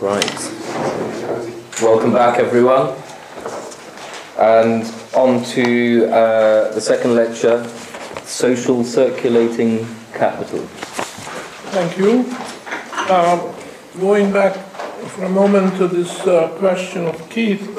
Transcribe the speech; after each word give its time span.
Right. 0.00 0.24
Welcome 1.82 2.12
back, 2.12 2.38
everyone. 2.38 2.96
And 4.38 4.84
on 5.14 5.44
to 5.54 6.06
uh, 6.06 6.72
the 6.72 6.80
second 6.80 7.14
lecture 7.14 7.66
Social 8.24 8.84
Circulating 8.84 9.86
Capital. 10.12 10.60
Thank 11.70 11.98
you. 11.98 12.24
Uh, 13.10 13.52
going 14.00 14.32
back 14.32 14.54
for 15.10 15.24
a 15.24 15.28
moment 15.28 15.76
to 15.78 15.88
this 15.88 16.20
uh, 16.26 16.48
question 16.58 17.06
of 17.06 17.30
Keith, 17.30 17.68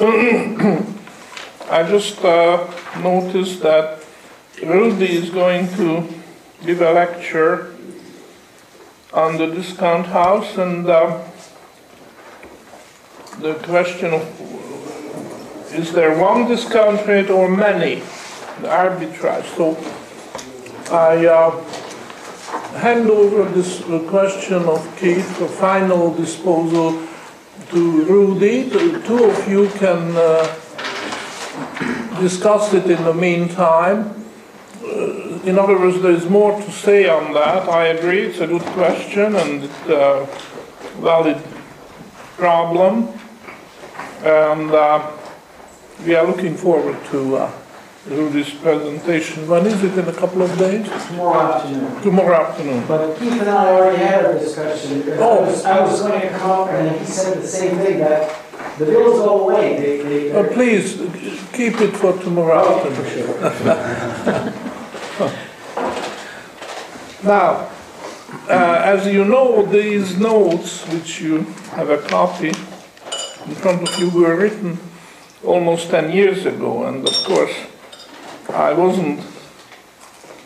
I 1.70 1.82
just 1.88 2.24
uh, 2.24 2.66
noticed 2.98 3.62
that 3.62 4.04
Rudy 4.62 5.16
is 5.16 5.30
going 5.30 5.68
to 5.76 6.06
give 6.64 6.82
a 6.82 6.92
lecture 6.92 7.74
on 9.12 9.38
the 9.38 9.46
discount 9.46 10.06
house 10.06 10.56
and 10.56 10.88
uh, 10.88 11.29
the 13.40 13.54
question 13.64 14.12
of 14.12 14.22
is 15.72 15.92
there 15.92 16.18
one 16.18 16.48
discount 16.48 17.06
rate 17.06 17.30
or 17.30 17.48
many? 17.48 17.96
The 18.60 18.68
arbitrage. 18.68 19.46
So 19.56 19.76
I 20.92 21.26
uh, 21.26 21.50
hand 22.78 23.08
over 23.08 23.48
this 23.50 23.80
uh, 23.82 24.00
question 24.10 24.64
of 24.64 24.84
Keith 24.98 25.24
for 25.38 25.48
final 25.48 26.12
disposal 26.12 27.06
to 27.70 28.04
Rudy. 28.04 28.64
The 28.64 29.00
two 29.06 29.24
of 29.24 29.48
you 29.48 29.68
can 29.78 30.16
uh, 30.16 30.42
discuss 32.20 32.74
it 32.74 32.90
in 32.90 33.02
the 33.04 33.14
meantime. 33.14 34.26
Uh, 34.82 35.40
in 35.44 35.58
other 35.58 35.78
words, 35.78 36.02
there 36.02 36.12
is 36.12 36.28
more 36.28 36.60
to 36.60 36.70
say 36.72 37.08
on 37.08 37.32
that. 37.32 37.68
I 37.68 37.86
agree, 37.86 38.22
it's 38.26 38.40
a 38.40 38.46
good 38.46 38.66
question 38.74 39.36
and 39.36 39.64
a 39.88 40.26
valid 41.00 41.40
problem. 42.36 43.19
And 44.22 44.70
uh, 44.70 45.10
we 46.04 46.14
are 46.14 46.26
looking 46.26 46.54
forward 46.56 46.98
to 47.06 47.36
uh, 47.36 47.50
Rudy's 48.06 48.50
presentation. 48.50 49.46
When 49.48 49.66
is 49.66 49.82
it? 49.82 49.96
In 49.98 50.08
a 50.08 50.12
couple 50.12 50.42
of 50.42 50.56
days? 50.58 50.86
Tomorrow 51.08 51.40
afternoon. 51.54 52.02
Tomorrow 52.02 52.36
afternoon. 52.46 52.84
But 52.86 53.18
Keith 53.18 53.32
and 53.40 53.48
I 53.48 53.68
already 53.72 53.98
had 53.98 54.24
a 54.26 54.38
discussion. 54.38 55.02
I 55.12 55.16
Oh. 55.18 55.40
was, 55.44 55.64
I 55.64 55.80
was 55.80 56.00
going 56.02 56.20
to 56.20 56.28
come 56.30 56.50
up 56.50 56.68
and 56.70 56.98
he 56.98 57.04
said 57.06 57.38
the 57.42 57.46
same 57.46 57.76
thing, 57.78 57.98
that 58.00 58.30
the 58.78 58.84
bills 58.86 59.18
go 59.20 59.48
away. 59.48 59.78
They, 59.80 60.02
they. 60.02 60.32
Uh, 60.32 60.44
please, 60.52 60.96
keep 61.52 61.80
it 61.80 61.96
for 61.96 62.12
tomorrow 62.22 62.60
Okay, 62.80 62.94
for 62.94 63.02
afternoon. 63.04 64.52
sure. 65.16 65.32
Now, 67.22 67.68
uh, 68.48 68.80
as 68.82 69.06
you 69.06 69.24
know, 69.26 69.62
these 69.66 70.18
notes, 70.18 70.86
which 70.88 71.20
you 71.20 71.42
have 71.76 71.90
a 71.90 71.98
copy 71.98 72.52
in 73.50 73.56
front 73.56 73.82
of 73.82 73.98
you, 73.98 74.08
were 74.10 74.36
written 74.36 74.78
almost 75.42 75.90
10 75.90 76.12
years 76.12 76.46
ago. 76.46 76.84
And 76.86 77.06
of 77.06 77.14
course, 77.24 77.52
I 78.48 78.72
wasn't 78.72 79.26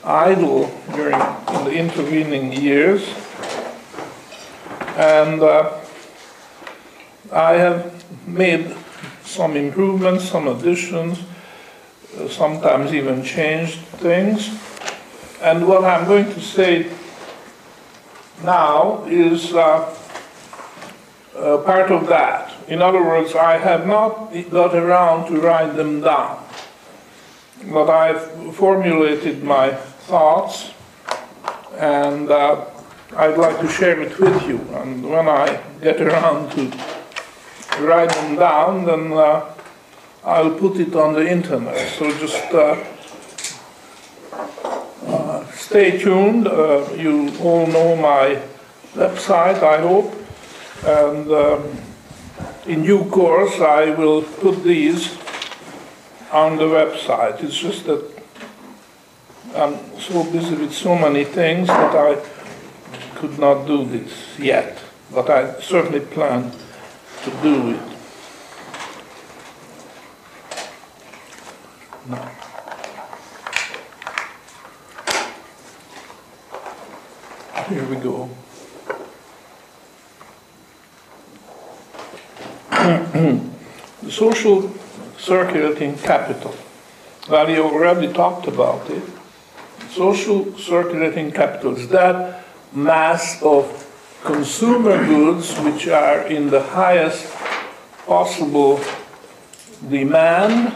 idle 0.03 0.73
during 0.95 1.19
the 1.65 1.73
intervening 1.73 2.53
years. 2.53 3.07
And 4.97 5.43
uh, 5.43 5.81
I 7.31 7.53
have 7.53 7.93
made 8.27 8.75
some 9.23 9.55
improvements, 9.55 10.25
some 10.25 10.49
additions, 10.49 11.19
uh, 12.19 12.29
sometimes 12.29 12.95
even 12.95 13.23
changed 13.23 13.81
things. 14.01 14.49
And 15.43 15.69
what 15.69 15.85
I'm 15.85 16.07
going 16.07 16.33
to 16.33 16.41
say 16.41 16.91
now 18.43 19.05
is 19.05 19.53
uh, 19.53 19.95
uh, 21.37 21.59
part 21.59 21.91
of 21.91 22.07
that. 22.09 22.53
In 22.69 22.81
other 22.81 23.03
words, 23.03 23.35
I 23.35 23.59
have 23.59 23.87
not 23.87 24.33
got 24.51 24.75
around 24.75 25.31
to 25.31 25.41
write 25.41 25.77
them 25.77 26.01
down, 26.01 26.45
but 27.73 27.91
I've 27.91 28.55
formulated 28.55 29.43
my 29.43 29.71
thoughts 29.73 30.73
and 31.79 32.31
uh, 32.31 32.65
I'd 33.17 33.37
like 33.37 33.61
to 33.61 33.69
share 33.69 34.01
it 34.01 34.19
with 34.19 34.47
you. 34.47 34.59
And 34.75 35.09
when 35.09 35.29
I 35.29 35.61
get 35.81 36.01
around 36.01 36.53
to 36.53 36.71
write 37.81 38.11
them 38.11 38.37
down, 38.37 38.85
then 38.85 39.13
uh, 39.13 39.53
I'll 40.25 40.53
put 40.53 40.79
it 40.79 40.95
on 40.95 41.15
the 41.15 41.29
internet. 41.29 41.77
So 41.99 42.17
just 42.19 42.45
uh, 42.53 42.83
uh, 45.07 45.47
stay 45.53 45.99
tuned. 45.99 46.49
Uh, 46.49 46.89
you 46.97 47.33
all 47.41 47.67
know 47.67 47.97
my 47.97 48.41
website, 48.95 49.63
I 49.63 49.81
hope. 49.81 50.24
And 50.87 51.31
um, 51.33 51.79
in 52.67 52.83
due 52.83 53.05
course, 53.07 53.59
I 53.59 53.91
will 53.91 54.23
put 54.23 54.63
these 54.63 55.17
on 56.31 56.57
the 56.57 56.65
website. 56.65 57.43
It's 57.43 57.57
just 57.57 57.87
that 57.87 58.05
I'm 59.55 59.79
so 59.99 60.25
busy 60.31 60.57
with 60.57 60.75
so 60.75 60.95
many 60.95 61.25
things 61.25 61.69
that 61.69 61.95
I 61.95 62.23
could 63.15 63.39
not 63.39 63.67
do 63.67 63.87
this 63.87 64.39
yet. 64.39 64.79
But 65.11 65.31
I 65.31 65.59
certainly 65.61 66.01
plan 66.01 66.53
to 67.23 67.31
do 67.43 67.71
it. 67.71 67.81
Now. 72.09 72.31
Here 77.69 77.85
we 77.87 77.97
go. 77.97 78.29
The 82.85 84.11
social 84.11 84.71
circulating 85.19 85.97
capital. 85.97 86.55
Well, 87.29 87.49
you 87.49 87.63
already 87.63 88.13
talked 88.13 88.47
about 88.47 88.91
it. 88.91 89.03
Social 89.91 90.57
circulating 90.59 91.33
capital 91.33 91.77
is 91.77 91.89
that 91.89 92.45
mass 92.73 93.43
of 93.43 93.65
consumer 94.23 95.05
goods 95.07 95.57
which 95.61 95.89
are 95.89 96.27
in 96.27 96.51
the 96.51 96.63
highest 96.63 97.33
possible 98.07 98.81
demand 99.89 100.73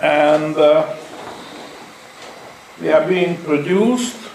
and 0.00 0.56
uh, 0.56 0.96
they 2.80 2.92
are 2.92 3.06
being 3.06 3.36
produced 3.36 4.29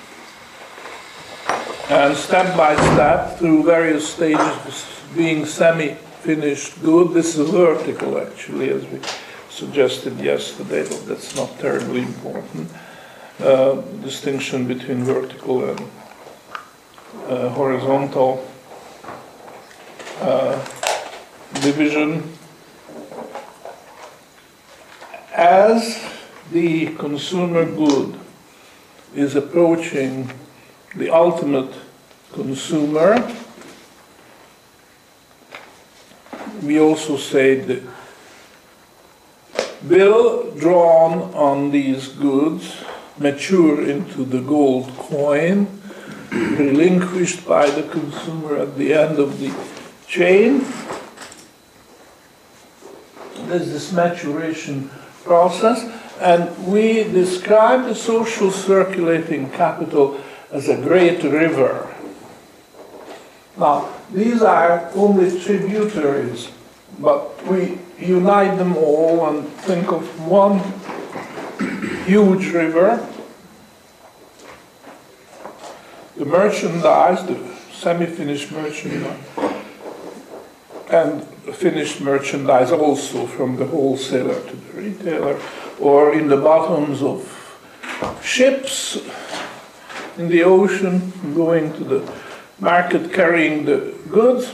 and 1.90 2.16
step 2.16 2.57
by 2.57 2.75
step 2.75 3.38
through 3.38 3.63
various 3.63 4.12
stages 4.13 4.85
being 5.16 5.46
semi-finished 5.46 6.81
good. 6.81 7.13
This 7.13 7.38
is 7.38 7.50
vertical 7.50 8.18
actually 8.18 8.69
as 8.69 8.84
we 8.88 9.00
suggested 9.50 10.19
yesterday, 10.19 10.84
but 10.84 11.06
that's 11.06 11.35
not 11.35 11.59
terribly 11.59 12.01
important. 12.01 12.72
Uh, 13.40 13.81
distinction 14.01 14.68
between 14.68 15.03
vertical 15.03 15.69
and 15.69 15.79
uh, 17.28 17.50
horizontal 17.50 18.46
uh, 20.22 20.56
division. 21.62 22.31
As 25.34 26.03
the 26.52 26.96
consumer 26.96 27.66
good 27.66 28.17
is 29.13 29.35
approaching 29.35 30.31
the 30.95 31.09
ultimate 31.09 31.73
consumer, 32.33 33.16
we 36.61 36.79
also 36.79 37.17
say 37.17 37.56
the 37.56 37.83
bill 39.88 40.51
drawn 40.51 41.34
on 41.34 41.72
these 41.72 42.07
goods 42.09 42.84
mature 43.17 43.88
into 43.88 44.25
the 44.25 44.41
gold 44.41 44.89
coin 44.97 45.67
relinquished 46.31 47.45
by 47.45 47.69
the 47.69 47.84
consumer 47.84 48.57
at 48.57 48.78
the 48.78 48.94
end 48.94 49.19
of 49.19 49.40
the 49.40 49.53
chain. 50.08 50.66
There's 53.47 53.72
this 53.72 53.91
maturation 53.91 54.90
process, 55.23 55.84
and 56.19 56.67
we 56.67 57.03
describe 57.03 57.85
the 57.85 57.96
social 57.96 58.52
circulating 58.52 59.49
capital 59.52 60.19
as 60.55 60.69
a 60.69 60.78
great 60.78 61.22
river. 61.22 61.93
Now, 63.57 63.93
these 64.09 64.41
are 64.41 64.90
only 64.96 65.37
tributaries, 65.41 66.49
but 66.97 67.46
we 67.46 67.78
unite 67.99 68.57
them 68.57 68.78
all 68.78 69.28
and 69.28 69.46
think 69.67 69.91
of 69.91 70.03
one 70.25 70.59
huge 72.05 72.53
river. 72.53 73.05
The 76.16 76.25
merchandise, 76.25 77.25
the 77.25 77.37
semi-finished 77.73 78.53
merchandise, 78.53 79.19
and 80.90 81.23
finished 81.53 81.99
merchandise 81.99 82.72
also 82.72 83.28
from 83.28 83.57
the 83.57 83.66
wholesaler 83.66 84.40
to 84.40 84.55
the 84.55 84.81
retailer, 84.81 85.37
or 85.81 86.13
in 86.13 86.29
the 86.29 86.37
bottoms 86.37 87.02
of 87.02 87.19
ships 88.23 88.99
in 90.17 90.29
the 90.29 90.44
ocean, 90.44 91.12
going 91.34 91.73
to 91.73 91.84
the 91.84 92.14
market 92.59 93.12
carrying 93.12 93.66
the 93.66 93.94
goods 94.09 94.53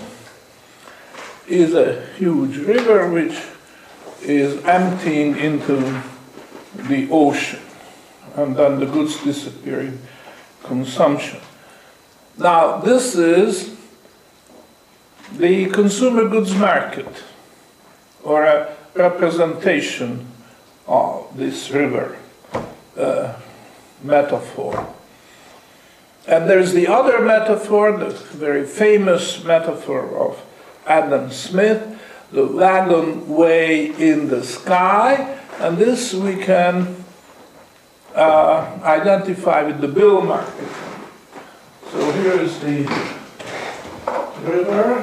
is 1.48 1.74
a 1.74 2.06
huge 2.18 2.58
river 2.58 3.10
which 3.12 3.38
is 4.22 4.64
emptying 4.66 5.38
into 5.38 6.02
the 6.88 7.08
ocean, 7.12 7.60
and 8.36 8.56
then 8.56 8.80
the 8.80 8.86
goods 8.86 9.22
disappear 9.24 9.82
in 9.82 10.00
consumption. 10.64 11.40
Now, 12.38 12.78
this 12.78 13.16
is 13.16 13.76
the 15.34 15.68
consumer 15.68 16.28
goods 16.28 16.56
market, 16.56 17.24
or 18.24 18.44
a 18.44 18.76
representation 18.96 20.28
of 20.88 21.36
this 21.36 21.72
river 21.72 22.18
uh, 22.98 23.34
metaphor. 24.04 24.94
And 26.28 26.50
there's 26.50 26.74
the 26.74 26.88
other 26.88 27.20
metaphor, 27.20 27.98
the 27.98 28.10
very 28.10 28.66
famous 28.66 29.44
metaphor 29.44 30.18
of 30.18 30.42
Adam 30.86 31.32
Smith, 31.32 32.00
the 32.32 32.46
wagon 32.46 33.28
way 33.28 33.88
in 33.88 34.30
the 34.30 34.44
sky, 34.44 35.40
and 35.60 35.78
this 35.78 36.14
we 36.14 36.36
can 36.38 37.04
uh, 38.16 38.80
identify 38.84 39.64
with 39.64 39.82
the 39.82 39.88
bill 39.88 40.22
market. 40.22 40.70
So 41.92 42.12
here 42.14 42.40
is 42.40 42.60
the 42.60 42.84
river. 44.44 45.02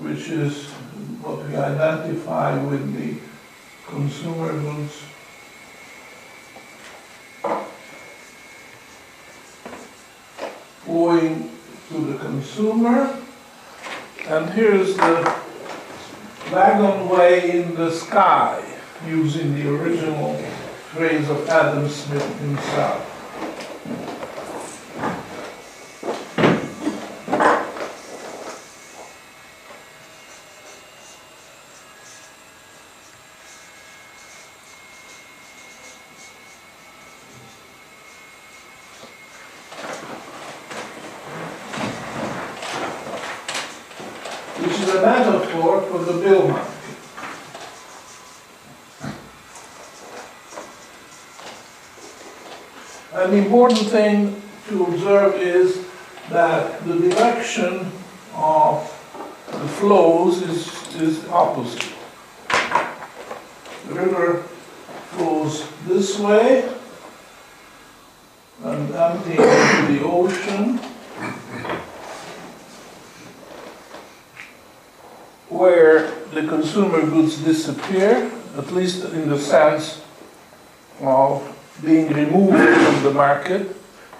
Which 0.00 0.28
is 0.28 0.66
what 1.22 1.48
we 1.48 1.56
identify 1.56 2.62
with 2.62 2.94
the 2.94 3.33
consumer 3.86 4.52
goods. 4.52 5.02
Going 10.86 11.50
to 11.88 11.98
the 11.98 12.18
consumer. 12.18 13.16
And 14.26 14.50
here's 14.50 14.96
the 14.96 15.42
wagon 16.50 17.08
way 17.08 17.60
in 17.60 17.74
the 17.74 17.90
sky, 17.90 18.64
using 19.06 19.54
the 19.54 19.68
original 19.74 20.34
phrase 20.92 21.28
of 21.28 21.48
Adam 21.48 21.88
Smith 21.88 22.40
himself. 22.40 23.10
which 44.64 44.80
is 44.80 44.88
a 44.94 45.02
metaphor 45.02 45.82
for 45.82 45.98
the 45.98 46.12
bill 46.12 46.48
market. 46.48 46.70
An 53.12 53.34
important 53.54 53.88
thing 53.88 54.42
to 54.66 54.84
observe 54.86 55.34
is 55.34 55.86
that 56.28 56.84
the 56.88 57.08
direction 57.08 57.88
of 58.34 58.82
the 59.46 59.68
flows 59.78 60.42
is, 60.42 60.96
is 61.00 61.24
opposite. 61.28 61.88
The 63.86 63.94
river 63.94 64.42
flows 65.12 65.68
this 65.86 66.18
way 66.18 66.68
and 68.64 68.90
emptying 68.90 69.38
into 69.38 69.92
the 69.92 70.04
ocean. 70.04 70.80
where 75.48 76.10
the 76.34 76.42
consumer 76.48 77.00
goods 77.06 77.36
disappear, 77.44 78.28
at 78.58 78.72
least 78.72 79.04
in 79.04 79.28
the 79.28 79.38
sense 79.38 80.02
of 81.00 81.53
being 81.84 82.12
removed 82.12 82.56
from 82.56 83.02
the 83.02 83.12
market. 83.12 83.76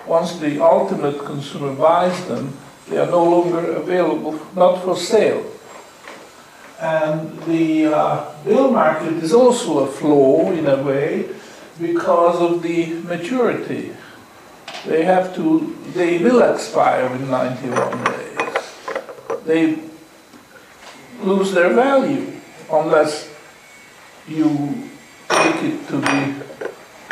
Once 0.06 0.38
the 0.38 0.62
ultimate 0.62 1.24
consumer 1.24 1.72
buys 1.74 2.26
them, 2.26 2.56
they 2.88 2.98
are 2.98 3.06
no 3.06 3.24
longer 3.24 3.72
available, 3.72 4.38
not 4.54 4.82
for 4.84 4.96
sale. 4.96 5.50
And 6.80 7.38
the 7.44 7.86
uh, 7.86 8.34
bill 8.44 8.70
market 8.70 9.14
is 9.22 9.32
also 9.32 9.78
a 9.80 9.86
flaw 9.86 10.52
in 10.52 10.66
a 10.66 10.82
way 10.82 11.28
because 11.80 12.40
of 12.40 12.62
the 12.62 12.94
maturity. 13.02 13.94
They 14.84 15.04
have 15.04 15.34
to, 15.36 15.74
they 15.94 16.18
will 16.18 16.42
expire 16.42 17.06
in 17.06 17.30
91 17.30 18.04
days. 18.04 18.74
They 19.46 19.78
lose 21.22 21.52
their 21.52 21.72
value 21.72 22.38
unless 22.70 23.30
you 24.28 24.90
take 25.28 25.62
it 25.62 25.88
to 25.88 25.96
the 25.96 26.44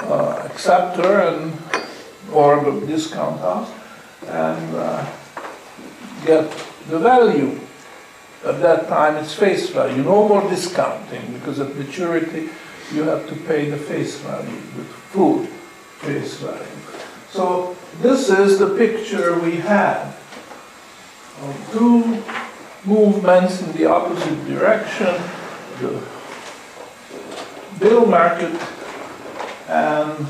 uh, 0.04 0.48
acceptor 0.62 1.18
and 1.22 1.52
or 2.32 2.62
the 2.62 2.86
discount 2.86 3.40
house 3.40 3.68
and 4.28 4.76
uh, 4.76 5.04
get 6.24 6.48
the 6.88 7.00
value. 7.00 7.58
At 8.44 8.60
that 8.62 8.88
time, 8.88 9.16
it's 9.16 9.34
face 9.34 9.70
value. 9.70 10.02
No 10.04 10.28
more 10.28 10.48
discounting 10.48 11.32
because 11.32 11.58
at 11.58 11.74
maturity 11.74 12.48
you 12.92 13.02
have 13.02 13.28
to 13.28 13.34
pay 13.34 13.70
the 13.70 13.76
face 13.76 14.18
value, 14.18 14.60
the 14.76 14.84
full 15.10 15.46
face 16.06 16.36
value. 16.38 16.78
So 17.30 17.76
this 18.00 18.30
is 18.30 18.60
the 18.60 18.76
picture 18.76 19.38
we 19.40 19.56
have 19.56 20.14
of 21.42 21.68
two 21.72 22.22
movements 22.84 23.62
in 23.62 23.72
the 23.72 23.86
opposite 23.86 24.46
direction, 24.46 25.14
the 25.80 26.00
bill 27.80 28.06
market 28.06 28.54
and 29.68 30.26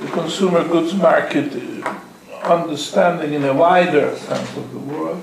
the 0.00 0.08
consumer 0.08 0.66
goods 0.66 0.94
market, 0.94 1.52
uh, 1.84 2.00
understanding 2.42 3.32
in 3.32 3.44
a 3.44 3.54
wider 3.54 4.14
sense 4.16 4.56
of 4.56 4.72
the 4.72 4.78
word, 4.78 5.22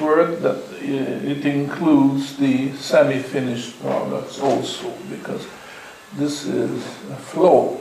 word 0.00 0.40
that 0.42 0.56
uh, 0.56 1.30
it 1.30 1.44
includes 1.44 2.36
the 2.36 2.72
semi-finished 2.76 3.80
products 3.80 4.40
also, 4.40 4.90
because 5.10 5.46
this 6.14 6.44
is 6.44 6.84
a 7.10 7.16
flow. 7.16 7.80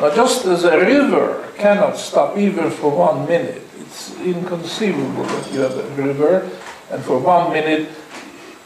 Now, 0.00 0.14
just 0.14 0.46
as 0.46 0.64
a 0.64 0.78
river 0.78 1.48
cannot 1.56 1.96
stop 1.96 2.38
even 2.38 2.70
for 2.70 2.90
one 2.90 3.26
minute, 3.26 3.62
it's 3.78 4.18
inconceivable 4.20 5.24
that 5.24 5.52
you 5.52 5.60
have 5.60 5.76
a 5.76 5.88
river 6.02 6.50
and 6.90 7.04
for 7.04 7.18
one 7.18 7.52
minute 7.52 7.88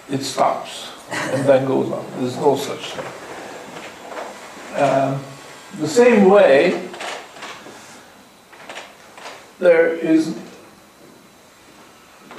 it 0.08 0.22
stops 0.22 0.90
and 1.10 1.44
then 1.46 1.66
goes 1.66 1.90
on. 1.90 2.04
There's 2.18 2.36
no 2.36 2.56
such 2.56 2.92
thing. 2.92 3.06
Um, 4.82 5.20
the 5.78 5.88
same 5.88 6.28
way, 6.28 6.88
there 9.58 9.88
is 9.88 10.36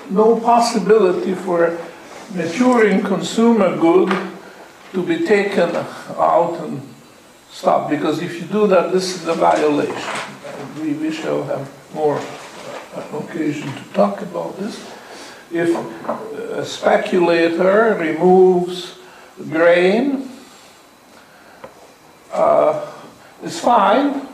no 0.10 0.40
possibility 0.40 1.34
for 1.34 1.78
maturing 2.34 3.02
consumer 3.02 3.76
good 3.78 4.10
to 4.94 5.04
be 5.04 5.26
taken 5.26 5.76
out 6.18 6.60
and 6.62 6.82
stopped, 7.50 7.90
because 7.90 8.22
if 8.22 8.42
you 8.42 8.48
do 8.48 8.68
that, 8.68 8.92
this 8.92 9.16
is 9.16 9.28
a 9.28 9.34
violation. 9.34 9.96
We, 10.82 10.94
we 10.94 11.12
shall 11.12 11.44
have 11.44 11.70
more 11.94 12.22
occasion 13.14 13.72
to 13.72 13.84
talk 13.94 14.22
about 14.22 14.58
this 14.58 14.98
if 15.52 15.74
a 16.44 16.66
speculator 16.66 17.96
removes 18.00 18.98
grain, 19.50 20.30
uh, 22.34 22.92
it's 23.44 23.60
fine. 23.60 24.28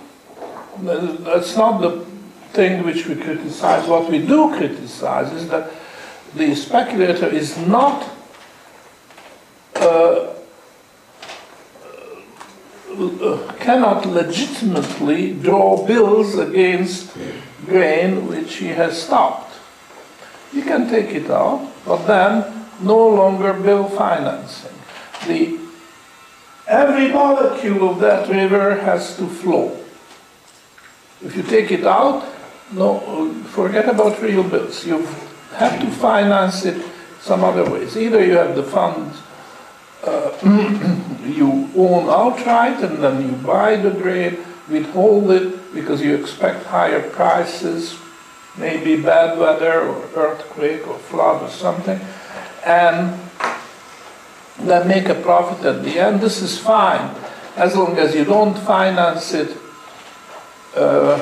That's 0.81 1.55
not 1.55 1.81
the 1.81 2.05
thing 2.53 2.83
which 2.83 3.07
we 3.07 3.15
criticize. 3.15 3.87
What 3.87 4.09
we 4.09 4.19
do 4.19 4.55
criticize 4.55 5.31
is 5.33 5.49
that 5.49 5.71
the 6.35 6.55
speculator 6.55 7.27
is 7.27 7.57
not 7.57 8.09
uh, 9.75 10.33
uh 12.95 13.53
cannot 13.59 14.05
legitimately 14.05 15.33
draw 15.33 15.85
bills 15.85 16.37
against 16.37 17.11
grain 17.65 18.27
which 18.27 18.55
he 18.55 18.67
has 18.67 19.01
stopped. 19.01 19.51
You 20.53 20.61
can 20.61 20.87
take 20.89 21.09
it 21.15 21.29
out, 21.31 21.67
but 21.85 22.05
then 22.05 22.67
no 22.81 23.07
longer 23.09 23.53
bill 23.53 23.89
financing. 23.89 24.77
The, 25.25 25.59
every 26.67 27.07
molecule 27.11 27.89
of 27.89 27.99
that 27.99 28.29
river 28.29 28.75
has 28.81 29.17
to 29.17 29.27
flow. 29.27 29.79
If 31.23 31.35
you 31.37 31.43
take 31.43 31.71
it 31.71 31.85
out, 31.85 32.32
no, 32.73 33.33
forget 33.51 33.87
about 33.87 34.21
real 34.21 34.43
bills. 34.43 34.85
You 34.85 35.05
have 35.55 35.79
to 35.79 35.89
finance 35.91 36.65
it 36.65 36.83
some 37.19 37.43
other 37.43 37.69
ways. 37.69 37.95
Either 37.95 38.23
you 38.25 38.33
have 38.33 38.55
the 38.55 38.63
funds 38.63 39.17
uh, 40.03 40.31
you 41.23 41.69
own 41.75 42.09
outright 42.09 42.83
and 42.83 43.03
then 43.03 43.21
you 43.21 43.35
buy 43.37 43.75
the 43.75 43.91
grain, 43.91 44.37
withhold 44.69 45.31
it 45.31 45.73
because 45.73 46.01
you 46.01 46.15
expect 46.15 46.65
higher 46.65 47.09
prices, 47.11 47.97
maybe 48.57 49.01
bad 49.01 49.37
weather 49.39 49.87
or 49.87 50.09
earthquake 50.15 50.87
or 50.87 50.97
flood 50.99 51.41
or 51.41 51.49
something, 51.49 51.99
and 52.65 53.17
then 54.59 54.87
make 54.87 55.07
a 55.09 55.15
profit 55.15 55.65
at 55.65 55.83
the 55.83 55.99
end. 55.99 56.21
This 56.21 56.41
is 56.41 56.57
fine 56.57 57.15
as 57.55 57.75
long 57.75 57.97
as 57.97 58.13
you 58.13 58.25
don't 58.25 58.57
finance 58.59 59.33
it 59.33 59.57
uh, 60.75 61.17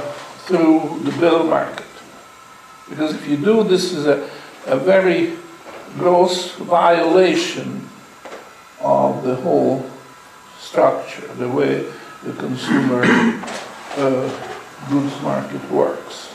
through 0.46 1.00
the 1.04 1.12
bill 1.20 1.44
market. 1.44 1.86
Because 2.90 3.16
if 3.16 3.28
you 3.28 3.38
do, 3.38 3.64
this 3.64 3.94
is 3.94 4.06
a, 4.06 4.30
a 4.66 4.78
very 4.78 5.34
gross 5.98 6.56
violation 6.56 7.88
of 8.82 9.24
the 9.24 9.36
whole 9.36 9.86
structure, 10.60 11.28
the 11.36 11.50
way 11.50 11.86
the 12.24 12.34
consumer 12.34 13.04
uh, 13.04 14.30
goods 14.90 15.22
market 15.22 15.72
works. 15.72 16.34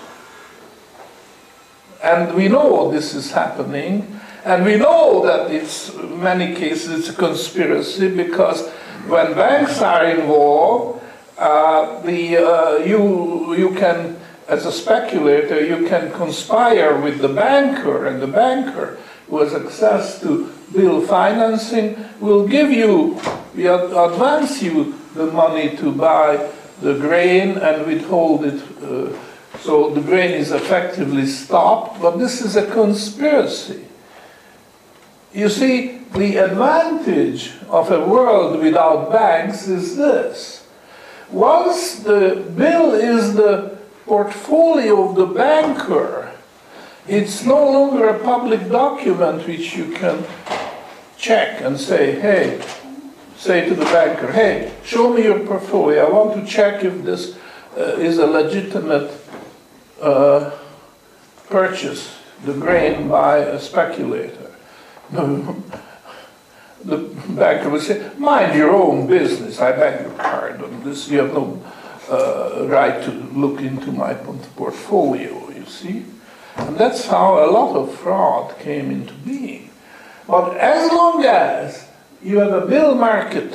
And 2.03 2.35
we 2.35 2.49
know 2.49 2.91
this 2.91 3.15
is 3.15 3.33
happening, 3.33 4.21
and 4.45 4.65
we 4.65 4.77
know 4.77 5.25
that 5.27 5.51
it's 5.51 5.93
in 5.95 6.23
many 6.23 6.55
cases 6.55 7.01
it's 7.01 7.09
a 7.09 7.15
conspiracy 7.15 8.15
because 8.15 8.69
when 9.09 9.35
banks 9.35 9.81
are 9.81 10.07
involved, 10.07 10.96
uh, 11.39 12.01
the, 12.01 12.37
uh, 12.37 12.77
you, 12.79 13.55
you 13.55 13.75
can, 13.75 14.19
as 14.49 14.65
a 14.67 14.73
speculator, 14.73 15.65
you 15.65 15.87
can 15.87 16.13
conspire 16.13 16.99
with 16.99 17.19
the 17.19 17.29
banker, 17.29 18.07
and 18.07 18.23
the 18.23 18.27
banker 18.27 18.99
who 19.29 19.41
has 19.41 19.55
access 19.55 20.21
to 20.21 20.53
bill 20.73 21.01
financing 21.07 21.97
will 22.21 22.47
give 22.47 22.71
you, 22.71 23.21
will 23.55 24.13
advance 24.13 24.63
you 24.63 24.95
the 25.15 25.27
money 25.27 25.77
to 25.77 25.93
buy 25.93 26.51
the 26.81 26.95
grain 26.95 27.57
and 27.59 27.87
withhold 27.87 28.45
it. 28.45 28.63
Uh, 28.83 29.17
so 29.61 29.91
the 29.91 30.01
grain 30.01 30.33
is 30.33 30.53
effectively 30.53 31.27
stopped, 31.27 32.01
but 32.01 32.19
this 32.19 32.43
is 32.43 32.57
a 32.57 32.71
conspiracy. 32.71 33.85
You 35.33 35.49
see, 35.49 35.99
the 36.15 36.37
advantage 36.37 37.53
of 37.69 37.91
a 37.91 38.07
world 38.07 38.61
without 38.61 39.11
banks 39.11 39.69
is 39.69 39.97
this. 39.97 40.66
Once 41.31 42.01
the 42.01 42.45
bill 42.57 42.95
is 42.95 43.35
the 43.35 43.77
portfolio 44.05 45.09
of 45.09 45.17
the 45.17 45.27
banker, 45.27 46.33
it's 47.09 47.45
no 47.45 47.71
longer 47.71 48.09
a 48.09 48.19
public 48.21 48.69
document 48.69 49.47
which 49.47 49.77
you 49.77 49.93
can 49.93 50.25
check 51.17 51.61
and 51.61 51.79
say, 51.79 52.19
hey, 52.21 52.65
say 53.37 53.69
to 53.69 53.75
the 53.75 53.85
banker, 53.87 54.33
hey, 54.33 54.73
show 54.85 55.13
me 55.13 55.25
your 55.25 55.41
portfolio. 55.41 56.07
I 56.07 56.11
want 56.11 56.35
to 56.35 56.51
check 56.51 56.85
if 56.85 57.05
this 57.05 57.37
uh, 57.77 57.97
is 57.99 58.19
a 58.19 58.27
legitimate 58.27 59.11
uh, 60.01 60.51
purchase, 61.49 62.17
the 62.45 62.55
grain 62.55 63.09
by 63.09 63.39
a 63.39 63.61
speculator. 63.61 64.53
the 66.87 66.99
banker 67.31 67.69
would 67.69 67.83
say, 67.83 68.11
mind 68.17 68.57
your 68.57 68.71
own 68.71 69.07
business, 69.07 69.61
I 69.61 69.73
beg 69.73 70.03
your 70.03 70.13
pardon. 70.13 70.85
This, 70.85 71.09
you 71.09 71.19
have 71.19 71.35
no 71.35 71.63
uh, 72.09 72.67
right 72.69 73.03
to 73.03 73.11
look 73.11 73.61
into 73.61 73.91
my 73.91 74.15
portfolio, 74.15 75.51
you 75.51 75.67
see. 75.67 76.05
And 76.57 76.77
that's 76.79 77.07
how 77.07 77.45
a 77.45 77.51
lot 77.51 77.77
of 77.77 77.95
fraud 77.99 78.59
came 78.61 78.91
into 78.91 79.15
being. 79.15 79.71
But 80.27 80.57
as 80.57 80.91
long 80.93 81.25
as 81.25 81.87
you 82.23 82.39
have 82.39 82.53
a 82.53 82.67
bill 82.67 82.95
market 82.95 83.55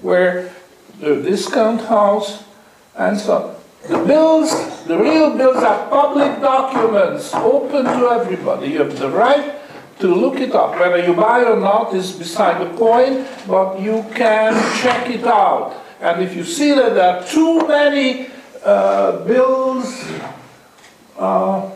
where 0.00 0.52
the 1.00 1.16
discount 1.22 1.82
house 1.82 2.44
and 2.96 3.18
so 3.18 3.56
the 3.88 3.98
bills, 4.04 4.84
the 4.84 4.98
real 4.98 5.36
bills 5.36 5.62
are 5.62 5.88
public 5.88 6.40
documents 6.40 7.32
open 7.34 7.84
to 7.84 8.10
everybody. 8.10 8.68
You 8.68 8.78
have 8.78 8.98
the 8.98 9.10
right 9.10 9.54
to 10.00 10.14
look 10.14 10.40
it 10.40 10.54
up. 10.54 10.78
Whether 10.78 11.04
you 11.04 11.14
buy 11.14 11.44
or 11.44 11.56
not 11.56 11.94
is 11.94 12.12
beside 12.12 12.60
the 12.60 12.76
point, 12.76 13.28
but 13.46 13.80
you 13.80 14.04
can 14.14 14.54
check 14.80 15.08
it 15.10 15.24
out. 15.26 15.76
And 16.00 16.22
if 16.22 16.34
you 16.34 16.44
see 16.44 16.74
that 16.74 16.94
there 16.94 17.16
are 17.16 17.24
too 17.26 17.66
many 17.68 18.28
uh, 18.64 19.24
bills, 19.24 20.04
uh, 21.18 21.70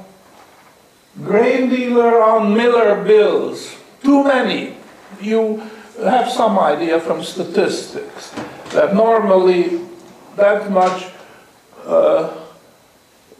grain 1.22 1.68
dealer 1.68 2.22
on 2.22 2.54
Miller 2.56 3.04
bills, 3.04 3.76
too 4.02 4.24
many, 4.24 4.76
you 5.20 5.62
have 6.02 6.30
some 6.30 6.58
idea 6.58 7.00
from 7.00 7.22
statistics 7.22 8.32
that 8.70 8.94
normally 8.94 9.80
that 10.36 10.70
much 10.70 11.12
uh, 11.84 12.34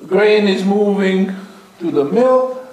grain 0.06 0.46
is 0.46 0.64
moving 0.64 1.34
to 1.78 1.90
the 1.90 2.04
mill 2.04 2.63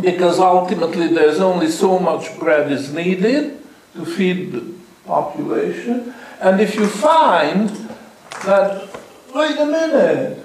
because 0.00 0.38
ultimately 0.38 1.08
there's 1.08 1.40
only 1.40 1.68
so 1.68 1.98
much 1.98 2.38
bread 2.38 2.70
is 2.70 2.92
needed 2.92 3.62
to 3.94 4.04
feed 4.04 4.52
the 4.52 4.74
population. 5.06 6.14
And 6.40 6.60
if 6.60 6.74
you 6.74 6.86
find 6.86 7.68
that, 8.44 8.88
wait 9.34 9.58
a 9.58 9.66
minute, 9.66 10.44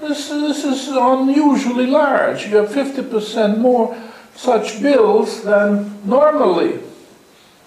this, 0.00 0.28
this 0.28 0.64
is 0.64 0.88
unusually 0.88 1.86
large, 1.86 2.46
you 2.46 2.56
have 2.56 2.70
50% 2.70 3.58
more 3.58 3.96
such 4.34 4.80
bills 4.80 5.42
than 5.42 6.00
normally, 6.08 6.80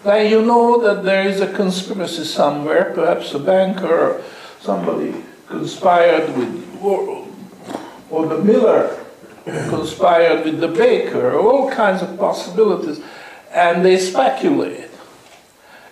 then 0.03 0.31
you 0.31 0.43
know 0.43 0.81
that 0.81 1.03
there 1.03 1.27
is 1.27 1.41
a 1.41 1.53
conspiracy 1.53 2.23
somewhere, 2.23 2.93
perhaps 2.95 3.33
a 3.33 3.39
banker 3.39 3.93
or 3.93 4.23
somebody 4.61 5.13
conspired 5.47 6.35
with, 6.35 6.79
or, 6.81 7.27
or 8.09 8.27
the 8.27 8.39
miller 8.39 9.00
conspired 9.45 10.45
with 10.45 10.60
the 10.60 10.67
baker, 10.67 11.38
all 11.38 11.71
kinds 11.71 12.01
of 12.01 12.17
possibilities, 12.17 13.01
and 13.51 13.83
they 13.83 13.98
speculate. 13.98 14.89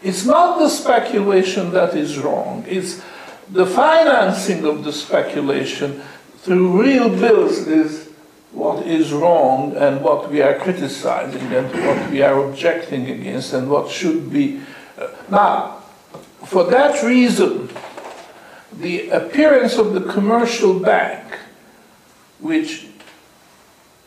It's 0.02 0.26
not 0.26 0.60
the 0.60 0.70
speculation 0.70 1.72
that 1.72 1.96
is 1.96 2.18
wrong, 2.18 2.64
it's 2.68 3.02
the 3.50 3.66
financing 3.66 4.64
of 4.66 4.84
the 4.84 4.94
speculation 4.94 6.02
through 6.38 6.82
real 6.82 7.10
bills 7.10 7.68
is 7.68 8.10
what 8.52 8.86
is 8.86 9.12
wrong 9.12 9.76
and 9.76 10.02
what 10.02 10.30
we 10.32 10.42
are 10.42 10.58
criticizing 10.58 11.42
and 11.54 11.68
what 11.86 12.12
we 12.12 12.22
are 12.22 12.44
objecting 12.48 13.10
against 13.10 13.54
and 13.54 13.70
what 13.70 13.90
should 13.90 14.32
be. 14.32 14.62
Uh, 14.98 15.08
now, 15.30 15.84
for 16.46 16.64
that 16.66 17.04
reason, 17.04 17.70
the 18.74 19.10
appearance 19.10 19.78
of 19.78 19.94
the 19.94 20.02
commercial 20.02 20.80
bank, 20.80 21.38
which 22.40 22.89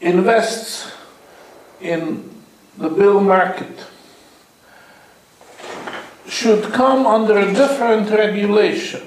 invests 0.03 0.91
in 1.81 2.29
the 2.77 2.89
bill 2.89 3.21
market 3.21 3.87
should 6.29 6.73
come 6.73 7.07
under 7.07 7.39
a 7.39 7.53
different 7.53 8.11
regulation. 8.11 9.03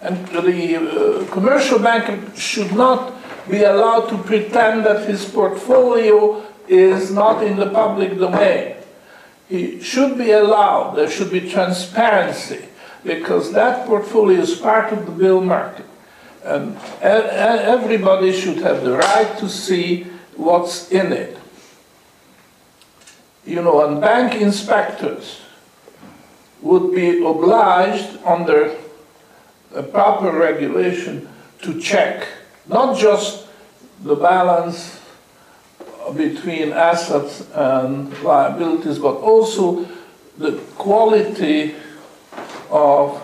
And 0.00 0.26
the 0.28 0.76
uh, 0.76 1.30
commercial 1.30 1.78
banker 1.78 2.18
should 2.34 2.72
not 2.72 3.14
be 3.48 3.62
allowed 3.62 4.08
to 4.08 4.18
pretend 4.18 4.84
that 4.86 5.08
his 5.08 5.24
portfolio 5.28 6.44
is 6.68 7.10
not 7.10 7.42
in 7.42 7.56
the 7.56 7.70
public 7.70 8.18
domain. 8.18 8.76
He 9.48 9.80
should 9.82 10.16
be 10.16 10.30
allowed, 10.30 10.94
there 10.94 11.10
should 11.10 11.30
be 11.30 11.50
transparency, 11.50 12.64
because 13.04 13.52
that 13.52 13.86
portfolio 13.86 14.40
is 14.40 14.54
part 14.54 14.92
of 14.92 15.04
the 15.04 15.12
bill 15.12 15.42
market. 15.42 15.86
And 16.44 16.76
everybody 17.00 18.32
should 18.32 18.58
have 18.58 18.82
the 18.82 18.96
right 18.96 19.38
to 19.38 19.48
see 19.48 20.04
what's 20.36 20.90
in 20.90 21.12
it. 21.12 21.38
You 23.44 23.62
know, 23.62 23.86
and 23.86 24.00
bank 24.00 24.40
inspectors 24.40 25.40
would 26.60 26.94
be 26.94 27.24
obliged 27.24 28.18
under 28.24 28.76
a 29.74 29.82
proper 29.82 30.32
regulation 30.32 31.28
to 31.62 31.80
check 31.80 32.26
not 32.68 32.96
just 32.96 33.46
the 34.02 34.14
balance 34.14 35.00
between 36.16 36.72
assets 36.72 37.46
and 37.54 38.12
liabilities, 38.22 38.98
but 38.98 39.14
also 39.16 39.88
the 40.38 40.52
quality 40.76 41.74
of 42.70 43.20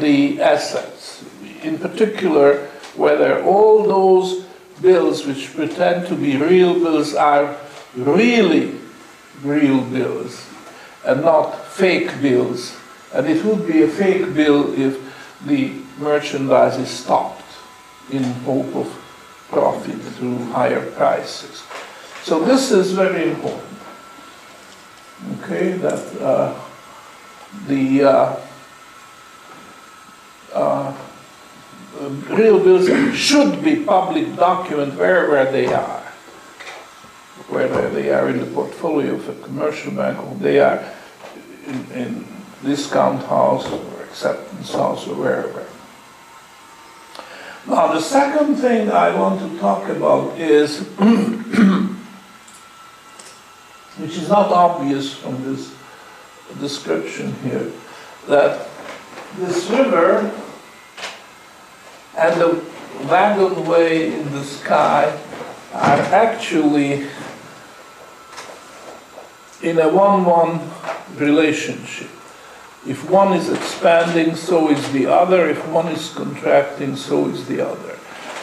the 0.00 0.40
assets 0.40 0.99
in 1.62 1.78
particular 1.78 2.66
whether 2.96 3.42
all 3.44 3.84
those 3.84 4.44
bills 4.80 5.26
which 5.26 5.54
pretend 5.54 6.06
to 6.08 6.14
be 6.14 6.36
real 6.36 6.74
bills 6.74 7.14
are 7.14 7.56
really 7.94 8.78
real 9.42 9.82
bills 9.82 10.46
and 11.04 11.22
not 11.22 11.64
fake 11.66 12.20
bills. 12.20 12.76
And 13.12 13.26
it 13.26 13.44
would 13.44 13.66
be 13.66 13.82
a 13.82 13.88
fake 13.88 14.34
bill 14.34 14.72
if 14.78 14.98
the 15.44 15.72
merchandise 15.98 16.76
is 16.78 16.88
stopped 16.88 17.44
in 18.10 18.22
hope 18.22 18.74
of 18.74 18.86
profit 19.48 20.00
through 20.00 20.38
higher 20.52 20.90
prices. 20.92 21.62
So 22.22 22.44
this 22.44 22.70
is 22.70 22.92
very 22.92 23.30
important. 23.30 23.70
okay, 25.42 25.72
that 25.72 26.20
uh, 26.20 26.54
the 27.66 28.04
uh, 28.04 28.36
uh, 30.52 31.09
Um, 32.00 32.24
real 32.30 32.58
bills 32.58 32.88
should 33.14 33.62
be 33.62 33.84
public 33.84 34.34
document 34.34 34.94
wherever 34.94 35.52
they 35.52 35.66
are. 35.66 36.00
Whether 37.48 37.90
they 37.90 38.10
are 38.10 38.30
in 38.30 38.40
the 38.40 38.46
portfolio 38.46 39.16
of 39.16 39.28
a 39.28 39.34
commercial 39.42 39.92
bank 39.92 40.18
or 40.18 40.34
they 40.36 40.60
are 40.60 40.82
in, 41.66 41.86
in 41.92 42.24
discount 42.64 43.22
house 43.24 43.70
or 43.70 44.02
acceptance 44.04 44.72
house 44.72 45.06
or 45.08 45.14
wherever. 45.14 45.66
Now, 47.66 47.92
the 47.92 48.00
second 48.00 48.56
thing 48.56 48.90
I 48.90 49.14
want 49.14 49.38
to 49.40 49.58
talk 49.58 49.86
about 49.90 50.38
is, 50.38 50.78
which 53.98 54.16
is 54.16 54.30
not 54.30 54.50
obvious 54.50 55.12
from 55.12 55.42
this 55.44 55.74
description 56.60 57.34
here, 57.42 57.70
that 58.26 58.66
this 59.36 59.68
river 59.68 60.32
and 62.16 62.40
the 62.40 62.64
wagon 63.08 63.66
way 63.66 64.12
in 64.12 64.32
the 64.32 64.44
sky 64.44 65.18
are 65.72 66.00
actually 66.12 67.06
in 69.62 69.78
a 69.78 69.88
one-one 69.88 70.60
relationship. 71.16 72.10
If 72.86 73.08
one 73.10 73.34
is 73.34 73.50
expanding, 73.50 74.34
so 74.34 74.70
is 74.70 74.90
the 74.92 75.06
other. 75.06 75.48
If 75.48 75.66
one 75.68 75.88
is 75.88 76.12
contracting, 76.14 76.96
so 76.96 77.28
is 77.28 77.46
the 77.46 77.66
other. 77.66 77.98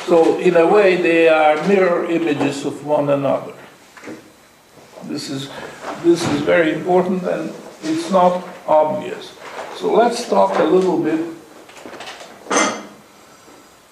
So 0.05 0.39
in 0.39 0.55
a 0.55 0.65
way, 0.65 1.01
they 1.01 1.27
are 1.27 1.55
mirror 1.67 2.05
images 2.05 2.65
of 2.65 2.85
one 2.85 3.09
another. 3.09 3.53
This 5.03 5.29
is, 5.29 5.49
this 6.03 6.27
is 6.29 6.41
very 6.41 6.73
important 6.73 7.23
and 7.23 7.53
it's 7.83 8.11
not 8.11 8.47
obvious. 8.67 9.33
So 9.75 9.93
let's 9.93 10.27
talk 10.29 10.57
a 10.59 10.63
little 10.63 11.01
bit 11.01 11.36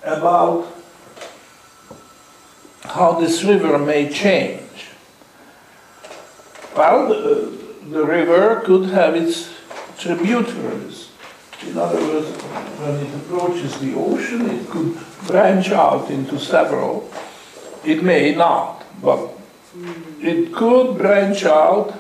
about 0.06 0.72
how 2.84 3.20
this 3.20 3.44
river 3.44 3.78
may 3.78 4.10
change. 4.10 4.62
Well, 6.78 7.10
the, 7.10 7.58
the 7.90 8.06
river 8.06 8.62
could 8.66 8.90
have 8.90 9.16
its 9.16 9.50
tributaries. 9.98 11.10
In 11.66 11.78
other 11.78 12.00
words, 12.00 12.30
when 12.80 12.96
it 12.98 13.16
approaches 13.16 13.80
the 13.80 13.96
ocean, 13.96 14.50
it 14.50 14.70
could 14.70 14.98
branch 15.28 15.72
out 15.72 16.12
into 16.12 16.40
several. 16.40 17.10
It 17.84 18.04
may 18.04 18.36
not, 18.36 18.84
but 19.02 19.32
it 20.22 20.54
could 20.54 20.98
branch 20.98 21.46
out, 21.46 21.94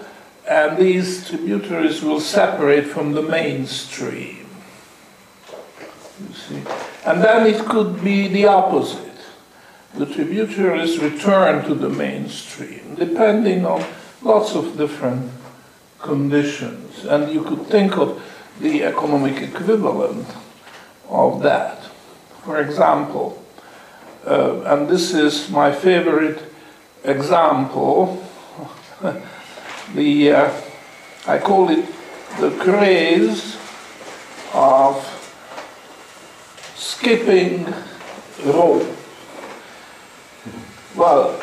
and 0.48 0.78
these 0.78 1.28
tributaries 1.28 2.04
will 2.04 2.20
separate 2.20 2.86
from 2.86 3.14
the 3.14 3.22
main 3.22 3.66
stream. 3.66 4.46
You 6.20 6.36
see? 6.36 6.62
And 7.06 7.24
then 7.24 7.46
it 7.46 7.64
could 7.66 8.04
be 8.04 8.28
the 8.28 8.48
opposite. 8.48 9.02
The 9.94 10.08
tributaries 10.08 11.00
return 11.00 11.64
to 11.66 11.76
the 11.76 11.90
mainstream, 11.90 12.96
depending 12.96 13.66
on 13.66 13.86
lots 14.24 14.56
of 14.56 14.76
different 14.76 15.32
conditions. 16.00 17.06
And 17.06 17.32
you 17.32 17.44
could 17.44 17.68
think 17.68 17.98
of 17.98 18.22
the 18.60 18.84
economic 18.84 19.42
equivalent 19.42 20.28
of 21.08 21.44
that. 21.44 21.84
For 22.44 22.60
example, 22.60 23.42
uh, 24.26 24.62
and 24.62 24.90
this 24.90 25.14
is 25.14 25.50
my 25.50 25.72
favorite 25.72 26.42
example, 27.04 28.24
the, 29.94 30.32
uh, 30.32 30.62
I 31.28 31.38
call 31.38 31.70
it 31.70 31.86
the 32.40 32.50
craze 32.60 33.58
of 34.54 35.15
skipping 36.86 37.66
rope. 38.46 38.86
Well, 40.96 41.42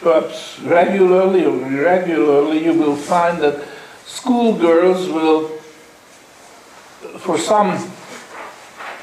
perhaps 0.00 0.58
regularly 0.60 1.44
or 1.44 1.60
irregularly, 1.66 2.64
you 2.64 2.72
will 2.72 2.96
find 2.96 3.42
that 3.42 3.68
schoolgirls 4.06 5.08
will, 5.08 5.48
for 7.18 7.36
some 7.36 7.92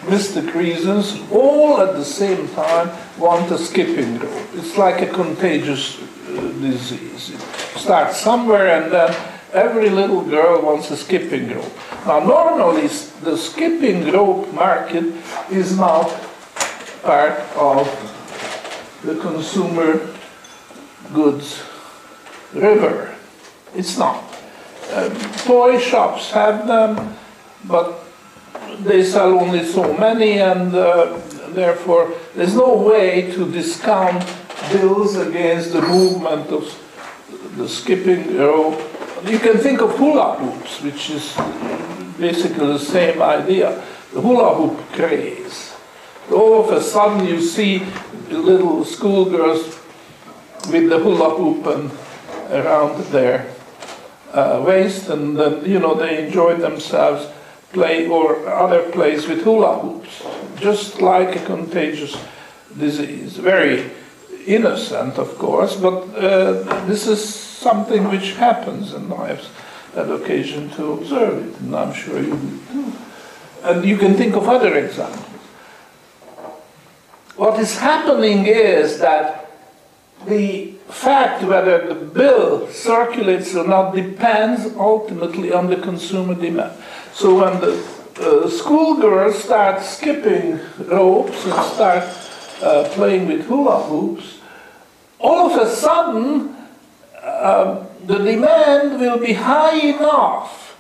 mystic 0.10 0.56
reasons, 0.56 1.22
all 1.32 1.80
at 1.82 1.96
the 1.96 2.06
same 2.06 2.48
time 2.50 2.90
want 3.20 3.52
a 3.52 3.58
skipping 3.58 4.18
rope. 4.18 4.48
It's 4.56 4.78
like 4.78 5.02
a 5.02 5.08
contagious 5.08 6.02
uh, 6.02 6.42
disease. 6.60 7.30
It 7.36 7.40
starts 7.78 8.20
somewhere 8.20 8.82
and 8.82 8.92
then 8.92 9.16
every 9.54 9.90
little 9.90 10.22
girl 10.22 10.62
wants 10.64 10.90
a 10.90 10.98
skipping 10.98 11.54
rope. 11.54 11.72
Now, 12.10 12.22
normally, 12.22 12.88
the 13.22 13.38
skipping 13.38 14.12
rope 14.12 14.52
market 14.52 15.14
is 15.52 15.78
not 15.78 16.10
part 17.04 17.38
of 17.56 17.86
the 19.04 19.14
consumer 19.22 20.10
goods 21.14 21.62
river. 22.52 23.14
It's 23.76 24.00
not. 24.00 24.24
Uh, 24.90 25.10
toy 25.46 25.78
shops 25.78 26.32
have 26.32 26.66
them, 26.66 27.16
but 27.66 28.04
they 28.80 29.04
sell 29.04 29.40
only 29.40 29.64
so 29.64 29.94
many, 29.94 30.40
and 30.40 30.74
uh, 30.74 31.16
therefore 31.50 32.12
there's 32.34 32.56
no 32.56 32.74
way 32.74 33.32
to 33.34 33.52
discount 33.52 34.26
bills 34.72 35.16
against 35.16 35.74
the 35.74 35.82
movement 35.84 36.50
of 36.50 36.66
the 37.56 37.70
skipping 37.70 38.36
rope. 38.36 38.82
You 39.26 39.38
can 39.38 39.60
think 39.60 39.82
of 39.82 39.92
hula 39.98 40.38
hoops, 40.40 40.82
which 40.82 41.10
is 41.12 41.38
basically 42.20 42.68
the 42.68 42.80
same 42.80 43.22
idea. 43.22 43.84
The 44.14 44.22
hula 44.22 44.56
hoop 44.56 44.78
craze. 44.94 45.74
All 46.32 46.64
of 46.64 46.72
a 46.72 46.82
sudden 46.82 47.26
you 47.26 47.42
see 47.42 47.86
little 48.30 48.86
schoolgirls 48.86 49.80
with 50.72 50.90
the 50.90 51.00
hula 51.00 51.36
hoop 51.36 51.66
and 51.66 51.92
around 52.52 53.04
their 53.06 53.54
uh, 54.34 54.64
waist, 54.66 55.10
and 55.10 55.38
then 55.38 55.66
you 55.66 55.80
know 55.80 55.96
they 55.96 56.26
enjoy 56.26 56.56
themselves 56.56 57.28
play 57.72 58.08
or 58.08 58.48
other 58.48 58.92
plays 58.92 59.28
with 59.28 59.44
hula 59.44 59.80
hoops, 59.80 60.24
just 60.60 61.02
like 61.02 61.36
a 61.36 61.46
contagious 61.46 62.18
disease. 62.78 63.38
Very 63.38 63.92
innocent, 64.46 65.18
of 65.18 65.38
course, 65.38 65.76
but 65.76 66.04
uh, 66.16 66.86
this 66.86 67.08
is 67.08 67.24
something 67.24 68.10
which 68.10 68.34
happens, 68.34 68.94
in 68.94 69.12
I've 69.14 69.48
had 69.96 70.10
occasion 70.10 70.70
to 70.72 70.94
observe 70.94 71.46
it, 71.48 71.60
and 71.62 71.76
I'm 71.76 71.94
sure 71.94 72.20
you 72.20 72.36
do 72.36 72.60
too. 72.72 72.94
And 73.64 73.86
you 73.86 73.98
can 73.98 74.14
think 74.14 74.36
of 74.36 74.48
other 74.48 74.76
examples. 74.78 75.26
What 77.36 77.60
is 77.60 77.78
happening 77.78 78.46
is 78.46 79.00
that 79.00 79.50
the 80.28 80.74
fact 80.90 81.44
whether 81.44 81.88
the 81.88 81.96
bill 81.96 82.68
circulates 82.68 83.56
or 83.56 83.66
not 83.66 83.96
depends 83.96 84.66
ultimately 84.76 85.52
on 85.52 85.68
the 85.68 85.78
consumer 85.78 86.36
demand. 86.36 86.74
So 87.14 87.42
when 87.42 87.62
the 87.62 87.82
uh, 88.20 88.50
schoolgirls 88.50 89.44
start 89.44 89.82
skipping 89.82 90.60
ropes 90.80 91.46
and 91.46 91.54
start 91.54 92.04
uh, 92.62 92.90
playing 92.90 93.28
with 93.28 93.46
hula 93.46 93.84
hoops, 93.84 94.40
all 95.20 95.50
of 95.52 95.62
a 95.66 95.70
sudden 95.70 96.56
uh, 97.22 97.86
the 98.10 98.18
demand 98.18 99.00
will 99.00 99.20
be 99.20 99.34
high 99.34 99.78
enough 99.78 100.76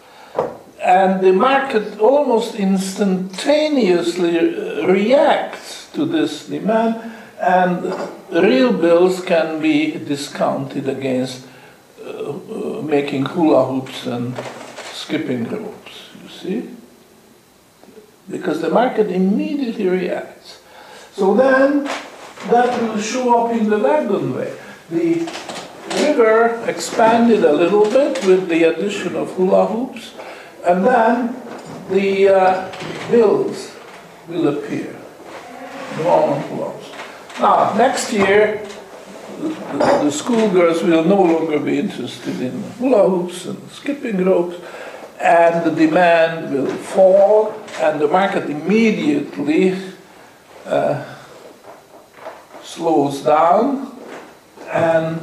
and 0.81 1.21
the 1.21 1.31
market 1.31 1.99
almost 1.99 2.55
instantaneously 2.55 4.39
uh, 4.39 4.87
reacts 4.87 5.91
to 5.91 6.05
this 6.05 6.47
demand 6.47 6.95
and 7.39 7.83
real 8.31 8.73
bills 8.73 9.21
can 9.23 9.61
be 9.61 9.91
discounted 9.91 10.89
against 10.89 11.45
uh, 12.03 12.31
uh, 12.31 12.81
making 12.81 13.25
hula 13.25 13.63
hoops 13.63 14.07
and 14.07 14.35
skipping 14.91 15.43
ropes, 15.43 16.09
you 16.23 16.29
see? 16.29 16.69
Because 18.27 18.59
the 18.59 18.71
market 18.71 19.11
immediately 19.11 19.87
reacts. 19.87 20.63
So 21.13 21.35
then 21.35 21.83
that 22.49 22.81
will 22.81 22.99
show 22.99 23.45
up 23.45 23.51
in 23.51 23.69
the 23.69 23.77
wagon 23.77 24.33
way. 24.33 24.51
The 24.89 25.29
river 25.93 26.63
expanded 26.67 27.43
a 27.43 27.53
little 27.53 27.89
bit 27.89 28.25
with 28.25 28.47
the 28.47 28.63
addition 28.63 29.15
of 29.15 29.31
hula 29.33 29.65
hoops, 29.65 30.13
and 30.65 30.85
then 30.85 31.35
the 31.89 32.29
uh, 32.29 32.71
bills 33.09 33.75
will 34.27 34.47
appear. 34.47 34.95
Normal 35.97 36.39
hula 36.39 36.69
hoops. 36.71 37.39
Now, 37.39 37.73
next 37.75 38.13
year, 38.13 38.65
the, 39.39 39.49
the 40.03 40.11
schoolgirls 40.11 40.83
will 40.83 41.03
no 41.03 41.21
longer 41.21 41.59
be 41.59 41.79
interested 41.79 42.41
in 42.41 42.63
hula 42.79 43.09
hoops 43.09 43.45
and 43.45 43.69
skipping 43.71 44.23
ropes, 44.25 44.57
and 45.19 45.65
the 45.65 45.71
demand 45.71 46.53
will 46.53 46.67
fall, 46.67 47.53
and 47.79 47.99
the 47.99 48.07
market 48.07 48.49
immediately 48.49 49.75
uh, 50.65 51.03
slows 52.63 53.21
down, 53.21 53.97
and 54.71 55.19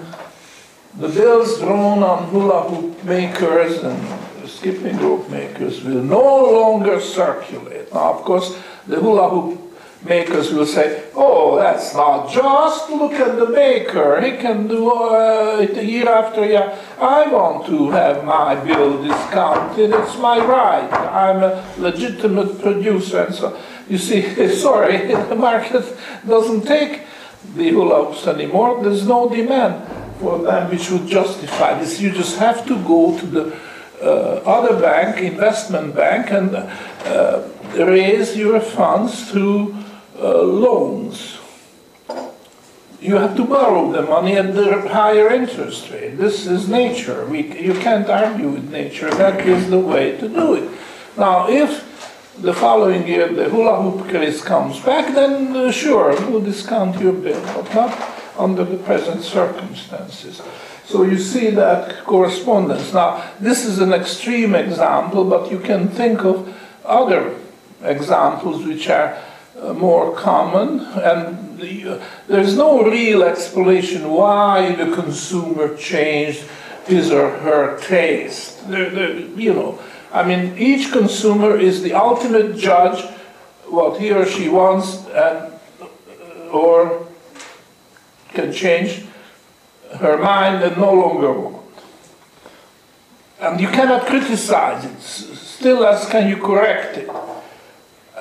the 0.98 1.09
bills 1.09 1.59
drawn 1.59 2.02
on 2.02 2.28
hula 2.28 2.62
hoop 2.62 3.04
makers 3.04 3.82
and 3.82 4.48
skipping 4.48 4.96
rope 4.98 5.28
makers 5.28 5.85
will 5.85 6.02
no 6.02 6.50
longer 6.52 7.00
circulate. 7.00 7.92
Now, 7.92 8.14
of 8.14 8.22
course, 8.22 8.59
the 8.87 8.98
hula 8.98 9.28
hoop 9.28 9.61
makers 10.04 10.52
will 10.52 10.64
say, 10.64 11.04
oh, 11.14 11.56
that's 11.56 11.92
not 11.94 12.30
just, 12.30 12.88
look 12.88 13.12
at 13.12 13.38
the 13.38 13.48
maker, 13.50 14.20
he 14.22 14.38
can 14.38 14.68
do 14.68 14.90
uh, 14.90 15.59
it 15.61 15.85
year 15.85 16.09
after 16.09 16.46
year. 16.46 16.78
I 16.98 17.30
want 17.30 17.66
to 17.66 17.90
have 17.90 18.24
my 18.24 18.54
bill 18.54 19.02
discounted, 19.02 19.90
it's 19.90 20.16
my 20.18 20.38
right, 20.38 20.90
I'm 20.92 21.42
a 21.42 21.74
legitimate 21.76 22.61
producer. 22.61 23.24
And 23.24 23.35
so 23.35 23.59
You 23.88 23.98
see, 23.98 24.22
sorry, 24.56 25.12
the 25.28 25.35
market 25.35 25.85
doesn't 26.26 26.62
take 26.62 27.02
the 27.54 27.70
hula 27.70 28.06
hoops 28.06 28.26
anymore, 28.26 28.82
there's 28.82 29.06
no 29.06 29.28
demand 29.28 30.06
for 30.18 30.38
them 30.38 30.70
which 30.70 30.90
would 30.90 31.07
justify 31.07 31.79
this. 31.79 32.00
You 32.00 32.11
just 32.11 32.38
have 32.38 32.66
to 32.66 32.76
go 32.85 33.18
to 33.18 33.26
the 33.26 33.57
uh, 34.02 34.42
other 34.44 34.81
bank, 34.81 35.18
investment 35.18 35.94
bank, 35.94 36.31
and 36.31 36.55
uh, 36.55 37.48
raise 37.74 38.37
your 38.37 38.61
funds 38.61 39.31
through 39.31 39.76
uh, 40.18 40.42
loans. 40.42 41.38
You 43.00 43.16
have 43.16 43.37
to 43.37 43.44
borrow 43.44 43.92
the 43.92 44.02
money 44.02 44.37
at 44.37 44.55
the 44.55 44.88
higher 44.88 45.29
interest 45.33 45.90
rate. 45.90 46.16
This 46.16 46.46
is 46.46 46.68
nature. 46.68 47.26
We, 47.26 47.59
you 47.61 47.74
can't 47.74 48.09
argue 48.09 48.48
with 48.48 48.70
nature. 48.70 49.11
That 49.11 49.46
is 49.46 49.70
the 49.70 49.79
way 49.79 50.16
to 50.16 50.29
do 50.29 50.55
it. 50.55 50.70
Now, 51.16 51.48
if 51.48 51.85
the 52.40 52.52
following 52.52 53.07
year 53.07 53.29
the 53.33 53.48
hula 53.48 53.81
hoop 53.83 54.09
craze 54.09 54.42
comes 54.42 54.81
back, 54.81 55.14
then 55.14 55.57
uh, 55.57 55.70
sure, 55.70 56.11
we'll 56.29 56.40
discount 56.40 57.00
your 57.00 57.12
bill, 57.12 57.40
but 57.55 57.74
not 57.74 57.90
under 58.38 58.64
the 58.64 58.77
present 58.77 59.22
circumstances. 59.22 60.42
So 60.85 61.03
you 61.03 61.18
see 61.18 61.51
that 61.51 62.05
correspondence. 62.05 62.92
Now, 62.92 63.29
this 63.40 63.64
is 63.64 63.81
an 63.81 63.92
extreme 63.92 64.55
example, 64.55 65.25
but 65.25 65.51
you 65.51 65.59
can 65.59 65.88
think 65.88 66.25
of 66.25 66.55
other 66.85 67.35
examples 67.83 68.64
which 68.64 68.88
are 68.88 69.18
uh, 69.61 69.72
more 69.72 70.14
common, 70.14 70.81
and 70.81 71.59
the, 71.59 71.94
uh, 71.96 72.05
there's 72.29 72.57
no 72.57 72.85
real 72.85 73.22
explanation 73.22 74.11
why 74.11 74.75
the 74.75 74.94
consumer 74.94 75.75
changed 75.77 76.44
his 76.87 77.11
or 77.11 77.31
her 77.31 77.79
taste. 77.81 78.62
you 78.68 79.53
know, 79.55 79.79
I 80.12 80.27
mean, 80.27 80.57
each 80.57 80.92
consumer 80.92 81.57
is 81.57 81.83
the 81.83 81.94
ultimate 81.94 82.57
judge 82.57 83.03
what 83.68 84.01
he 84.01 84.12
or 84.12 84.25
she 84.27 84.49
wants 84.49 85.05
and 85.09 85.53
or 86.53 87.06
can 88.31 88.53
change 88.53 89.05
her 89.99 90.19
mind 90.19 90.62
and 90.62 90.77
no 90.77 90.93
longer 90.93 91.33
want. 91.33 91.65
And 93.41 93.61
you 93.61 93.69
cannot 93.69 94.07
criticize 94.07 94.85
it, 94.85 95.01
still 95.01 95.85
as 95.85 96.09
can 96.09 96.29
you 96.29 96.37
correct 96.37 96.97
it. 96.97 97.11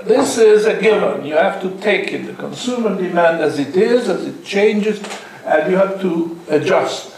This 0.04 0.38
is 0.38 0.66
a 0.66 0.80
given. 0.80 1.26
You 1.26 1.36
have 1.36 1.62
to 1.62 1.70
take 1.80 2.12
it, 2.12 2.26
the 2.26 2.34
consumer 2.34 2.96
demand 3.02 3.42
as 3.42 3.58
it 3.58 3.76
is, 3.78 4.10
as 4.10 4.26
it 4.26 4.44
changes, 4.44 5.02
and 5.46 5.72
you 5.72 5.78
have 5.78 6.02
to 6.02 6.40
adjust 6.50 7.16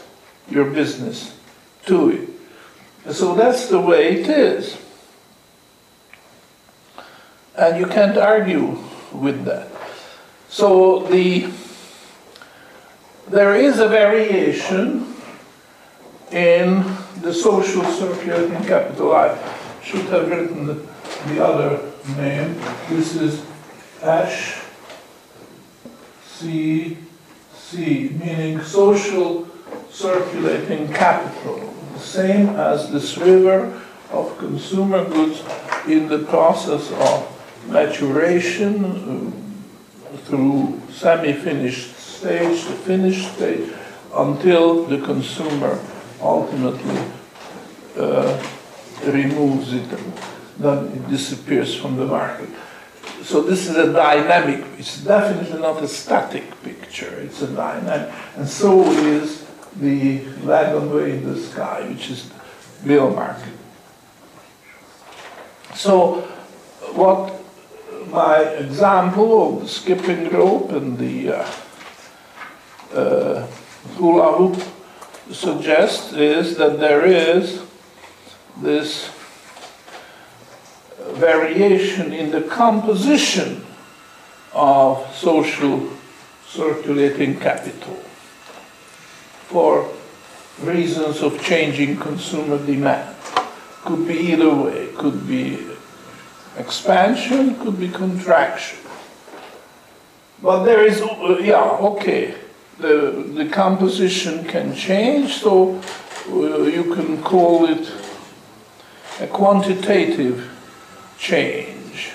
your 0.49 0.65
business 0.69 1.35
to 1.87 2.09
it. 2.11 3.13
So 3.13 3.33
that's 3.33 3.67
the 3.67 3.81
way 3.81 4.19
it 4.21 4.29
is. 4.29 4.77
And 7.57 7.79
you 7.79 7.87
can't 7.87 8.17
argue 8.17 8.77
with 9.11 9.45
that. 9.45 9.69
So 10.49 10.99
the 11.07 11.49
there 13.29 13.55
is 13.55 13.79
a 13.79 13.87
variation 13.87 15.13
in 16.31 16.83
the 17.21 17.33
social 17.33 17.83
circulating 17.83 18.63
capital. 18.65 19.15
I 19.15 19.37
should 19.83 20.05
have 20.05 20.29
written 20.29 20.65
the, 20.65 20.73
the 21.27 21.43
other 21.43 21.81
name. 22.17 22.55
This 22.89 23.15
is 23.15 23.45
Ash 24.01 24.61
C 26.25 26.97
C, 27.55 28.09
meaning 28.19 28.61
social 28.61 29.47
circulating 29.89 30.93
capital, 30.93 31.73
the 31.93 31.99
same 31.99 32.49
as 32.49 32.91
this 32.91 33.17
river 33.17 33.81
of 34.11 34.37
consumer 34.37 35.03
goods 35.03 35.43
in 35.87 36.07
the 36.07 36.19
process 36.19 36.91
of 36.91 37.67
maturation 37.67 38.85
uh, 38.85 40.17
through 40.25 40.81
semi-finished 40.91 41.96
stage, 42.17 42.63
the 42.65 42.73
finished 42.73 43.33
stage, 43.35 43.73
until 44.13 44.85
the 44.85 44.99
consumer 45.01 45.79
ultimately 46.21 47.03
uh, 47.97 48.43
removes 49.05 49.73
it 49.73 49.89
then 50.59 50.87
it 50.87 51.09
disappears 51.09 51.75
from 51.75 51.97
the 51.97 52.05
market. 52.05 52.49
So 53.23 53.41
this 53.41 53.69
is 53.69 53.75
a 53.75 53.93
dynamic, 53.93 54.65
it's 54.77 55.03
definitely 55.03 55.59
not 55.59 55.83
a 55.83 55.87
static 55.87 56.43
picture, 56.63 57.13
it's 57.19 57.41
a 57.41 57.47
dynamic. 57.47 58.13
And 58.35 58.47
so 58.47 58.83
is 58.91 59.45
the 59.75 60.25
wagonway 60.43 61.17
in 61.17 61.33
the 61.33 61.39
sky, 61.39 61.87
which 61.89 62.09
is 62.09 62.31
bill 62.85 63.11
market. 63.11 63.53
So 65.75 66.21
what 66.93 67.33
my 68.09 68.39
example 68.39 69.57
of 69.57 69.61
the 69.61 69.67
skipping 69.67 70.29
rope 70.29 70.71
and 70.71 70.97
the 70.97 71.37
uh, 71.37 71.51
uh, 72.97 73.47
suggests 75.31 76.13
is 76.13 76.57
that 76.57 76.79
there 76.79 77.05
is 77.05 77.61
this 78.61 79.09
variation 81.13 82.13
in 82.13 82.31
the 82.31 82.41
composition 82.41 83.63
of 84.53 85.05
social 85.15 85.89
circulating 86.47 87.39
capital 87.39 87.95
for 89.47 89.89
reasons 90.61 91.21
of 91.21 91.41
changing 91.41 91.97
consumer 91.97 92.57
demand. 92.65 93.15
Could 93.83 94.07
be 94.07 94.15
either 94.33 94.53
way, 94.53 94.89
could 94.97 95.27
be 95.27 95.59
expansion, 96.57 97.55
could 97.59 97.79
be 97.79 97.89
contraction. 97.89 98.79
But 100.41 100.63
there 100.63 100.85
is, 100.85 101.01
uh, 101.01 101.37
yeah, 101.41 101.77
okay, 101.95 102.35
the, 102.79 103.11
the 103.33 103.49
composition 103.49 104.45
can 104.45 104.75
change, 104.75 105.33
so 105.33 105.81
uh, 106.29 106.61
you 106.63 106.93
can 106.93 107.21
call 107.23 107.65
it 107.65 107.91
a 109.19 109.27
quantitative 109.27 110.49
change. 111.17 112.11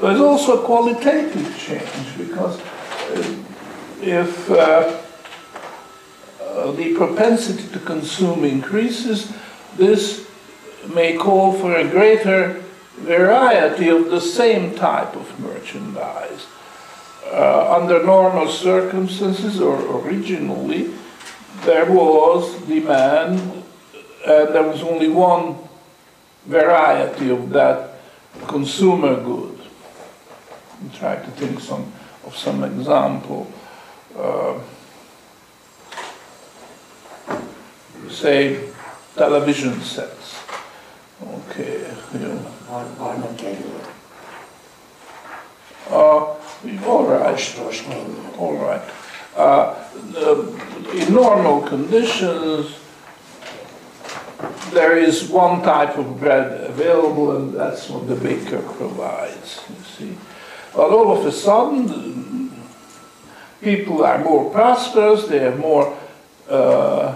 There's 0.00 0.20
also 0.20 0.62
a 0.62 0.64
qualitative 0.64 1.56
change 1.58 2.18
because 2.18 2.60
uh, 2.60 3.42
if 4.02 4.50
uh, 4.50 5.00
uh, 6.40 6.72
the 6.72 6.94
propensity 6.94 7.68
to 7.72 7.78
consume 7.78 8.44
increases, 8.44 9.32
this 9.76 10.28
may 10.92 11.16
call 11.16 11.52
for 11.52 11.76
a 11.76 11.88
greater 11.88 12.62
variety 12.96 13.88
of 13.88 14.10
the 14.10 14.20
same 14.20 14.74
type 14.74 15.14
of 15.14 15.38
merchandise. 15.38 16.46
Uh, 17.32 17.74
under 17.76 18.02
normal 18.04 18.48
circumstances 18.48 19.60
or 19.60 19.76
originally, 20.00 20.94
there 21.64 21.90
was 21.90 22.54
demand 22.66 23.40
and 24.26 24.54
there 24.54 24.62
was 24.62 24.82
only 24.82 25.08
one 25.08 25.56
variety 26.46 27.30
of 27.30 27.50
that 27.50 27.98
consumer 28.46 29.16
good. 29.22 29.58
I'm 30.80 30.90
trying 30.90 31.24
to 31.24 31.30
think 31.32 31.60
some, 31.60 31.92
of 32.24 32.36
some 32.36 32.62
example. 32.64 33.50
Uh, 34.16 34.60
say 38.10 38.70
television 39.16 39.80
sets. 39.80 40.38
Okay. 41.22 41.86
Know. 42.14 42.40
Uh, 45.90 46.35
all 46.86 47.06
right. 47.06 47.58
All 48.38 48.56
right. 48.56 48.82
Uh, 49.36 49.74
in 50.94 51.12
normal 51.12 51.60
conditions, 51.62 52.74
there 54.70 54.96
is 54.96 55.28
one 55.28 55.62
type 55.62 55.98
of 55.98 56.18
bread 56.18 56.64
available, 56.64 57.36
and 57.36 57.54
that's 57.54 57.88
what 57.88 58.08
the 58.08 58.16
baker 58.16 58.60
provides, 58.62 59.60
you 59.68 59.84
see. 59.84 60.16
But 60.74 60.90
all 60.90 61.16
of 61.18 61.26
a 61.26 61.32
sudden, 61.32 62.52
people 63.60 64.04
are 64.04 64.22
more 64.22 64.50
prosperous, 64.50 65.26
they 65.26 65.38
have 65.40 65.58
more, 65.58 65.96
uh, 66.48 67.14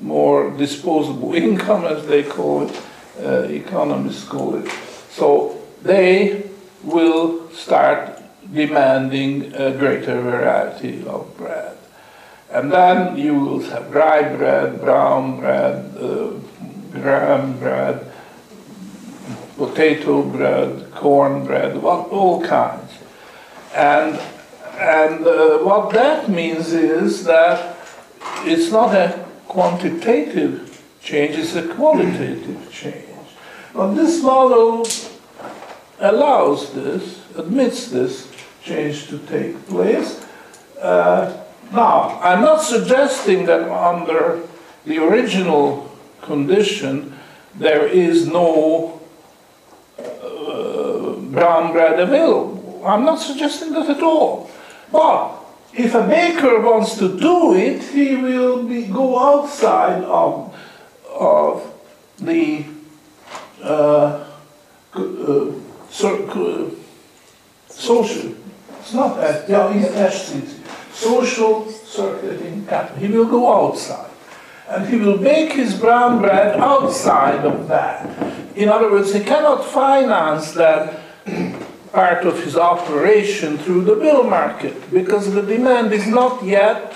more 0.00 0.50
disposable 0.56 1.34
income, 1.44 1.84
as 1.84 2.06
they 2.06 2.22
call 2.22 2.68
it, 2.68 2.82
uh, 3.22 3.42
economists 3.48 4.24
call 4.24 4.54
it. 4.56 4.70
So 5.10 5.60
they 5.82 6.47
will 6.82 7.50
start 7.50 8.20
demanding 8.52 9.52
a 9.54 9.76
greater 9.76 10.20
variety 10.20 11.06
of 11.06 11.36
bread. 11.36 11.76
And 12.50 12.72
then 12.72 13.16
you 13.18 13.34
will 13.34 13.60
have 13.60 13.94
rye 13.94 14.34
bread, 14.34 14.80
brown 14.80 15.40
bread, 15.40 15.96
uh, 15.96 16.30
graham 16.92 17.58
bread, 17.58 18.10
potato 19.56 20.22
bread, 20.22 20.90
corn 20.92 21.44
bread, 21.44 21.82
what, 21.82 22.08
all 22.08 22.42
kinds. 22.42 22.92
And, 23.74 24.18
and 24.78 25.26
uh, 25.26 25.58
what 25.58 25.92
that 25.92 26.30
means 26.30 26.72
is 26.72 27.24
that 27.24 27.76
it's 28.44 28.72
not 28.72 28.94
a 28.94 29.26
quantitative 29.46 30.82
change, 31.02 31.36
it's 31.36 31.54
a 31.54 31.68
qualitative 31.74 32.72
change. 32.72 33.04
But 33.74 33.94
this 33.94 34.22
model 34.22 34.84
allows 36.00 36.72
this, 36.72 37.20
admits 37.36 37.90
this 37.90 38.30
change 38.62 39.08
to 39.08 39.18
take 39.18 39.66
place. 39.66 40.24
Uh, 40.80 41.44
now, 41.72 42.18
I'm 42.22 42.40
not 42.40 42.62
suggesting 42.62 43.46
that 43.46 43.68
under 43.70 44.42
the 44.86 44.98
original 44.98 45.90
condition 46.22 47.18
there 47.54 47.86
is 47.86 48.26
no 48.26 49.00
uh, 49.98 51.12
brown 51.30 51.72
bread 51.72 51.98
available. 51.98 52.82
I'm 52.86 53.04
not 53.04 53.16
suggesting 53.20 53.72
that 53.72 53.90
at 53.90 54.02
all. 54.02 54.50
But 54.92 55.34
if 55.74 55.94
a 55.94 56.06
baker 56.06 56.60
wants 56.60 56.96
to 56.98 57.18
do 57.18 57.54
it, 57.54 57.82
he 57.82 58.16
will 58.16 58.62
be, 58.62 58.86
go 58.86 59.18
outside 59.18 60.02
of, 60.04 60.54
of 61.12 61.74
the 62.18 62.64
uh, 63.62 64.24
uh, 64.94 65.52
so, 65.98 66.70
social, 67.66 68.32
it's 68.78 68.94
not 68.94 69.16
that, 69.16 69.48
yeah, 69.48 69.72
it's 69.72 70.54
social 70.92 71.68
circulating 71.68 72.64
capital. 72.66 72.98
He 72.98 73.08
will 73.08 73.26
go 73.26 73.52
outside. 73.52 74.08
And 74.68 74.88
he 74.88 74.96
will 74.96 75.18
bake 75.18 75.54
his 75.54 75.74
brown 75.74 76.20
bread 76.20 76.56
outside 76.60 77.44
of 77.44 77.66
that. 77.66 78.06
In 78.54 78.68
other 78.68 78.92
words, 78.92 79.12
he 79.12 79.24
cannot 79.24 79.64
finance 79.64 80.52
that 80.52 81.00
part 81.92 82.24
of 82.24 82.44
his 82.44 82.56
operation 82.56 83.58
through 83.58 83.82
the 83.82 83.96
bill 83.96 84.22
market 84.22 84.76
because 84.92 85.34
the 85.34 85.42
demand 85.42 85.92
is 85.92 86.06
not 86.06 86.44
yet 86.44 86.94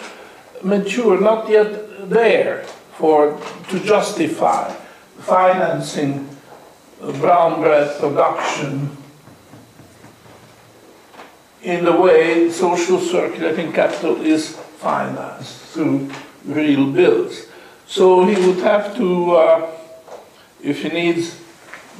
mature, 0.62 1.20
not 1.20 1.48
yet 1.48 2.08
there 2.08 2.62
for 2.92 3.36
to 3.68 3.80
justify 3.80 4.72
financing 5.18 6.28
brown 7.20 7.60
bread 7.60 7.98
production 7.98 8.96
in 11.62 11.84
the 11.84 11.92
way 11.92 12.50
social 12.50 13.00
circulating 13.00 13.72
capital 13.72 14.20
is 14.20 14.56
financed 14.78 15.56
through 15.72 16.10
real 16.44 16.90
bills. 16.92 17.46
So 17.86 18.24
he 18.24 18.34
would 18.46 18.58
have 18.58 18.96
to, 18.96 19.32
uh, 19.32 19.70
if 20.62 20.82
he 20.82 20.88
needs 20.88 21.40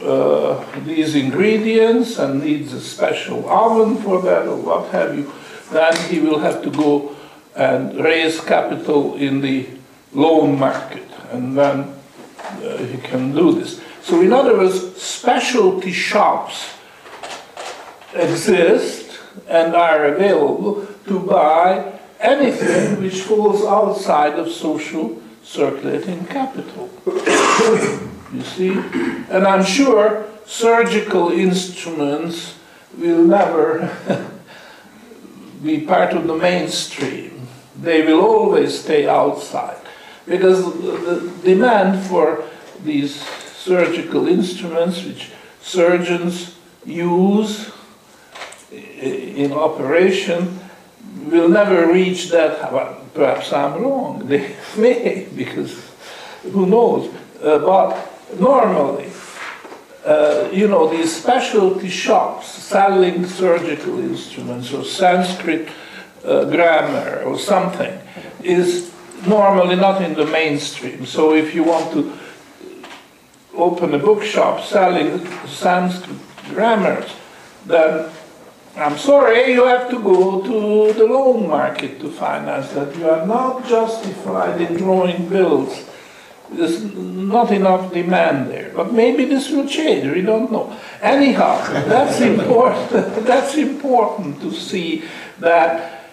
uh, 0.03 0.65
these 0.85 1.15
ingredients 1.15 2.19
and 2.19 2.43
needs 2.43 2.73
a 2.73 2.81
special 2.81 3.49
oven 3.49 3.97
for 3.97 4.23
that 4.23 4.47
or 4.47 4.57
what 4.57 4.91
have 4.91 5.17
you, 5.17 5.33
then 5.71 5.97
he 6.09 6.21
will 6.21 6.39
have 6.39 6.63
to 6.63 6.71
go 6.71 7.17
and 7.55 8.03
raise 8.03 8.41
capital 8.41 9.15
in 9.17 9.41
the 9.41 9.69
loan 10.15 10.59
market, 10.59 11.07
and 11.31 11.57
then 11.57 11.95
uh, 12.63 12.77
he 12.79 12.99
can 12.99 13.35
do 13.35 13.53
this. 13.53 13.81
So, 14.03 14.21
in 14.21 14.33
other 14.33 14.57
words, 14.59 15.01
specialty 15.01 15.93
shops 15.93 16.75
exist 18.15 19.19
and 19.49 19.75
are 19.75 20.07
available 20.07 20.87
to 21.07 21.21
buy 21.21 22.01
anything 22.21 23.01
which 23.01 23.23
falls 23.23 23.65
outside 23.65 24.39
of 24.39 24.51
social 24.51 25.23
circulating 25.43 26.27
capital. 26.27 26.91
you 27.07 28.43
see? 28.43 28.71
And 29.31 29.47
I'm 29.47 29.65
sure 29.65 30.27
surgical 30.47 31.31
instruments 31.31 32.57
will 32.99 33.25
never 33.25 33.91
be 35.63 35.81
part 35.81 36.13
of 36.13 36.27
the 36.27 36.37
mainstream. 36.37 37.47
They 37.81 38.03
will 38.03 38.21
always 38.21 38.81
stay 38.81 39.09
outside 39.09 39.79
because 40.27 40.65
the 40.65 41.33
demand 41.45 42.05
for 42.07 42.45
these 42.85 43.23
surgical 43.65 44.27
instruments 44.27 45.05
which 45.05 45.31
surgeons 45.61 46.57
use 46.85 47.71
in 48.73 49.53
operation 49.53 50.59
will 51.27 51.49
never 51.49 51.93
reach 51.93 52.31
that. 52.31 52.59
Perhaps 53.15 53.53
I'm 53.53 53.83
wrong. 53.83 54.27
They 54.29 54.57
may, 54.77 55.29
because 55.37 55.93
who 56.43 56.67
knows. 56.67 57.13
Uh, 57.43 57.59
but 57.59 58.41
normally, 58.41 59.11
uh, 60.05 60.49
you 60.53 60.67
know, 60.67 60.89
these 60.89 61.15
specialty 61.15 61.89
shops 61.89 62.47
selling 62.49 63.27
surgical 63.27 63.99
instruments 64.01 64.73
or 64.73 64.85
Sanskrit 64.85 65.69
uh, 66.25 66.45
grammar 66.47 67.23
or 67.23 67.39
something 67.39 67.99
is 68.43 68.91
normally 69.27 69.77
not 69.77 70.03
in 70.03 70.15
the 70.15 70.27
mainstream. 70.27 71.07
So 71.07 71.35
if 71.35 71.55
you 71.55 71.63
want 71.63 71.93
to 71.93 72.13
open 73.55 73.95
a 73.95 73.99
bookshop 73.99 74.65
selling 74.65 75.27
Sanskrit 75.47 76.19
grammars, 76.51 77.11
then 77.67 78.11
I'm 78.77 78.97
sorry, 78.97 79.53
you 79.53 79.67
have 79.67 79.91
to 79.91 80.03
go 80.03 80.41
to 80.43 80.93
the 80.95 81.05
loan 81.05 81.49
market 81.49 82.01
to 82.01 82.11
finance 82.11 82.71
that. 82.71 82.97
You 82.97 83.11
are 83.11 83.27
not 83.27 83.67
justified 83.67 84.61
in 84.63 84.75
drawing 84.77 85.29
bills. 85.29 85.85
There's 86.51 86.83
not 86.83 87.51
enough 87.51 87.93
demand 87.93 88.51
there. 88.51 88.73
But 88.75 88.93
maybe 88.93 89.27
this 89.27 89.51
will 89.51 89.67
change, 89.67 90.11
we 90.13 90.23
don't 90.23 90.51
know. 90.51 90.75
Anyhow, 91.03 91.59
that's 91.85 92.21
important. 92.21 92.91
that's 93.27 93.57
important 93.57 94.41
to 94.41 94.53
see 94.53 95.05
that 95.39 96.09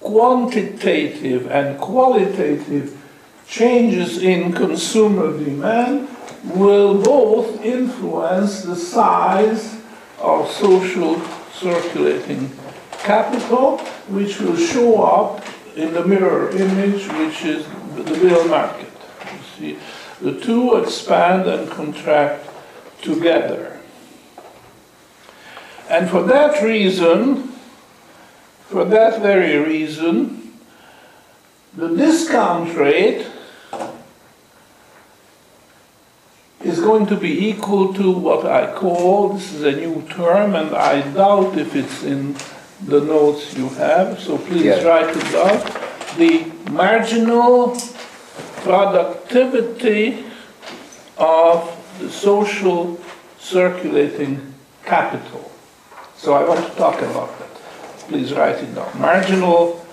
quantitative 0.00 1.48
and 1.50 1.78
qualitative 1.78 2.98
changes 3.46 4.18
in 4.18 4.52
consumer 4.52 5.36
demand 5.38 6.08
will 6.44 7.02
both 7.02 7.62
influence 7.62 8.62
the 8.62 8.76
size 8.76 9.80
of 10.18 10.50
social 10.50 11.20
circulating 11.52 12.50
capital, 12.98 13.78
which 14.08 14.40
will 14.40 14.56
show 14.56 15.02
up 15.02 15.44
in 15.76 15.92
the 15.92 16.04
mirror 16.04 16.50
image, 16.50 17.06
which 17.08 17.44
is 17.44 17.66
the 17.94 18.02
bill 18.02 18.46
market. 18.48 18.90
You 19.24 19.38
see, 19.58 19.78
the 20.20 20.40
two 20.40 20.76
expand 20.76 21.48
and 21.48 21.70
contract 21.70 22.48
together. 23.02 23.80
And 25.88 26.08
for 26.08 26.22
that 26.22 26.62
reason, 26.62 27.48
for 28.68 28.84
that 28.84 29.20
very 29.20 29.58
reason, 29.58 30.54
the 31.74 31.88
discount 31.88 32.74
rate 32.76 33.26
is 36.64 36.71
going 36.82 37.06
to 37.06 37.16
be 37.16 37.48
equal 37.48 37.94
to 37.94 38.10
what 38.10 38.44
I 38.44 38.72
call, 38.74 39.34
this 39.34 39.52
is 39.54 39.62
a 39.62 39.72
new 39.72 40.02
term, 40.08 40.54
and 40.54 40.74
I 40.74 41.00
doubt 41.12 41.56
if 41.56 41.74
it's 41.74 42.02
in 42.02 42.36
the 42.84 43.00
notes 43.00 43.56
you 43.56 43.68
have, 43.70 44.20
so 44.20 44.38
please 44.38 44.64
yeah. 44.64 44.82
write 44.82 45.16
it 45.16 45.32
down. 45.32 45.56
The 46.18 46.70
marginal 46.70 47.76
productivity 48.64 50.24
of 51.18 51.70
the 52.00 52.10
social 52.10 53.00
circulating 53.38 54.54
capital. 54.84 55.50
So 56.16 56.34
I 56.34 56.46
want 56.48 56.64
to 56.64 56.76
talk 56.76 57.00
about 57.00 57.38
that. 57.38 57.54
Please 58.08 58.32
write 58.32 58.56
it 58.56 58.74
down. 58.74 59.00
Marginal 59.00 59.84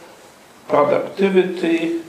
productivity 0.68 2.02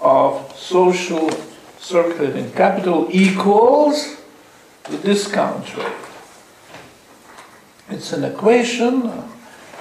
of 0.00 0.56
social 0.56 1.30
circulating 1.78 2.50
capital 2.52 3.08
equals 3.10 4.15
the 4.90 4.98
discount 4.98 5.76
rate. 5.76 5.86
It's 7.90 8.12
an 8.12 8.24
equation. 8.24 9.10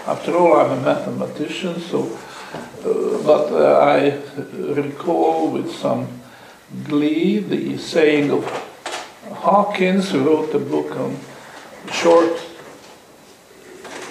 After 0.08 0.36
all, 0.38 0.60
I'm 0.60 0.80
a 0.80 0.82
mathematician, 0.82 1.80
so, 1.80 2.18
uh, 2.54 3.24
but 3.24 3.52
uh, 3.52 3.80
I 3.80 4.22
recall 4.74 5.52
with 5.52 5.72
some 5.72 6.08
glee 6.84 7.40
the 7.40 7.78
saying 7.78 8.32
of 8.32 8.46
Hawking, 9.32 10.02
who 10.02 10.24
wrote 10.24 10.54
a 10.54 10.60
book 10.60 10.92
on 10.96 11.18
short 11.92 12.40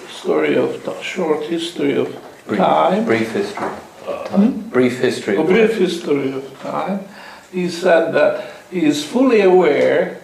story 0.09 0.57
of 0.57 0.81
short 1.01 1.43
history 1.43 1.95
of 1.95 2.07
brief, 2.47 2.59
time. 2.59 3.05
Brief 3.05 3.31
history. 3.31 3.65
Uh, 4.07 4.29
hmm? 4.29 4.59
Brief 4.69 4.99
history. 4.99 5.37
A 5.37 5.43
brief 5.43 5.77
history 5.77 6.33
of 6.33 6.61
time 6.61 7.07
he 7.55 7.69
said 7.69 8.11
that 8.11 8.51
he 8.69 8.85
is 8.85 9.05
fully 9.05 9.41
aware 9.41 10.21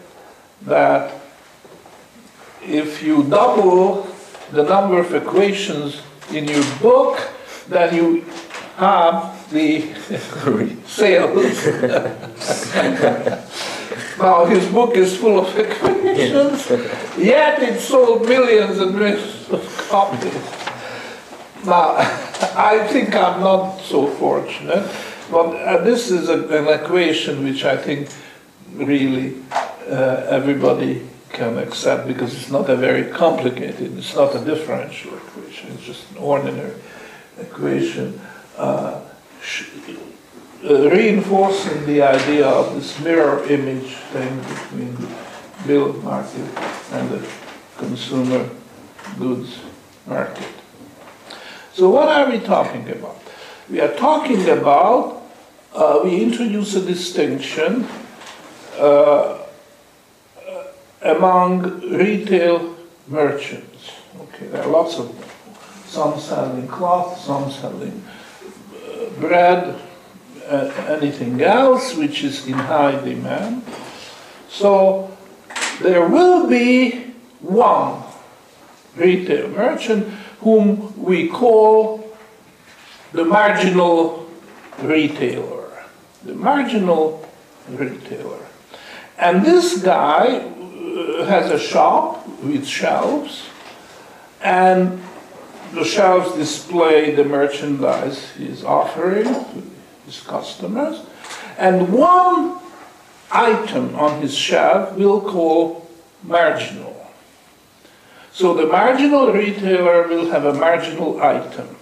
that 0.66 1.22
if 2.64 3.02
you 3.02 3.24
double 3.24 4.08
the 4.52 4.64
number 4.64 5.00
of 5.00 5.14
equations 5.14 6.02
in 6.32 6.48
your 6.48 6.64
book, 6.82 7.20
then 7.68 7.96
you 7.96 8.22
have 8.78 9.50
the 9.52 9.82
sales. 10.86 11.66
now 14.20 14.46
his 14.46 14.68
book 14.70 14.96
is 14.96 15.18
full 15.18 15.40
of 15.40 15.58
equations, 15.58 16.70
yet 17.18 17.62
it 17.62 17.80
sold 17.80 18.28
millions 18.28 18.80
and 18.80 18.96
millions 18.96 19.50
of 19.50 19.88
copies. 19.90 20.34
Now, 21.66 21.96
I 22.56 22.88
think 22.88 23.14
I'm 23.14 23.40
not 23.40 23.82
so 23.82 24.08
fortunate, 24.08 24.90
but 25.30 25.56
uh, 25.56 25.84
this 25.84 26.10
is 26.10 26.28
a, 26.28 26.48
an 26.48 26.68
equation 26.68 27.44
which 27.44 27.64
I 27.64 27.78
think 27.78 28.10
really 28.74 29.36
uh, 29.90 30.26
everybody 30.30 31.08
can 31.30 31.58
accept 31.58 32.08
because 32.08 32.34
it's 32.34 32.52
not 32.52 32.70
a 32.70 32.76
very 32.76 33.10
complicated, 33.12 33.98
it's 33.98 34.16
not 34.16 34.36
a 34.36 34.44
differential 34.44 35.16
equation, 35.16 35.72
it's 35.72 35.84
just 35.84 36.12
an 36.12 36.18
ordinary 36.18 36.76
equation. 37.40 38.20
Uh, 38.58 39.02
uh, 40.64 40.90
reinforcing 40.92 41.86
the 41.88 42.02
idea 42.04 42.48
of 42.48 42.76
this 42.76 43.00
mirror 43.00 43.44
image 43.46 43.96
thing 44.14 44.38
between 44.42 44.94
the 44.96 45.08
bill 45.66 45.94
market 46.04 46.48
and 46.92 47.10
the 47.10 47.28
consumer 47.78 48.48
goods 49.18 49.60
market. 50.06 50.48
So 51.74 51.90
what 51.90 52.10
are 52.10 52.30
we 52.30 52.40
talking 52.40 52.88
about? 52.90 53.20
We 53.70 53.80
are 53.80 53.94
talking 53.96 54.50
about, 54.50 55.24
uh, 55.74 56.02
we 56.04 56.22
introduce 56.22 56.76
a 56.76 56.82
distinction 56.82 57.88
uh, 58.78 59.41
among 61.02 61.82
retail 61.92 62.76
merchants. 63.08 63.92
Okay, 64.20 64.48
there 64.48 64.64
are 64.64 64.70
lots 64.70 64.98
of 64.98 65.08
them. 65.18 65.30
Some 65.86 66.20
selling 66.20 66.68
cloth, 66.68 67.20
some 67.20 67.52
selling 67.52 68.04
uh, 68.74 69.10
bread, 69.20 69.80
anything 70.52 71.42
else 71.42 71.96
which 71.96 72.24
is 72.24 72.48
in 72.48 72.54
high 72.54 73.00
demand. 73.04 73.64
So 74.50 75.16
there 75.82 76.08
will 76.08 76.48
be 76.48 77.14
one 77.40 78.04
retail 78.96 79.48
merchant 79.50 80.08
whom 80.42 81.02
we 81.02 81.28
call 81.28 82.16
the 83.14 83.26
marginal 83.26 84.30
retailer. 84.82 85.84
The 86.24 86.36
marginal 86.36 87.28
retailer. 87.70 88.48
And 89.18 89.46
this 89.46 89.82
guy 89.82 90.51
has 91.28 91.52
a 91.52 91.60
shop 91.60 92.28
with 92.44 92.66
shelves, 92.68 93.48
and 94.42 95.02
the 95.74 95.84
shelves 95.84 96.36
display 96.36 97.16
the 97.16 97.24
merchandise 97.24 98.32
he's 98.32 98.64
offering 98.64 99.26
to 99.26 99.64
his 100.06 100.20
customers. 100.22 101.02
And 101.58 101.94
one 101.94 102.60
item 103.32 103.96
on 103.96 104.22
his 104.22 104.36
shelf 104.36 104.96
we'll 104.98 105.22
call 105.22 105.88
marginal. 106.24 106.98
So 108.34 108.54
the 108.54 108.66
marginal 108.66 109.32
retailer 109.32 110.08
will 110.08 110.32
have 110.32 110.46
a 110.46 110.54
marginal 110.54 111.22
item. 111.22 111.76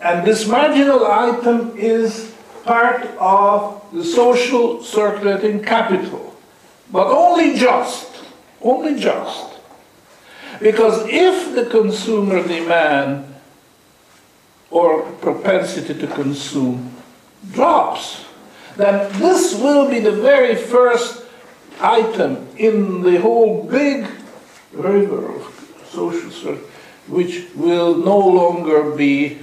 And 0.00 0.26
this 0.26 0.46
marginal 0.46 1.06
item 1.06 1.76
is 1.76 2.34
part 2.64 3.04
of 3.18 3.82
the 3.92 4.04
social 4.04 4.82
circulating 4.82 5.62
capital, 5.62 6.36
but 6.90 7.06
only 7.06 7.56
just, 7.56 8.13
only 8.64 8.98
just. 8.98 9.54
Because 10.60 11.06
if 11.08 11.54
the 11.54 11.66
consumer 11.66 12.46
demand 12.46 13.34
or 14.70 15.02
propensity 15.20 15.94
to 15.94 16.06
consume 16.06 16.94
drops, 17.52 18.24
then 18.76 19.12
this 19.20 19.54
will 19.54 19.88
be 19.88 20.00
the 20.00 20.12
very 20.12 20.56
first 20.56 21.24
item 21.80 22.48
in 22.56 23.02
the 23.02 23.20
whole 23.20 23.64
big 23.64 24.06
river 24.72 25.36
of 25.36 25.84
social 25.88 26.30
circle, 26.30 26.68
which 27.08 27.46
will 27.54 27.94
no 27.96 28.18
longer 28.18 28.90
be 28.96 29.38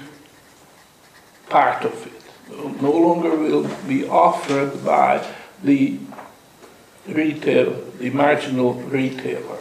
part 1.49 1.83
of 1.85 2.07
it, 2.07 2.81
no 2.81 2.91
longer 2.91 3.35
will 3.35 3.69
be 3.87 4.07
offered 4.07 4.83
by 4.83 5.25
the 5.63 5.99
retail, 7.07 7.73
the 7.99 8.09
marginal 8.09 8.73
retailer. 8.73 9.57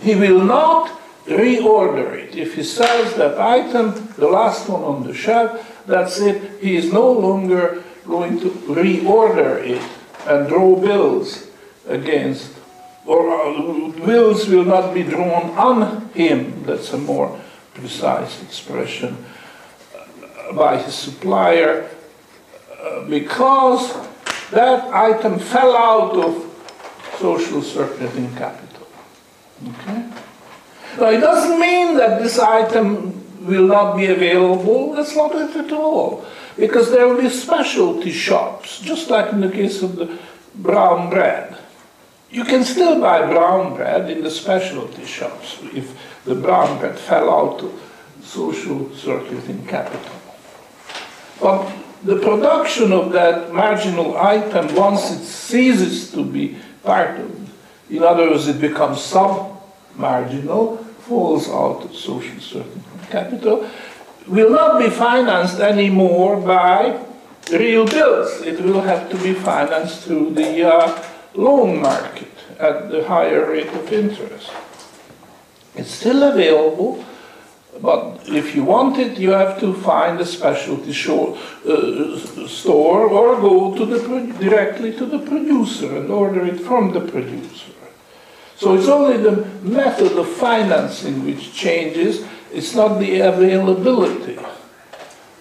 He 0.00 0.14
will 0.14 0.44
not 0.44 0.98
reorder 1.26 2.14
it. 2.14 2.36
If 2.36 2.54
he 2.54 2.62
sells 2.62 3.14
that 3.16 3.38
item, 3.38 4.12
the 4.16 4.28
last 4.28 4.68
one 4.68 4.82
on 4.82 5.06
the 5.06 5.14
shelf, 5.14 5.82
that's 5.86 6.18
it. 6.20 6.60
He 6.60 6.76
is 6.76 6.92
no 6.92 7.10
longer 7.12 7.82
going 8.06 8.40
to 8.40 8.50
reorder 8.50 9.62
it 9.64 9.82
and 10.26 10.48
draw 10.48 10.76
bills 10.76 11.48
against 11.86 12.60
or 13.06 13.30
uh, 13.30 13.88
wills 14.06 14.48
will 14.48 14.64
not 14.64 14.94
be 14.94 15.02
drawn 15.02 15.50
on 15.56 16.08
him, 16.10 16.62
that's 16.64 16.92
a 16.92 16.98
more 16.98 17.40
precise 17.74 18.42
expression, 18.42 19.24
uh, 19.96 20.52
by 20.52 20.76
his 20.80 20.94
supplier, 20.94 21.90
uh, 22.78 23.04
because 23.08 23.92
that 24.50 24.92
item 24.92 25.38
fell 25.38 25.76
out 25.76 26.16
of 26.16 26.46
social 27.18 27.62
circulating 27.62 28.34
capital. 28.34 28.86
Okay? 29.68 30.10
Now, 30.98 31.10
it 31.10 31.20
doesn't 31.20 31.60
mean 31.60 31.96
that 31.98 32.20
this 32.20 32.38
item 32.38 33.46
will 33.46 33.66
not 33.66 33.96
be 33.96 34.06
available. 34.06 34.94
That's 34.94 35.14
not 35.14 35.34
it 35.34 35.54
at 35.56 35.72
all. 35.72 36.24
Because 36.56 36.90
there 36.90 37.06
will 37.06 37.20
be 37.20 37.28
specialty 37.28 38.10
shops, 38.10 38.80
just 38.80 39.08
like 39.08 39.32
in 39.32 39.40
the 39.40 39.50
case 39.50 39.82
of 39.82 39.96
the 39.96 40.18
brown 40.54 41.10
bread. 41.10 41.56
You 42.30 42.44
can 42.44 42.64
still 42.64 43.00
buy 43.00 43.26
brown 43.26 43.76
bread 43.76 44.10
in 44.10 44.22
the 44.22 44.30
specialty 44.30 45.04
shops 45.04 45.58
if 45.74 45.96
the 46.24 46.34
brown 46.34 46.78
bread 46.78 46.98
fell 46.98 47.30
out 47.30 47.62
of 47.62 47.72
social 48.22 48.94
circulating 48.94 49.66
capital. 49.66 50.12
But 51.40 51.72
the 52.02 52.16
production 52.16 52.92
of 52.92 53.12
that 53.12 53.52
marginal 53.52 54.16
item, 54.16 54.74
once 54.74 55.10
it 55.10 55.24
ceases 55.24 56.10
to 56.12 56.24
be 56.24 56.56
part 56.82 57.20
of, 57.20 57.50
in 57.90 58.02
other 58.02 58.30
words, 58.30 58.48
it 58.48 58.60
becomes 58.60 59.00
sub-marginal, 59.02 60.78
falls 61.00 61.48
out 61.48 61.84
of 61.84 61.94
social 61.94 62.40
circulating 62.40 62.84
capital, 63.10 63.68
will 64.26 64.50
not 64.50 64.78
be 64.78 64.88
financed 64.88 65.58
anymore 65.60 66.40
by 66.40 67.04
real 67.50 67.84
bills. 67.84 68.40
It 68.42 68.60
will 68.60 68.80
have 68.80 69.10
to 69.10 69.16
be 69.18 69.34
financed 69.34 70.02
through 70.02 70.34
the 70.34 70.68
uh, 70.68 71.04
loan 71.34 71.80
market 71.80 72.30
at 72.58 72.90
the 72.90 73.04
higher 73.06 73.50
rate 73.50 73.68
of 73.68 73.92
interest. 73.92 74.50
It's 75.74 75.90
still 75.90 76.22
available, 76.22 77.04
but 77.80 78.28
if 78.28 78.54
you 78.54 78.64
want 78.64 78.98
it, 78.98 79.18
you 79.18 79.30
have 79.30 79.58
to 79.60 79.72
find 79.74 80.20
a 80.20 80.26
specialty 80.26 80.92
show, 80.92 81.38
uh, 81.66 82.46
store 82.46 83.08
or 83.08 83.40
go 83.40 83.74
to 83.76 83.86
the 83.86 84.00
directly 84.38 84.92
to 84.96 85.06
the 85.06 85.20
producer 85.20 85.96
and 85.96 86.10
order 86.10 86.44
it 86.44 86.60
from 86.60 86.92
the 86.92 87.00
producer. 87.00 87.72
So 88.56 88.74
it's 88.74 88.88
only 88.88 89.16
the 89.16 89.46
method 89.62 90.18
of 90.18 90.28
financing 90.28 91.24
which 91.24 91.54
changes, 91.54 92.26
it's 92.52 92.74
not 92.74 92.98
the 92.98 93.20
availability 93.20 94.36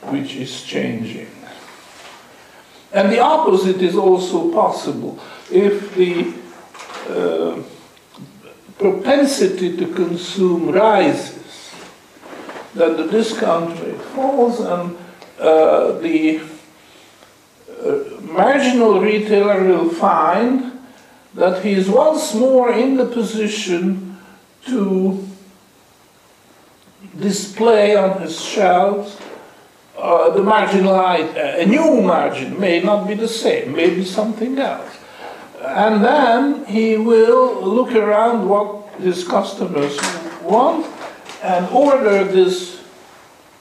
which 0.03 0.35
is 0.35 0.63
changing. 0.63 1.27
And 2.93 3.11
the 3.11 3.19
opposite 3.19 3.81
is 3.81 3.95
also 3.95 4.51
possible 4.53 5.19
if 5.51 5.93
the 5.95 6.33
uh, 7.09 7.61
propensity 8.77 9.75
to 9.75 9.93
consume 9.93 10.71
rises, 10.71 11.48
then 12.75 12.97
the 12.97 13.07
discount 13.07 13.79
rate 13.81 14.01
falls 14.01 14.59
and 14.59 14.97
uh, 15.39 15.93
the 15.99 16.41
uh, 17.81 18.21
marginal 18.21 18.99
retailer 18.99 19.63
will 19.63 19.89
find 19.89 20.79
that 21.33 21.63
he 21.63 21.71
is 21.71 21.89
once 21.89 22.33
more 22.33 22.71
in 22.71 22.97
the 22.97 23.05
position 23.05 24.17
to 24.65 25.25
display 27.17 27.95
on 27.95 28.21
his 28.21 28.39
shelves 28.43 29.17
uh, 29.99 30.29
the 30.29 30.41
marginal 30.41 30.95
a 30.95 31.65
new 31.65 32.01
margin 32.01 32.57
may 32.59 32.81
not 32.81 33.07
be 33.07 33.15
the 33.15 33.27
same, 33.27 33.73
maybe 33.75 34.05
something 34.05 34.57
else. 34.57 34.97
And 35.61 36.03
then 36.03 36.65
he 36.65 36.95
will 36.95 37.61
look 37.61 37.91
around 37.91 38.47
what 38.47 38.87
his 38.99 39.27
customers 39.27 39.99
want 40.41 40.85
and 41.41 41.67
order 41.69 42.23
this 42.23 42.81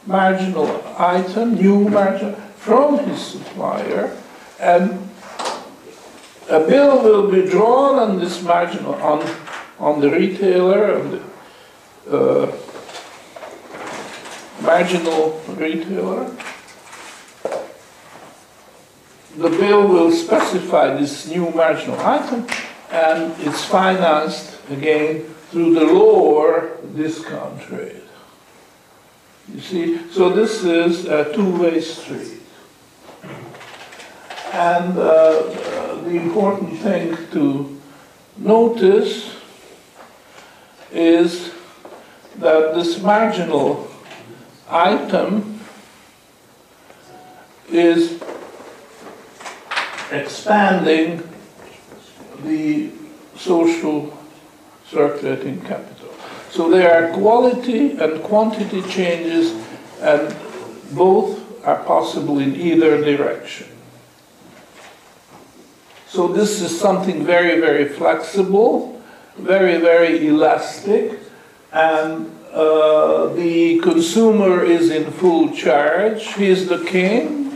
marginal 0.06 0.82
item, 0.98 1.54
new 1.54 1.88
margin, 1.88 2.34
from 2.56 2.98
his 2.98 3.20
supplier, 3.20 4.16
and 4.58 5.08
a 6.48 6.60
bill 6.60 7.02
will 7.02 7.30
be 7.30 7.48
drawn 7.48 7.98
on 7.98 8.18
this 8.18 8.42
marginal 8.42 8.94
on 8.94 9.22
on 9.78 10.00
the 10.00 10.10
retailer 10.10 10.98
and 10.98 11.20
the 12.08 12.18
uh, 12.18 12.52
marginal 14.62 15.40
retailer, 15.56 16.30
the 19.36 19.50
bill 19.50 19.86
will 19.86 20.10
specify 20.10 20.94
this 20.96 21.28
new 21.28 21.50
marginal 21.50 21.98
item 22.00 22.46
and 22.90 23.34
it's 23.40 23.64
financed 23.64 24.58
again 24.70 25.24
through 25.50 25.74
the 25.74 25.84
lower 25.84 26.76
discount 26.94 27.70
rate. 27.70 28.02
You 29.54 29.60
see, 29.60 30.10
so 30.10 30.28
this 30.28 30.62
is 30.62 31.06
a 31.06 31.32
two-way 31.34 31.80
street. 31.80 32.40
And 34.52 34.98
uh, 34.98 35.42
the 36.04 36.10
important 36.10 36.78
thing 36.80 37.16
to 37.32 37.80
notice 38.36 39.36
is 40.92 41.52
that 42.36 42.74
this 42.74 43.00
marginal 43.02 43.88
item 44.68 45.60
is 47.70 48.22
expanding 50.10 51.22
the 52.44 52.90
social 53.36 54.17
circulating 54.90 55.60
capital. 55.62 56.08
So 56.50 56.70
there 56.70 56.90
are 56.94 57.12
quality 57.12 57.92
and 57.92 58.22
quantity 58.22 58.82
changes, 58.82 59.54
and 60.00 60.34
both 60.92 61.66
are 61.66 61.82
possible 61.84 62.38
in 62.38 62.56
either 62.56 63.02
direction. 63.04 63.68
So 66.06 66.28
this 66.28 66.62
is 66.62 66.78
something 66.78 67.24
very, 67.24 67.60
very 67.60 67.86
flexible, 67.86 69.02
very, 69.36 69.76
very 69.78 70.26
elastic, 70.26 71.18
and 71.70 72.34
uh, 72.52 73.26
the 73.34 73.78
consumer 73.80 74.64
is 74.64 74.90
in 74.90 75.10
full 75.12 75.50
charge. 75.50 76.32
He 76.34 76.46
is 76.46 76.66
the 76.66 76.82
king, 76.84 77.54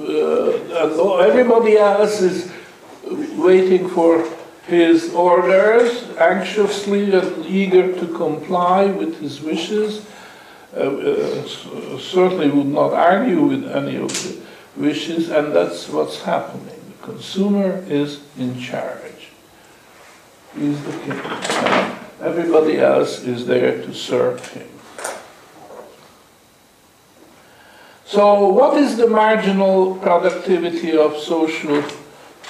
uh, 0.00 0.50
and 0.82 1.20
everybody 1.20 1.76
else 1.76 2.20
is 2.20 2.52
waiting 3.36 3.88
for 3.88 4.26
his 4.70 5.12
orders, 5.12 6.08
anxiously 6.16 7.12
and 7.12 7.44
eager 7.44 7.92
to 7.98 8.06
comply 8.06 8.86
with 8.86 9.20
his 9.20 9.40
wishes. 9.42 10.06
Uh, 10.74 10.78
uh, 10.78 11.98
certainly 11.98 12.48
would 12.48 12.66
not 12.66 12.92
argue 12.92 13.42
with 13.42 13.68
any 13.68 13.96
of 13.96 14.08
the 14.08 14.40
wishes, 14.76 15.28
and 15.28 15.52
that's 15.52 15.88
what's 15.88 16.22
happening. 16.22 16.80
The 16.88 17.06
consumer 17.06 17.84
is 17.88 18.22
in 18.38 18.58
charge. 18.58 19.30
He's 20.56 20.80
the 20.84 20.92
king. 20.92 21.20
Everybody 22.20 22.78
else 22.78 23.24
is 23.24 23.46
there 23.46 23.82
to 23.82 23.92
serve 23.92 24.46
him. 24.52 24.68
So, 28.04 28.48
what 28.48 28.76
is 28.76 28.96
the 28.96 29.08
marginal 29.08 29.96
productivity 29.96 30.96
of 30.96 31.16
social 31.16 31.82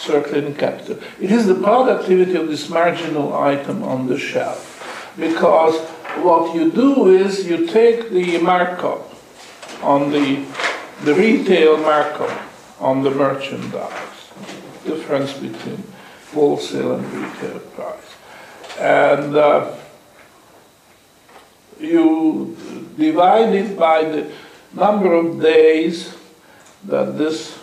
circulating 0.01 0.55
capital. 0.55 0.99
It 1.21 1.31
is 1.31 1.47
the 1.47 1.55
productivity 1.55 2.35
of 2.35 2.49
this 2.49 2.69
marginal 2.69 3.35
item 3.35 3.83
on 3.83 4.07
the 4.07 4.19
shelf. 4.19 5.13
Because 5.19 5.79
what 6.25 6.55
you 6.55 6.71
do 6.71 7.09
is 7.09 7.47
you 7.47 7.67
take 7.67 8.11
the 8.11 8.39
markup 8.39 9.13
on 9.83 10.11
the, 10.11 10.45
the 11.05 11.15
retail 11.15 11.77
markup 11.77 12.41
on 12.81 13.03
the 13.03 13.11
merchandise, 13.11 14.31
difference 14.85 15.35
between 15.35 15.83
wholesale 16.33 16.95
and 16.95 17.05
retail 17.13 17.59
price. 17.61 18.17
And 18.79 19.37
uh, 19.37 19.77
you 21.79 22.57
divide 22.97 23.55
it 23.55 23.79
by 23.79 24.05
the 24.05 24.33
number 24.73 25.13
of 25.13 25.41
days 25.41 26.17
that 26.85 27.19
this 27.19 27.60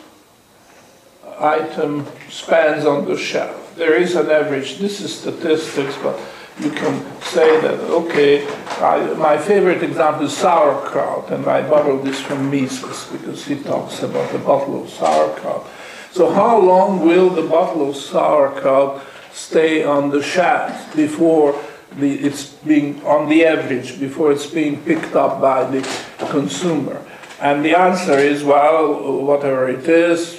item 1.39 2.05
spans 2.29 2.85
on 2.85 3.05
the 3.05 3.17
shelf. 3.17 3.75
There 3.75 3.95
is 3.95 4.15
an 4.15 4.29
average. 4.29 4.77
This 4.77 5.01
is 5.01 5.19
statistics, 5.19 5.95
but 6.01 6.19
you 6.59 6.71
can 6.71 7.05
say 7.21 7.61
that, 7.61 7.79
okay, 7.81 8.47
I, 8.81 9.13
my 9.13 9.37
favorite 9.37 9.83
example 9.83 10.25
is 10.25 10.35
sauerkraut, 10.35 11.29
and 11.31 11.45
I 11.45 11.67
borrowed 11.67 12.03
this 12.03 12.19
from 12.19 12.49
Mises 12.49 13.05
because 13.11 13.45
he 13.45 13.55
talks 13.55 14.01
about 14.01 14.31
the 14.31 14.39
bottle 14.39 14.83
of 14.83 14.89
sauerkraut. 14.89 15.67
So, 16.11 16.31
how 16.31 16.59
long 16.59 17.05
will 17.05 17.29
the 17.29 17.43
bottle 17.43 17.89
of 17.89 17.95
sauerkraut 17.95 19.03
stay 19.31 19.83
on 19.83 20.09
the 20.09 20.23
shelf 20.23 20.95
before 20.95 21.61
the, 21.97 22.15
it's 22.15 22.53
being, 22.65 23.03
on 23.05 23.29
the 23.29 23.45
average, 23.45 23.99
before 23.99 24.31
it's 24.31 24.47
being 24.47 24.81
picked 24.83 25.15
up 25.15 25.39
by 25.39 25.63
the 25.69 25.87
consumer? 26.31 27.05
And 27.39 27.63
the 27.63 27.77
answer 27.77 28.17
is, 28.17 28.43
well, 28.43 29.21
whatever 29.21 29.69
it 29.69 29.87
is, 29.87 30.36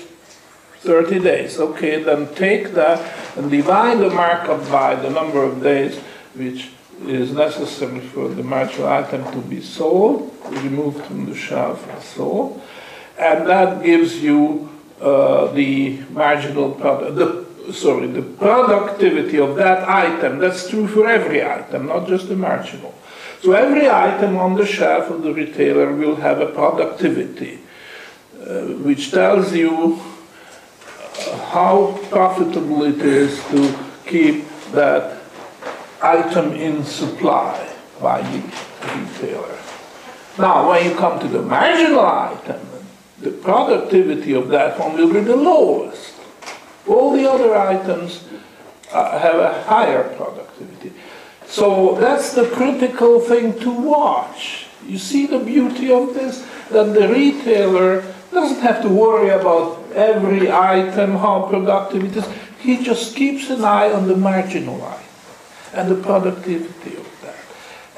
30 0.80 1.20
days. 1.20 1.58
Okay, 1.58 2.02
then 2.02 2.32
take 2.34 2.72
that 2.72 3.00
and 3.36 3.50
divide 3.50 3.98
the 3.98 4.10
markup 4.10 4.60
by 4.70 4.94
the 4.94 5.10
number 5.10 5.42
of 5.42 5.62
days 5.62 5.98
which 6.34 6.70
is 7.06 7.32
necessary 7.32 8.00
for 8.00 8.28
the 8.28 8.42
marginal 8.42 8.88
item 8.88 9.24
to 9.32 9.38
be 9.38 9.60
sold, 9.60 10.32
removed 10.50 11.04
from 11.04 11.26
the 11.26 11.34
shelf 11.34 11.88
and 11.88 12.02
sold. 12.02 12.60
And 13.18 13.46
that 13.48 13.82
gives 13.82 14.22
you 14.22 14.68
uh, 15.00 15.52
the 15.52 15.98
marginal 16.10 16.72
product, 16.72 17.16
the, 17.16 17.72
sorry, 17.72 18.08
the 18.08 18.22
productivity 18.22 19.38
of 19.38 19.56
that 19.56 19.88
item. 19.88 20.38
That's 20.38 20.68
true 20.68 20.88
for 20.88 21.08
every 21.08 21.44
item, 21.44 21.86
not 21.86 22.08
just 22.08 22.28
the 22.28 22.36
marginal. 22.36 22.94
So 23.40 23.52
every 23.52 23.88
item 23.88 24.36
on 24.36 24.56
the 24.56 24.66
shelf 24.66 25.10
of 25.10 25.22
the 25.22 25.32
retailer 25.32 25.92
will 25.92 26.16
have 26.16 26.40
a 26.40 26.46
productivity, 26.46 27.60
uh, 28.40 28.62
which 28.82 29.12
tells 29.12 29.54
you 29.54 30.00
how 31.50 31.98
profitable 32.10 32.84
it 32.84 33.00
is 33.00 33.42
to 33.48 33.76
keep 34.06 34.44
that 34.72 35.20
item 36.02 36.52
in 36.52 36.84
supply 36.84 37.68
by 38.00 38.22
the 38.22 38.42
retailer. 38.94 39.58
Now, 40.38 40.68
when 40.68 40.84
you 40.88 40.94
come 40.94 41.18
to 41.20 41.26
the 41.26 41.42
marginal 41.42 42.00
item, 42.00 42.60
the 43.20 43.32
productivity 43.32 44.32
of 44.34 44.48
that 44.48 44.78
one 44.78 44.96
will 44.96 45.12
be 45.12 45.20
the 45.20 45.36
lowest. 45.36 46.14
All 46.86 47.12
the 47.12 47.28
other 47.28 47.56
items 47.56 48.24
uh, 48.92 49.18
have 49.18 49.34
a 49.34 49.62
higher 49.64 50.04
productivity. 50.16 50.92
So 51.46 51.96
that's 51.96 52.34
the 52.34 52.48
critical 52.50 53.20
thing 53.20 53.58
to 53.60 53.70
watch. 53.70 54.66
You 54.86 54.98
see 54.98 55.26
the 55.26 55.38
beauty 55.40 55.90
of 55.92 56.14
this? 56.14 56.46
That 56.70 56.94
the 56.94 57.08
retailer 57.08 58.04
doesn't 58.30 58.60
have 58.60 58.82
to 58.82 58.88
worry 58.88 59.30
about 59.30 59.87
every 59.98 60.50
item, 60.50 61.16
how 61.16 61.46
productive 61.50 62.04
it 62.04 62.16
is. 62.16 62.28
He 62.60 62.82
just 62.82 63.16
keeps 63.16 63.50
an 63.50 63.64
eye 63.64 63.92
on 63.92 64.08
the 64.08 64.16
marginal 64.16 64.82
item 64.82 65.04
and 65.74 65.90
the 65.90 66.02
productivity 66.02 66.96
of 66.96 67.20
that 67.22 67.36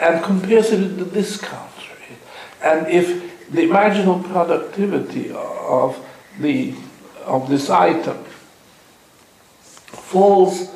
and 0.00 0.24
compares 0.24 0.70
it 0.70 0.80
with 0.80 0.98
the 0.98 1.04
discount 1.04 1.70
rate. 1.76 2.18
And 2.62 2.86
if 2.88 3.50
the 3.50 3.66
marginal 3.66 4.22
productivity 4.22 5.30
of, 5.32 6.04
the, 6.38 6.74
of 7.24 7.48
this 7.48 7.68
item 7.70 8.24
falls 9.86 10.74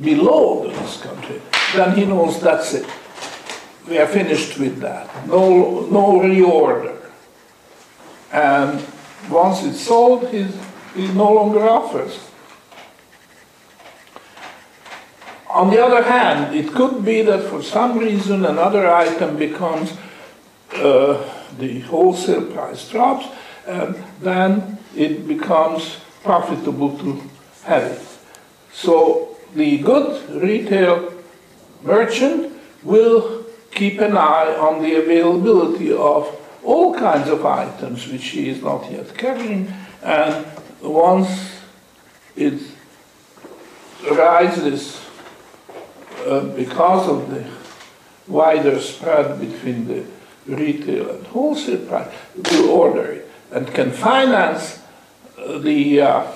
below 0.00 0.64
the 0.64 0.70
discount 0.70 1.28
rate, 1.28 1.42
then 1.74 1.96
he 1.96 2.04
knows 2.04 2.40
that's 2.40 2.74
it. 2.74 2.86
We 3.88 3.98
are 3.98 4.06
finished 4.06 4.58
with 4.58 4.78
that. 4.80 5.26
No, 5.26 5.86
no 5.86 6.20
reorder. 6.20 6.96
And 8.32 8.80
once 9.30 9.62
it's 9.64 9.80
sold, 9.80 10.28
he's, 10.28 10.54
he 10.94 11.08
no 11.08 11.32
longer 11.32 11.60
offers. 11.60 12.18
On 15.48 15.70
the 15.70 15.84
other 15.84 16.02
hand, 16.02 16.54
it 16.56 16.72
could 16.72 17.04
be 17.04 17.22
that 17.22 17.44
for 17.50 17.62
some 17.62 17.98
reason 17.98 18.44
another 18.44 18.90
item 18.90 19.36
becomes 19.36 19.92
uh, 20.74 21.22
the 21.58 21.80
wholesale 21.80 22.46
price 22.46 22.88
drops, 22.88 23.26
and 23.66 23.94
then 24.20 24.78
it 24.96 25.28
becomes 25.28 25.98
profitable 26.22 26.98
to 26.98 27.22
have 27.64 27.82
it. 27.84 28.08
So 28.72 29.36
the 29.54 29.78
good 29.78 30.42
retail 30.42 31.12
merchant 31.82 32.52
will 32.82 33.44
keep 33.70 34.00
an 34.00 34.16
eye 34.16 34.56
on 34.58 34.82
the 34.82 34.94
availability 34.96 35.92
of 35.92 36.28
all 36.64 36.94
kinds 36.94 37.28
of 37.28 37.44
items 37.44 38.06
which 38.08 38.26
he 38.28 38.48
is 38.48 38.62
not 38.62 38.90
yet 38.90 39.16
carrying, 39.16 39.72
and 40.02 40.46
once 40.80 41.60
it 42.36 42.60
rises 44.10 45.00
uh, 46.26 46.40
because 46.40 47.08
of 47.08 47.30
the 47.30 47.44
wider 48.28 48.80
spread 48.80 49.40
between 49.40 49.86
the 49.86 50.04
retail 50.46 51.10
and 51.10 51.26
wholesale 51.28 51.86
price, 51.86 52.12
will 52.34 52.70
order 52.70 53.12
it 53.12 53.30
and 53.50 53.66
can 53.74 53.90
finance 53.90 54.82
the 55.36 56.00
uh, 56.00 56.26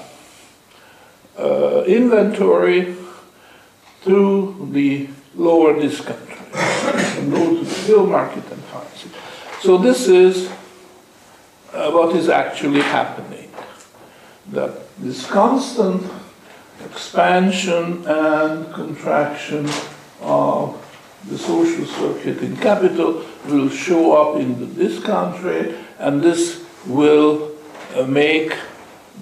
uh, 1.38 1.82
inventory 1.84 2.94
through 4.02 4.68
the 4.72 5.08
lower 5.34 5.78
discount 5.80 6.18
rate 6.28 7.18
and 7.18 7.32
go 7.32 7.56
to 7.56 7.64
the 7.64 7.86
bill 7.86 8.06
market 8.06 8.44
and 8.50 8.62
finance 8.64 9.06
it. 9.06 9.12
So 9.66 9.76
this 9.76 10.06
is 10.06 10.48
uh, 11.72 11.90
what 11.90 12.14
is 12.14 12.28
actually 12.28 12.82
happening. 12.82 13.50
that 14.52 14.70
this 14.98 15.26
constant 15.26 16.08
expansion 16.84 18.06
and 18.06 18.72
contraction 18.72 19.68
of 20.20 20.78
the 21.28 21.36
social 21.36 21.84
circulating 21.84 22.56
capital 22.58 23.24
will 23.48 23.68
show 23.68 24.12
up 24.12 24.40
in 24.40 24.72
this 24.76 25.02
country 25.02 25.74
and 25.98 26.22
this 26.22 26.64
will 26.86 27.50
uh, 27.96 28.04
make 28.06 28.56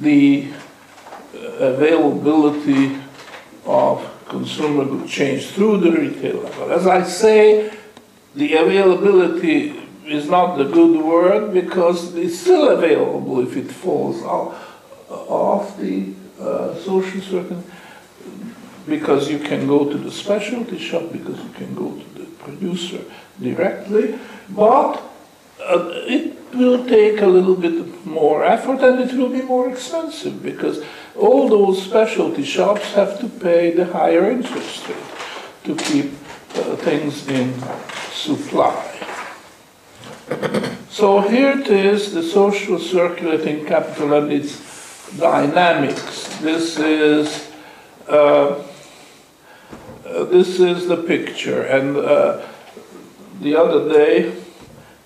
the 0.03 0.53
uh, 1.35 1.39
availability 1.73 2.99
of 3.65 4.07
consumer 4.29 4.85
goods 4.85 5.11
change 5.11 5.47
through 5.47 5.79
the 5.79 5.91
retail 5.91 6.37
level. 6.43 6.71
As 6.71 6.87
I 6.87 7.03
say, 7.03 7.73
the 8.35 8.57
availability 8.57 9.84
is 10.07 10.29
not 10.29 10.57
the 10.57 10.65
good 10.65 11.03
word 11.03 11.53
because 11.53 12.15
it's 12.15 12.39
still 12.39 12.69
available 12.69 13.41
if 13.41 13.57
it 13.57 13.71
falls 13.71 14.23
off, 14.23 14.81
off 15.09 15.77
the 15.79 16.13
uh, 16.41 16.75
social 16.77 17.21
circuit 17.21 17.65
because 18.87 19.31
you 19.31 19.39
can 19.39 19.67
go 19.67 19.91
to 19.91 19.97
the 19.97 20.11
specialty 20.11 20.79
shop, 20.79 21.11
because 21.11 21.39
you 21.39 21.51
can 21.51 21.75
go 21.75 21.93
to 21.93 22.19
the 22.19 22.27
producer 22.37 23.01
directly, 23.41 24.19
but 24.51 25.03
uh, 25.61 25.91
it 26.07 26.37
will 26.55 26.85
take 26.87 27.21
a 27.23 27.27
little 27.27 27.57
bit 27.57 28.05
more 28.07 28.45
effort 28.45 28.81
and 28.81 29.01
it 29.01 29.17
will 29.17 29.31
be 29.31 29.43
more 29.43 29.71
expensive 29.71 30.43
because 30.43 30.85
all 31.17 31.49
those 31.49 31.83
specialty 31.83 32.45
shops 32.45 32.93
have 32.93 33.19
to 33.19 33.29
pay 33.29 33.71
the 33.71 33.87
higher 33.87 34.31
interest 34.31 34.87
rate 34.89 34.97
to 35.65 35.75
keep 35.77 36.13
uh, 36.57 36.77
things 36.77 37.27
in 37.29 37.55
supply. 38.13 39.04
So 40.89 41.21
here 41.21 41.59
it 41.59 41.69
is, 41.69 42.13
the 42.15 42.23
social 42.23 42.79
circulating 42.79 43.67
capital 43.67 44.15
and 44.15 44.33
its 44.33 45.17
dynamics. 45.19 46.29
This 46.39 46.79
is 46.79 47.51
uh, 48.09 48.63
uh, 50.07 50.25
this 50.25 50.61
is 50.61 50.87
the 50.87 50.97
picture, 50.97 51.63
and 51.63 51.97
uh, 51.97 52.47
the 53.41 53.57
other 53.57 53.89
day 53.93 54.33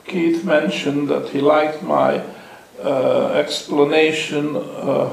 Keith 0.05 0.45
mentioned 0.45 1.09
that 1.09 1.29
he 1.29 1.41
liked 1.41 1.83
my 1.83 2.23
uh, 2.83 3.33
explanation 3.35 4.57
uh, 4.57 5.13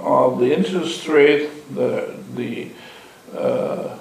of 0.00 0.38
the 0.38 0.54
interest 0.54 1.08
rate, 1.08 1.50
the, 1.74 2.14
the 2.34 2.68
uh, 3.36 3.96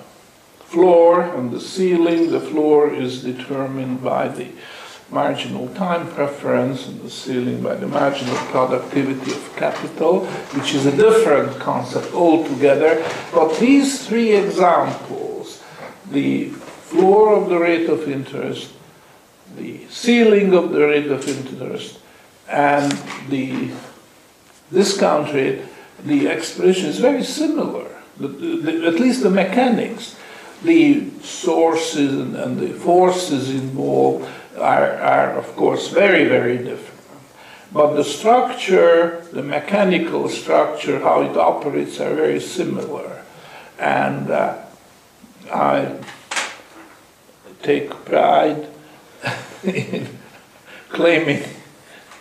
floor 0.73 1.21
and 1.21 1.51
the 1.51 1.61
ceiling. 1.61 2.31
The 2.31 2.39
floor 2.39 2.91
is 2.91 3.23
determined 3.23 4.03
by 4.03 4.27
the 4.27 4.47
marginal 5.11 5.67
time 5.75 6.09
preference 6.09 6.87
and 6.87 6.99
the 7.01 7.09
ceiling 7.09 7.61
by 7.61 7.75
the 7.75 7.87
marginal 7.87 8.35
productivity 8.49 9.31
of 9.31 9.55
capital, 9.55 10.25
which 10.57 10.73
is 10.73 10.87
a 10.87 10.95
different 10.95 11.59
concept 11.59 12.11
altogether. 12.13 13.05
But 13.31 13.59
these 13.59 14.07
three 14.07 14.31
examples, 14.33 15.61
the 16.09 16.49
floor 16.89 17.35
of 17.35 17.49
the 17.49 17.59
rate 17.59 17.87
of 17.89 18.09
interest, 18.09 18.73
the 19.55 19.85
ceiling 19.89 20.55
of 20.55 20.71
the 20.71 20.87
rate 20.87 21.11
of 21.11 21.27
interest, 21.27 21.99
and 22.49 22.91
the 23.29 23.69
discount 24.71 25.31
rate, 25.33 25.61
the 26.03 26.25
expression 26.27 26.87
is 26.89 26.97
very 26.97 27.23
similar. 27.23 27.87
At 28.21 28.99
least 28.99 29.21
the 29.21 29.29
mechanics, 29.29 30.15
the 30.63 31.09
sources 31.21 32.13
and, 32.13 32.35
and 32.35 32.59
the 32.59 32.73
forces 32.73 33.49
involved 33.49 34.29
are, 34.57 34.93
are, 34.97 35.31
of 35.31 35.55
course, 35.55 35.89
very, 35.89 36.25
very 36.25 36.57
different. 36.57 37.01
But 37.71 37.95
the 37.95 38.03
structure, 38.03 39.25
the 39.33 39.41
mechanical 39.41 40.29
structure, 40.29 40.99
how 40.99 41.23
it 41.23 41.35
operates, 41.35 41.99
are 41.99 42.13
very 42.13 42.39
similar. 42.39 43.23
And 43.79 44.29
uh, 44.29 44.63
I 45.51 45.99
take 47.63 47.89
pride 48.05 48.67
in 49.63 50.07
claiming 50.89 51.43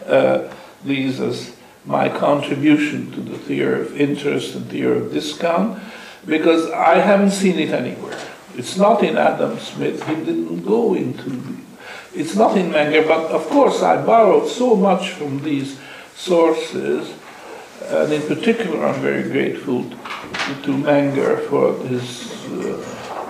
uh, 0.06 0.52
these 0.84 1.20
as 1.20 1.54
my 1.84 2.08
contribution 2.08 3.10
to 3.12 3.20
the 3.20 3.36
theory 3.36 3.82
of 3.82 4.00
interest 4.00 4.54
and 4.54 4.70
theory 4.70 4.98
of 4.98 5.12
discount 5.12 5.82
because 6.24 6.70
I 6.70 6.96
haven't 6.96 7.32
seen 7.32 7.58
it 7.58 7.70
anywhere. 7.70 8.18
It's 8.56 8.76
not 8.76 9.02
in 9.02 9.16
Adam 9.16 9.58
Smith, 9.58 10.06
he 10.06 10.14
didn't 10.14 10.64
go 10.64 10.94
into 10.94 11.30
it. 11.30 11.62
it's 12.14 12.34
not 12.34 12.56
in 12.56 12.70
Menger, 12.70 13.06
but 13.08 13.30
of 13.30 13.46
course 13.48 13.82
I 13.82 14.04
borrowed 14.04 14.48
so 14.48 14.76
much 14.76 15.10
from 15.10 15.42
these 15.42 15.78
sources, 16.14 17.14
and 17.86 18.12
in 18.12 18.22
particular 18.22 18.86
I'm 18.86 19.00
very 19.00 19.22
grateful 19.30 19.84
to, 19.84 19.96
to 20.64 20.70
Menger 20.72 21.48
for 21.48 21.74
his 21.86 22.30
uh, 22.52 22.76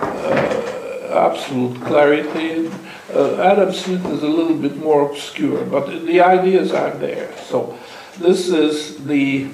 uh, 0.01 1.29
absolute 1.29 1.81
clarity. 1.81 2.69
Uh, 3.13 3.35
Adam 3.41 3.71
Smith 3.71 4.05
is 4.07 4.23
a 4.23 4.27
little 4.27 4.57
bit 4.57 4.75
more 4.77 5.09
obscure, 5.09 5.65
but 5.65 6.05
the 6.05 6.19
ideas 6.19 6.71
are 6.71 6.91
there. 6.91 7.31
So 7.37 7.77
this 8.17 8.49
is 8.49 9.05
the 9.05 9.49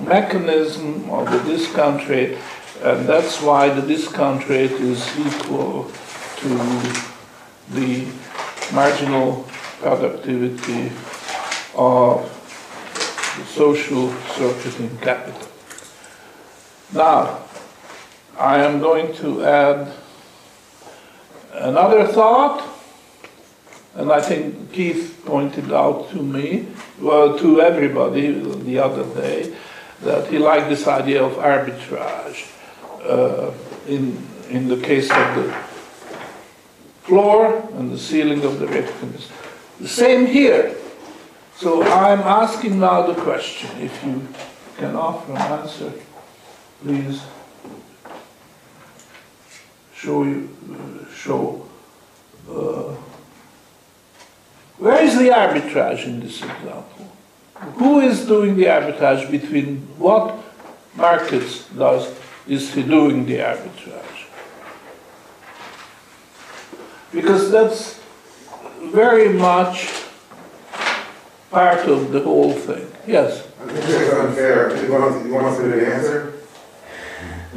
mechanism 0.00 1.08
of 1.10 1.30
the 1.30 1.38
discount 1.50 2.08
rate, 2.08 2.38
and 2.82 3.08
that's 3.08 3.40
why 3.40 3.68
the 3.68 3.86
discount 3.86 4.48
rate 4.48 4.72
is 4.72 5.00
equal 5.18 5.90
to 6.36 6.48
the 7.70 8.06
marginal 8.72 9.44
productivity 9.80 10.92
of 11.74 12.22
the 13.36 13.44
social 13.46 14.12
circulating 14.34 14.96
capital. 14.98 15.48
Now, 16.92 17.40
I 18.38 18.58
am 18.58 18.80
going 18.80 19.14
to 19.16 19.44
add 19.44 19.92
another 21.52 22.06
thought, 22.06 22.62
and 23.94 24.12
I 24.12 24.20
think 24.20 24.72
Keith 24.72 25.22
pointed 25.24 25.72
out 25.72 26.10
to 26.10 26.22
me, 26.22 26.68
well, 27.00 27.38
to 27.38 27.60
everybody 27.60 28.30
the 28.30 28.78
other 28.78 29.04
day, 29.20 29.56
that 30.02 30.28
he 30.28 30.38
liked 30.38 30.68
this 30.68 30.86
idea 30.86 31.24
of 31.24 31.32
arbitrage 31.32 32.52
uh, 33.06 33.52
in, 33.86 34.16
in 34.50 34.68
the 34.68 34.76
case 34.76 35.10
of 35.10 35.34
the 35.36 35.54
floor 37.02 37.68
and 37.74 37.92
the 37.92 37.98
ceiling 37.98 38.44
of 38.44 38.58
the 38.58 38.66
rectangles. 38.66 39.30
The 39.80 39.88
same 39.88 40.26
here. 40.26 40.76
So 41.56 41.82
I'm 41.82 42.20
asking 42.20 42.80
now 42.80 43.06
the 43.06 43.14
question, 43.14 43.70
if 43.80 44.04
you 44.04 44.26
can 44.76 44.96
offer 44.96 45.32
an 45.32 45.38
answer, 45.38 45.92
please 46.82 47.22
show 49.94 50.24
you, 50.24 50.50
uh, 50.70 51.14
show. 51.14 51.66
Uh, 52.48 52.94
where 54.78 55.02
is 55.02 55.16
the 55.16 55.30
arbitrage 55.30 56.04
in 56.04 56.20
this 56.20 56.42
example? 56.42 57.12
Who 57.76 58.00
is 58.00 58.26
doing 58.26 58.56
the 58.56 58.64
arbitrage 58.64 59.30
between 59.30 59.78
what 59.98 60.36
markets 60.94 61.66
does 61.68 62.12
is 62.48 62.74
he 62.74 62.82
doing 62.82 63.26
the 63.26 63.38
arbitrage? 63.38 64.16
because 67.16 67.50
that's 67.50 68.00
very 68.92 69.30
much 69.32 69.90
part 71.50 71.88
of 71.88 72.12
the 72.12 72.20
whole 72.20 72.52
thing. 72.52 72.86
Yes? 73.06 73.46
I 73.62 73.66
think 73.66 73.78
it's 73.78 74.12
unfair. 74.12 74.84
You 74.84 74.92
want, 74.92 75.26
you 75.26 75.32
want 75.32 75.56
to 75.56 75.94
answer? 75.94 76.32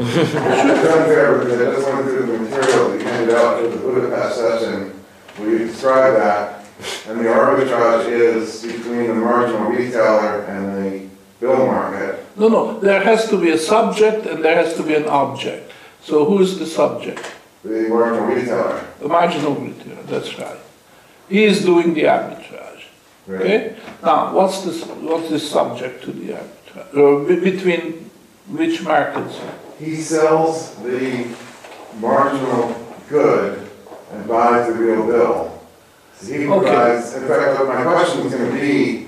It's 0.01 0.33
unfair 0.33 1.39
because 1.39 1.59
I 1.59 1.65
just 1.75 1.93
went 1.93 2.05
through 2.05 2.25
the 2.27 2.37
material 2.37 2.89
that 2.89 3.01
you 3.01 3.05
handed 3.05 3.35
out 3.35 3.61
to 3.61 3.67
the 3.67 3.77
Budapest 3.77 4.37
session 4.37 5.03
where 5.35 5.49
you 5.49 5.57
describe 5.67 6.13
that. 6.13 6.65
And 7.09 7.19
the 7.19 7.25
arbitrage 7.25 8.07
is 8.07 8.61
between 8.61 9.07
the 9.07 9.15
marginal 9.15 9.69
retailer 9.69 10.43
and 10.43 10.77
the 10.77 11.09
bill 11.39 11.65
market. 11.67 12.25
No, 12.37 12.47
no, 12.47 12.79
there 12.79 13.01
has 13.03 13.29
to 13.29 13.37
be 13.39 13.51
a 13.51 13.57
subject 13.57 14.25
and 14.25 14.43
there 14.43 14.55
has 14.55 14.73
to 14.75 14.83
be 14.83 14.95
an 14.95 15.05
object. 15.07 15.71
So 16.03 16.25
who's 16.25 16.57
the 16.59 16.65
subject? 16.65 17.25
The 17.63 17.87
marginal 17.89 18.25
retailer. 18.27 18.85
The 18.99 19.07
marginal 19.07 19.55
retailer, 19.55 20.03
that's 20.03 20.37
right. 20.39 20.59
He 21.29 21.43
is 21.43 21.63
doing 21.63 21.93
the 21.93 22.03
arbitrage. 22.03 22.83
Right. 23.27 23.41
Okay? 23.41 23.75
Now, 24.03 24.33
what's 24.33 24.61
the, 24.61 24.71
what's 24.95 25.29
the 25.29 25.39
subject 25.39 26.03
to 26.05 26.11
the 26.11 26.33
arbitrage? 26.33 26.97
Or 26.97 27.25
between 27.25 28.09
which 28.47 28.81
markets? 28.81 29.39
He 29.77 29.95
sells 29.97 30.75
the 30.77 31.27
marginal 31.99 32.75
good 33.09 33.69
and 34.11 34.27
buys 34.27 34.67
the 34.67 34.73
real 34.73 35.05
bill. 35.05 35.61
So 36.15 36.33
he 36.33 36.47
Okay. 36.47 36.65
provides, 36.67 37.13
in 37.15 37.27
fact, 37.27 37.63
my 37.65 37.83
question 37.83 38.23
was 38.25 38.33
gonna 38.33 38.51
be, 38.51 39.07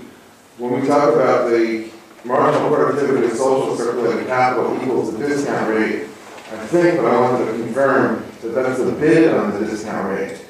when 0.57 0.79
we 0.79 0.87
talk 0.87 1.13
about 1.13 1.49
the 1.49 1.90
marginal 2.23 2.69
productivity 2.69 3.27
of 3.27 3.33
social 3.33 3.75
circulating 3.75 4.25
capital 4.27 4.75
equals 4.81 5.17
the 5.17 5.27
discount 5.27 5.69
rate, 5.69 6.03
I 6.03 6.67
think, 6.67 6.97
but 6.97 7.05
I 7.05 7.19
wanted 7.19 7.45
to 7.45 7.51
confirm 7.63 8.25
that 8.41 8.49
that's 8.49 8.79
the 8.79 8.91
bid 8.91 9.33
on 9.33 9.59
the 9.59 9.65
discount 9.65 10.07
rate. 10.07 10.45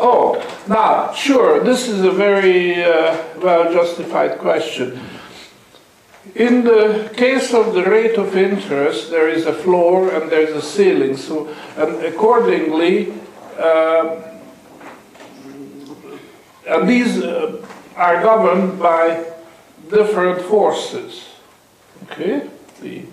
Oh, 0.00 0.44
now, 0.68 1.12
sure, 1.12 1.62
this 1.64 1.88
is 1.88 2.04
a 2.04 2.10
very 2.10 2.84
uh, 2.84 3.16
well 3.38 3.72
justified 3.72 4.38
question. 4.38 5.00
In 6.34 6.62
the 6.62 7.10
case 7.16 7.54
of 7.54 7.74
the 7.74 7.82
rate 7.84 8.16
of 8.16 8.36
interest, 8.36 9.10
there 9.10 9.28
is 9.28 9.46
a 9.46 9.52
floor 9.52 10.10
and 10.10 10.30
there 10.30 10.42
is 10.42 10.54
a 10.54 10.62
ceiling. 10.62 11.16
So, 11.16 11.48
and 11.76 12.04
accordingly, 12.04 13.12
uh, 13.58 14.22
and 16.68 16.88
these 16.88 17.22
uh, 17.22 17.66
are 17.96 18.22
governed 18.22 18.78
by 18.78 19.24
different 19.90 20.42
forces. 20.42 21.28
Okay, 22.04 22.48
the 22.80 23.04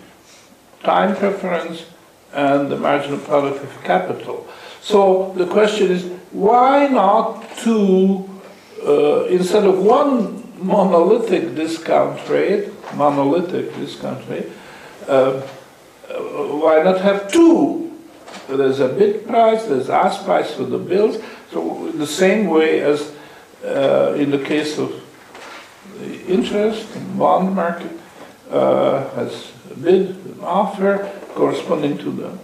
time 0.83 1.15
preference 1.15 1.85
and 2.33 2.71
the 2.71 2.77
marginal 2.77 3.19
product 3.19 3.63
of 3.63 3.83
capital. 3.83 4.47
So 4.81 5.33
the 5.35 5.47
question 5.47 5.91
is, 5.91 6.03
why 6.31 6.87
not 6.87 7.57
two, 7.57 8.29
uh, 8.85 9.25
instead 9.25 9.63
of 9.63 9.79
one 9.79 10.43
monolithic 10.57 11.55
discount 11.55 12.27
rate, 12.29 12.69
monolithic 12.93 13.73
discount 13.75 14.27
rate, 14.29 14.47
uh, 15.07 15.11
uh, 15.11 16.19
why 16.61 16.83
not 16.83 17.01
have 17.01 17.31
two? 17.31 17.97
There's 18.47 18.79
a 18.79 18.89
bid 18.89 19.25
price, 19.25 19.65
there's 19.65 19.89
ask 19.89 20.23
price 20.23 20.53
for 20.53 20.63
the 20.63 20.77
bills, 20.77 21.17
so 21.51 21.91
the 21.95 22.05
same 22.05 22.47
way 22.47 22.81
as 22.81 23.11
uh, 23.63 24.13
in 24.17 24.29
the 24.29 24.37
case 24.37 24.77
of 24.77 24.91
the 25.99 26.25
interest 26.25 26.95
and 26.95 27.17
bond 27.17 27.55
market 27.55 27.91
uh, 28.51 29.09
has 29.11 29.51
a 29.71 29.75
bid, 29.75 30.09
an 30.09 30.39
offer 30.41 31.11
corresponding 31.33 31.97
to 31.97 32.11
the 32.11 32.37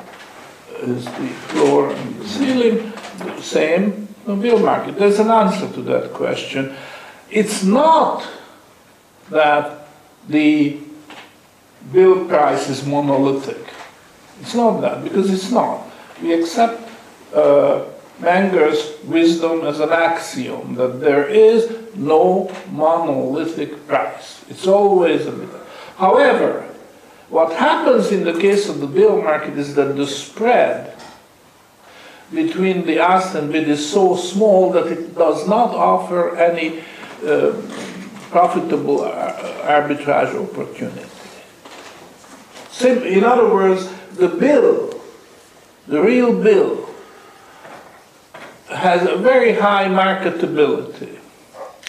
is 0.81 1.05
the 1.05 1.27
floor 1.49 1.91
and 1.91 2.19
the 2.19 2.27
ceiling, 2.27 2.91
the 3.19 3.41
same 3.41 4.07
the 4.25 4.35
bill 4.35 4.59
market. 4.59 4.97
There's 4.97 5.19
an 5.19 5.29
answer 5.29 5.71
to 5.73 5.81
that 5.83 6.13
question. 6.13 6.75
It's 7.29 7.63
not 7.63 8.27
that 9.29 9.87
the 10.27 10.77
bill 11.91 12.25
price 12.27 12.69
is 12.69 12.85
monolithic. 12.85 13.65
It's 14.41 14.53
not 14.53 14.81
that, 14.81 15.03
because 15.03 15.31
it's 15.31 15.51
not. 15.51 15.87
We 16.21 16.33
accept 16.33 16.89
uh, 17.33 17.85
Menger's 18.21 18.97
wisdom 19.03 19.65
as 19.65 19.79
an 19.79 19.89
axiom 19.89 20.75
that 20.75 21.01
there 21.01 21.27
is 21.27 21.75
no 21.95 22.55
monolithic 22.69 23.87
price. 23.87 24.45
It's 24.49 24.67
always 24.67 25.25
a 25.25 25.31
bit. 25.31 25.49
However, 25.97 26.67
what 27.29 27.53
happens 27.53 28.11
in 28.11 28.23
the 28.23 28.39
case 28.39 28.69
of 28.69 28.79
the 28.79 28.87
bill 28.87 29.21
market 29.21 29.57
is 29.57 29.73
that 29.75 29.95
the 29.95 30.05
spread 30.05 30.95
between 32.33 32.85
the 32.85 32.99
ask 32.99 33.35
and 33.35 33.51
bid 33.51 33.67
is 33.67 33.89
so 33.89 34.15
small 34.15 34.71
that 34.71 34.87
it 34.87 35.15
does 35.15 35.47
not 35.47 35.71
offer 35.71 36.35
any 36.37 36.79
uh, 37.25 37.53
profitable 38.29 38.99
arbitrage 38.99 40.33
opportunity. 40.35 41.07
in 43.15 43.23
other 43.23 43.53
words, 43.53 43.91
the 44.13 44.27
bill, 44.27 45.01
the 45.87 46.01
real 46.01 46.31
bill, 46.41 46.90
has 48.71 49.07
a 49.07 49.17
very 49.17 49.53
high 49.53 49.85
marketability, 49.85 51.17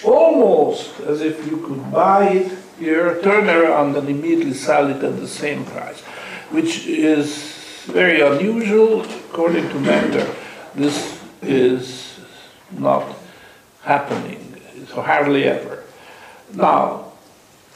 almost 0.04 1.00
as 1.00 1.20
if 1.20 1.46
you 1.46 1.58
could 1.58 1.90
buy 1.92 2.28
it 2.28 2.58
here, 2.78 3.20
turn 3.22 3.48
around 3.48 3.96
and 3.96 4.08
immediately 4.08 4.54
sell 4.54 4.88
it 4.88 5.02
at 5.02 5.20
the 5.20 5.28
same 5.28 5.64
price, 5.64 6.00
which 6.50 6.86
is 6.86 7.84
very 7.86 8.20
unusual. 8.20 9.02
According 9.02 9.68
to 9.68 9.74
Menger, 9.76 10.34
this 10.74 11.20
is 11.40 12.18
not 12.72 13.16
happening, 13.82 14.56
so 14.88 15.02
hardly 15.02 15.44
ever. 15.44 15.84
Now, 16.52 17.12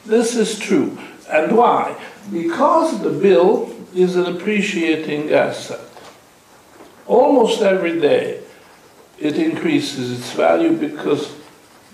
this 0.04 0.36
is 0.36 0.58
true. 0.58 0.98
And 1.30 1.56
why? 1.56 1.96
Because 2.32 3.00
the 3.00 3.10
bill 3.10 3.74
is 3.94 4.16
an 4.16 4.26
appreciating 4.26 5.32
asset. 5.32 5.80
Almost 7.06 7.62
every 7.62 8.00
day 8.00 8.42
it 9.18 9.38
increases 9.38 10.18
its 10.18 10.32
value 10.32 10.76
because 10.76 11.34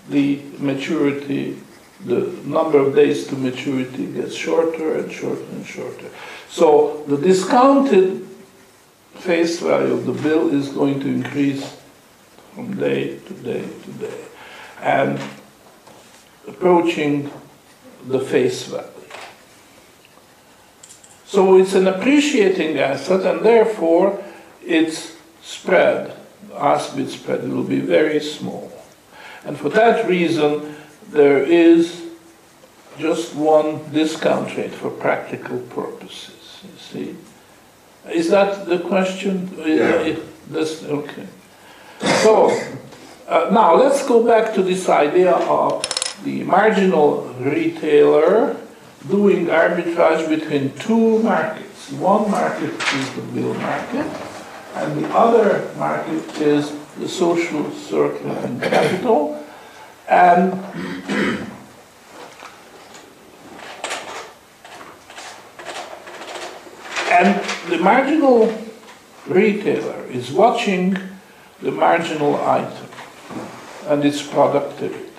the 0.09 0.41
maturity 0.59 1.59
the 2.05 2.21
number 2.45 2.79
of 2.79 2.95
days 2.95 3.27
to 3.29 3.37
maturity 3.37 4.07
gets 4.07 4.35
shorter 4.35 4.97
and 4.97 5.13
shorter 5.13 5.45
and 5.53 5.65
shorter. 5.65 6.11
So 6.49 7.05
the 7.07 7.17
discounted 7.17 8.27
face 9.15 9.61
value 9.61 9.93
of 9.93 10.07
the 10.07 10.13
bill 10.13 10.53
is 10.53 10.71
going 10.71 11.01
to 11.01 11.07
increase 11.07 11.77
from 12.55 12.77
day 12.77 13.19
to 13.19 13.35
day 13.35 13.63
to 13.85 13.91
day 13.93 14.25
and 14.81 15.21
approaching 16.49 17.31
the 18.07 18.19
face 18.19 18.65
value. 18.65 18.89
So 21.25 21.57
it's 21.57 21.75
an 21.75 21.87
appreciating 21.87 22.79
asset 22.79 23.25
and 23.25 23.45
therefore 23.45 24.23
its 24.61 25.17
spread, 25.41 26.15
ask 26.57 26.97
bid 26.97 27.11
spread, 27.11 27.49
will 27.49 27.65
be 27.65 27.81
very 27.81 28.21
small. 28.21 28.73
And 29.45 29.59
for 29.59 29.69
that 29.71 30.09
reason, 30.09 30.77
there 31.11 31.43
is 31.43 32.03
just 32.99 33.35
one 33.35 33.91
discount 33.93 34.57
rate 34.57 34.73
for 34.73 34.91
practical 34.91 35.59
purposes, 35.59 36.61
you 36.63 36.79
see. 36.79 37.17
Is 38.11 38.31
that 38.31 38.67
the 38.67 38.79
question? 38.81 39.53
Yeah. 39.59 40.17
This, 40.49 40.83
okay. 40.85 41.27
So, 42.23 42.51
uh, 43.29 43.49
now 43.53 43.75
let's 43.75 44.07
go 44.07 44.25
back 44.25 44.55
to 44.55 44.63
this 44.63 44.89
idea 44.89 45.33
of 45.33 45.87
the 46.25 46.45
marginal 46.45 47.23
retailer 47.41 48.57
doing 49.09 49.47
arbitrage 49.47 50.29
between 50.29 50.73
two 50.79 51.19
markets. 51.21 51.93
One 51.93 52.31
market 52.31 52.75
is 52.95 53.15
the 53.15 53.23
bill 53.35 53.55
market, 53.55 54.07
and 54.75 55.05
the 55.05 55.09
other 55.15 55.71
market 55.77 56.41
is 56.41 56.73
the 56.99 57.09
social 57.09 57.71
circulating 57.73 58.61
capital. 58.61 59.45
And 60.09 60.53
and 67.11 67.45
the 67.71 67.79
marginal 67.79 68.53
retailer 69.27 70.05
is 70.07 70.31
watching 70.33 70.99
the 71.61 71.71
marginal 71.71 72.37
item 72.37 72.89
and 73.87 74.05
its 74.05 74.23
productivity, 74.23 75.11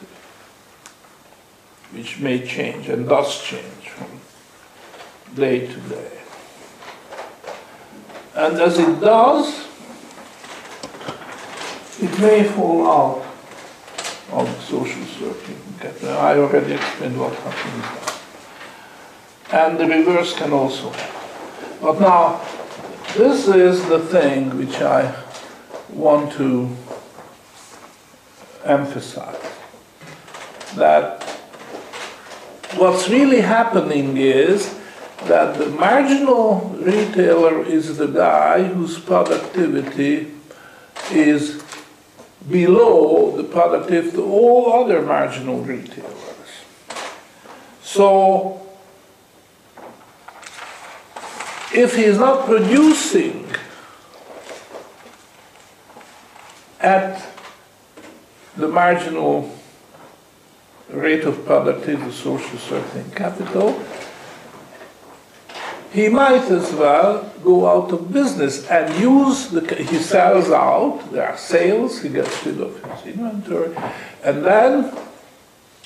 which 1.92 2.20
may 2.20 2.46
change 2.46 2.90
and 2.90 3.08
does 3.08 3.42
change 3.42 3.90
from 3.90 4.20
day 5.36 5.68
to 5.68 5.80
day. 5.82 6.23
And 8.44 8.60
as 8.60 8.78
it 8.78 9.00
does, 9.00 9.70
it 12.02 12.20
may 12.20 12.44
fall 12.44 12.86
out 12.86 13.26
of 14.34 14.62
social 14.64 15.06
circuit. 15.06 16.04
I 16.04 16.38
already 16.40 16.74
explained 16.74 17.18
what 17.18 17.34
happens 17.36 18.20
And 19.50 19.80
the 19.80 19.88
reverse 19.88 20.36
can 20.36 20.52
also 20.52 20.90
happen. 20.90 21.30
But 21.82 22.02
now, 22.02 22.42
this 23.16 23.48
is 23.48 23.88
the 23.88 24.00
thing 24.00 24.58
which 24.58 24.76
I 24.82 25.16
want 25.94 26.34
to 26.34 26.68
emphasize. 28.66 29.40
That 30.76 31.24
what's 32.76 33.08
really 33.08 33.40
happening 33.40 34.18
is 34.18 34.83
that 35.28 35.58
the 35.58 35.70
marginal 35.70 36.60
retailer 36.80 37.64
is 37.64 37.98
the 37.98 38.08
guy 38.08 38.64
whose 38.64 39.00
productivity 39.00 40.32
is 41.12 41.64
below 42.50 43.36
the 43.38 43.44
productivity 43.44 44.18
of 44.18 44.30
all 44.30 44.84
other 44.84 45.02
marginal 45.02 45.62
retailers. 45.62 46.14
So, 47.82 48.62
if 51.74 51.96
he 51.96 52.04
is 52.04 52.18
not 52.18 52.46
producing 52.46 53.48
at 56.80 57.26
the 58.58 58.68
marginal 58.68 59.58
rate 60.90 61.24
of 61.24 61.46
productivity 61.46 62.12
social 62.12 62.58
circulating 62.58 63.12
capital, 63.12 63.82
he 65.94 66.10
might 66.10 66.50
as 66.50 66.74
well 66.74 67.32
go 67.44 67.68
out 67.70 67.92
of 67.94 68.12
business 68.12 68.68
and 68.68 69.00
use 69.00 69.50
the, 69.50 69.62
he 69.76 69.98
sells 69.98 70.50
out, 70.50 71.00
there 71.12 71.30
are 71.30 71.38
sales, 71.38 72.02
he 72.02 72.10
gets 72.10 72.44
rid 72.46 72.60
of 72.60 72.84
his 72.84 73.14
inventory, 73.14 73.76
and 74.24 74.44
then 74.44 74.92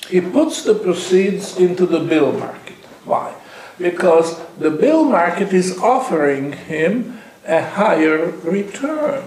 he 0.08 0.22
puts 0.22 0.64
the 0.64 0.74
proceeds 0.74 1.58
into 1.58 1.84
the 1.84 2.00
bill 2.00 2.32
market. 2.32 2.76
Why? 3.04 3.34
Because 3.78 4.40
the 4.58 4.70
bill 4.70 5.04
market 5.04 5.52
is 5.52 5.78
offering 5.78 6.52
him 6.52 7.20
a 7.46 7.62
higher 7.62 8.30
return. 8.42 9.24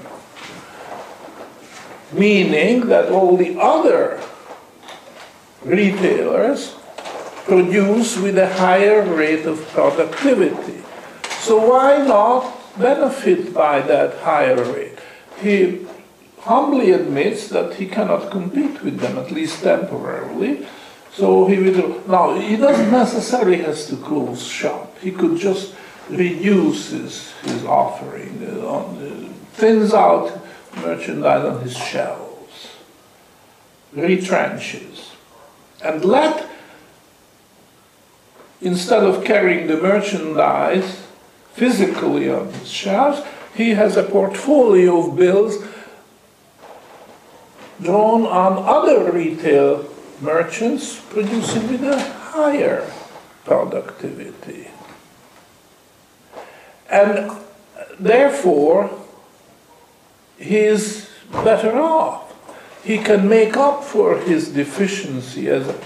Meaning 2.12 2.88
that 2.88 3.12
all 3.12 3.38
the 3.38 3.56
other 3.60 4.20
retailers 5.64 6.76
produce 7.46 8.18
with 8.18 8.38
a 8.38 8.54
higher 8.54 9.04
rate 9.04 9.46
of 9.46 9.60
productivity. 9.70 10.82
So 11.40 11.70
why 11.70 12.06
not 12.06 12.80
benefit 12.80 13.54
by 13.54 13.82
that 13.82 14.18
higher 14.20 14.64
rate? 14.64 15.00
He 15.42 15.86
humbly 16.40 16.92
admits 16.92 17.48
that 17.50 17.76
he 17.76 17.88
cannot 17.88 18.32
compete 18.32 18.84
with 18.84 19.00
them, 19.00 19.18
at 19.18 19.32
least 19.32 19.64
temporarily. 19.64 20.68
So 21.12 21.48
he 21.48 21.58
will. 21.58 22.02
Now 22.08 22.36
he 22.40 22.56
doesn't 22.56 22.92
necessarily 22.92 23.58
has 23.58 23.88
to 23.88 23.98
close 23.98 24.46
shop. 24.46 24.98
He 25.00 25.12
could 25.12 25.38
just 25.38 25.74
reduce 26.10 26.90
his, 26.90 27.32
his 27.44 27.66
offering, 27.66 28.48
uh, 28.48 28.68
on, 28.68 28.98
uh, 28.98 29.34
thins 29.54 29.94
out 29.94 30.42
merchandise 30.78 31.46
on 31.46 31.62
his 31.62 31.76
shelves, 31.76 32.70
retrenches, 33.96 35.12
and 35.84 36.06
let 36.06 36.50
instead 38.62 39.04
of 39.04 39.24
carrying 39.24 39.68
the 39.68 39.78
merchandise 39.78 41.06
physically 41.54 42.30
on 42.30 42.52
his 42.54 42.70
shelves, 42.70 43.22
he 43.56 43.72
has 43.72 43.98
a 43.98 44.04
portfolio 44.04 45.08
of 45.08 45.18
bills 45.18 45.58
drawn 47.82 48.26
on 48.26 48.64
other 48.64 49.12
retail 49.12 49.86
merchants 50.22 51.00
producing 51.10 51.68
with 51.72 51.84
a 51.84 52.00
higher 52.00 52.90
productivity. 53.44 54.68
And 56.90 57.32
therefore, 58.00 58.90
he 60.38 60.58
is 60.58 61.10
better 61.32 61.80
off. 61.80 62.28
He 62.84 62.98
can 62.98 63.28
make 63.28 63.58
up 63.58 63.84
for 63.84 64.18
his 64.18 64.50
deficiency 64.50 65.50
as 65.50 65.68
a 65.68 65.80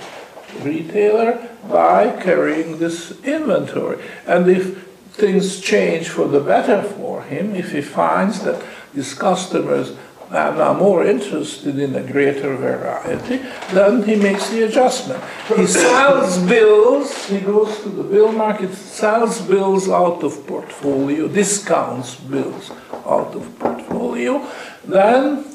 retailer 0.62 1.55
by 1.70 2.22
carrying 2.22 2.78
this 2.78 3.20
inventory. 3.24 4.04
And 4.26 4.50
if 4.50 4.88
things 5.14 5.62
change 5.62 6.10
for 6.10 6.28
the 6.28 6.40
better 6.40 6.84
for 6.84 7.24
him, 7.24 7.56
if 7.56 7.72
he 7.72 7.82
finds 7.82 8.42
that 8.44 8.62
his 8.94 9.14
customers 9.14 9.96
are 10.32 10.56
now 10.56 10.74
more 10.74 11.06
interested 11.06 11.78
in 11.80 11.96
a 11.96 12.02
greater 12.02 12.56
variety, 12.56 13.38
then 13.72 14.04
he 14.04 14.16
makes 14.16 14.50
the 14.50 14.64
adjustment. 14.64 15.24
He 15.56 15.68
sells 15.68 16.38
bills, 16.40 17.28
he 17.28 17.40
goes 17.40 17.80
to 17.82 17.90
the 17.90 18.04
bill 18.04 18.32
market, 18.32 18.74
sells 18.74 19.42
bills 19.42 19.88
out 19.88 20.24
of 20.24 20.46
portfolio, 20.48 21.28
discounts 21.28 22.16
bills 22.16 22.72
out 23.06 23.36
of 23.36 23.60
portfolio, 23.60 24.46
then 24.84 25.46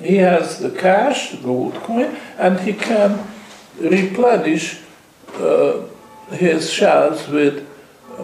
he 0.00 0.16
has 0.16 0.58
the 0.58 0.70
cash, 0.70 1.36
gold 1.36 1.74
coin, 1.74 2.16
and 2.36 2.60
he 2.60 2.72
can 2.72 3.26
replenish 3.78 4.80
Uh, 5.38 5.82
his 6.30 6.70
shelves 6.70 7.28
with 7.28 7.68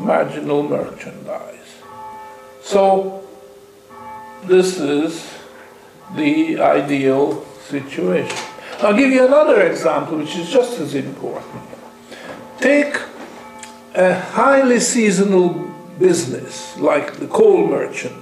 marginal 0.01 0.63
merchandise. 0.63 1.77
So, 2.63 3.23
this 4.45 4.79
is 4.81 5.33
the 6.17 6.61
ideal 6.61 7.45
situation. 7.69 8.37
I'll 8.81 8.97
give 8.97 9.13
you 9.13 9.27
another 9.27 9.63
example 9.63 10.19
which 10.19 10.37
is 10.37 10.51
just 10.51 10.81
as 10.81 10.95
important. 10.95 11.63
Take 12.59 12.97
a 13.95 14.15
highly 14.15 14.81
seasonal 14.81 15.51
business 15.99 16.77
like 16.79 17.15
the 17.19 17.29
coal 17.29 17.67
merchant. 17.67 18.22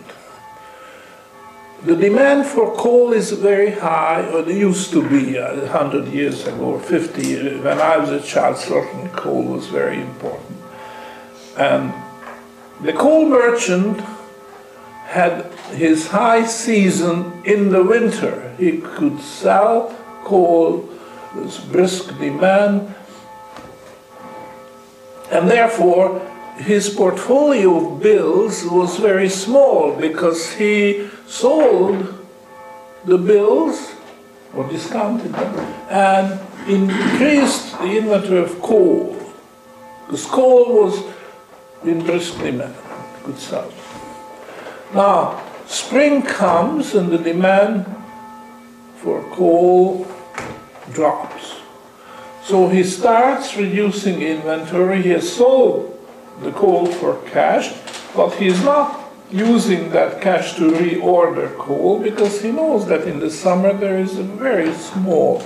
The 1.82 1.96
demand 1.96 2.44
for 2.44 2.76
coal 2.76 3.14
is 3.14 3.32
very 3.32 3.70
high, 3.70 4.28
or 4.32 4.40
it 4.40 4.54
used 4.54 4.90
to 4.90 5.08
be 5.08 5.38
uh, 5.38 5.56
100 5.60 6.08
years 6.08 6.46
ago, 6.46 6.74
or 6.74 6.80
50 6.80 7.26
years. 7.26 7.64
When 7.64 7.78
I 7.78 7.96
was 7.96 8.10
a 8.10 8.20
child, 8.20 8.58
certainly 8.58 9.08
coal 9.16 9.44
was 9.44 9.66
very 9.68 9.98
important. 9.98 10.58
And 11.56 11.94
the 12.82 12.92
coal 12.92 13.26
merchant 13.26 13.98
had 15.06 15.50
his 15.72 16.08
high 16.08 16.44
season 16.44 17.42
in 17.46 17.70
the 17.70 17.82
winter. 17.82 18.54
He 18.58 18.78
could 18.78 19.18
sell 19.20 19.96
coal, 20.22 20.86
there's 21.34 21.58
brisk 21.60 22.08
demand, 22.18 22.94
and 25.32 25.50
therefore 25.50 26.20
his 26.60 26.90
portfolio 26.90 27.76
of 27.76 28.02
bills 28.02 28.64
was 28.64 28.98
very 28.98 29.28
small 29.28 29.96
because 29.96 30.52
he 30.52 31.08
sold 31.26 32.14
the 33.06 33.16
bills 33.16 33.92
or 34.54 34.68
discounted 34.68 35.32
them 35.32 35.54
and 35.88 36.38
increased 36.68 37.72
the 37.78 37.96
inventory 37.96 38.40
of 38.40 38.60
coal 38.60 39.16
because 40.04 40.26
coal 40.26 40.82
was 40.82 41.02
in 41.84 42.04
brisk 42.04 42.36
demand, 42.38 42.74
could 43.22 43.38
sell. 43.38 43.72
Now, 44.92 45.40
spring 45.66 46.20
comes 46.22 46.94
and 46.94 47.10
the 47.10 47.18
demand 47.18 47.86
for 48.96 49.22
coal 49.30 50.06
drops. 50.92 51.54
So 52.42 52.68
he 52.68 52.82
starts 52.82 53.56
reducing 53.56 54.20
inventory. 54.20 55.00
He 55.02 55.10
has 55.10 55.32
sold 55.32 55.99
the 56.42 56.52
coal 56.52 56.86
for 56.86 57.20
cash, 57.30 57.72
but 58.14 58.30
he's 58.34 58.62
not 58.64 59.10
using 59.30 59.90
that 59.90 60.20
cash 60.20 60.56
to 60.56 60.70
reorder 60.72 61.56
coal 61.56 62.00
because 62.00 62.42
he 62.42 62.50
knows 62.50 62.86
that 62.86 63.06
in 63.06 63.20
the 63.20 63.30
summer 63.30 63.72
there 63.72 63.98
is 63.98 64.18
a 64.18 64.22
very 64.22 64.72
small. 64.74 65.42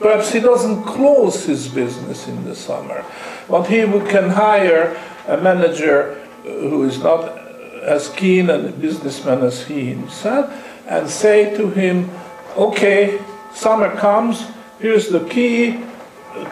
Perhaps 0.00 0.32
he 0.32 0.40
doesn't 0.40 0.82
close 0.84 1.44
his 1.44 1.68
business 1.68 2.28
in 2.28 2.44
the 2.44 2.54
summer, 2.54 3.04
but 3.48 3.64
he 3.64 3.82
can 4.10 4.30
hire 4.30 5.00
a 5.28 5.36
manager 5.36 6.20
uh, 6.44 6.48
who 6.48 6.82
is 6.82 6.98
not 6.98 7.38
as 7.82 8.08
keen 8.10 8.50
a 8.50 8.58
businessman 8.70 9.42
as 9.42 9.66
he 9.66 9.86
himself 9.86 10.52
and 10.88 11.08
say 11.08 11.56
to 11.56 11.70
him, 11.70 12.10
okay, 12.56 13.20
summer 13.54 13.94
comes, 13.96 14.44
here's 14.78 15.08
the 15.08 15.26
key 15.28 15.80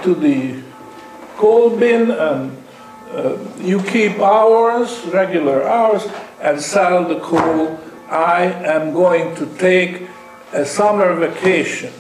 to 0.03 0.14
the 0.14 0.62
coal 1.36 1.76
bin 1.76 2.11
and 2.11 2.59
uh, 3.12 3.36
you 3.58 3.82
keep 3.82 4.18
hours, 4.20 5.00
regular 5.06 5.66
hours, 5.66 6.06
and 6.40 6.61
sell 6.61 7.06
the 7.06 7.18
coal. 7.20 7.78
I 8.08 8.44
am 8.44 8.92
going 8.92 9.34
to 9.36 9.46
take 9.58 10.08
a 10.52 10.64
summer 10.64 11.14
vacation 11.14 11.92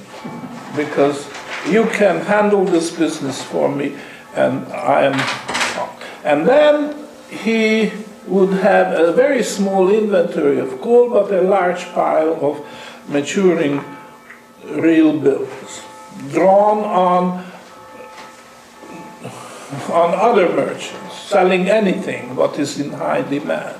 because 0.76 1.28
you 1.68 1.84
can 1.86 2.24
handle 2.24 2.64
this 2.64 2.90
business 2.90 3.42
for 3.42 3.68
me 3.68 3.96
and 4.34 4.66
I 4.72 5.02
am. 5.02 5.90
And 6.24 6.46
then 6.46 7.06
he 7.28 7.92
would 8.26 8.52
have 8.60 8.98
a 8.98 9.12
very 9.12 9.42
small 9.42 9.90
inventory 9.90 10.58
of 10.58 10.80
coal, 10.80 11.10
but 11.10 11.32
a 11.32 11.42
large 11.42 11.86
pile 11.86 12.38
of 12.44 12.64
maturing 13.08 13.84
real 14.64 15.18
bills 15.18 15.82
drawn 16.30 16.78
on 16.84 17.44
on 19.90 20.14
other 20.14 20.48
merchants 20.54 20.99
selling 21.30 21.68
anything 21.68 22.34
what 22.36 22.58
is 22.58 22.80
in 22.80 22.90
high 22.90 23.22
demand 23.22 23.78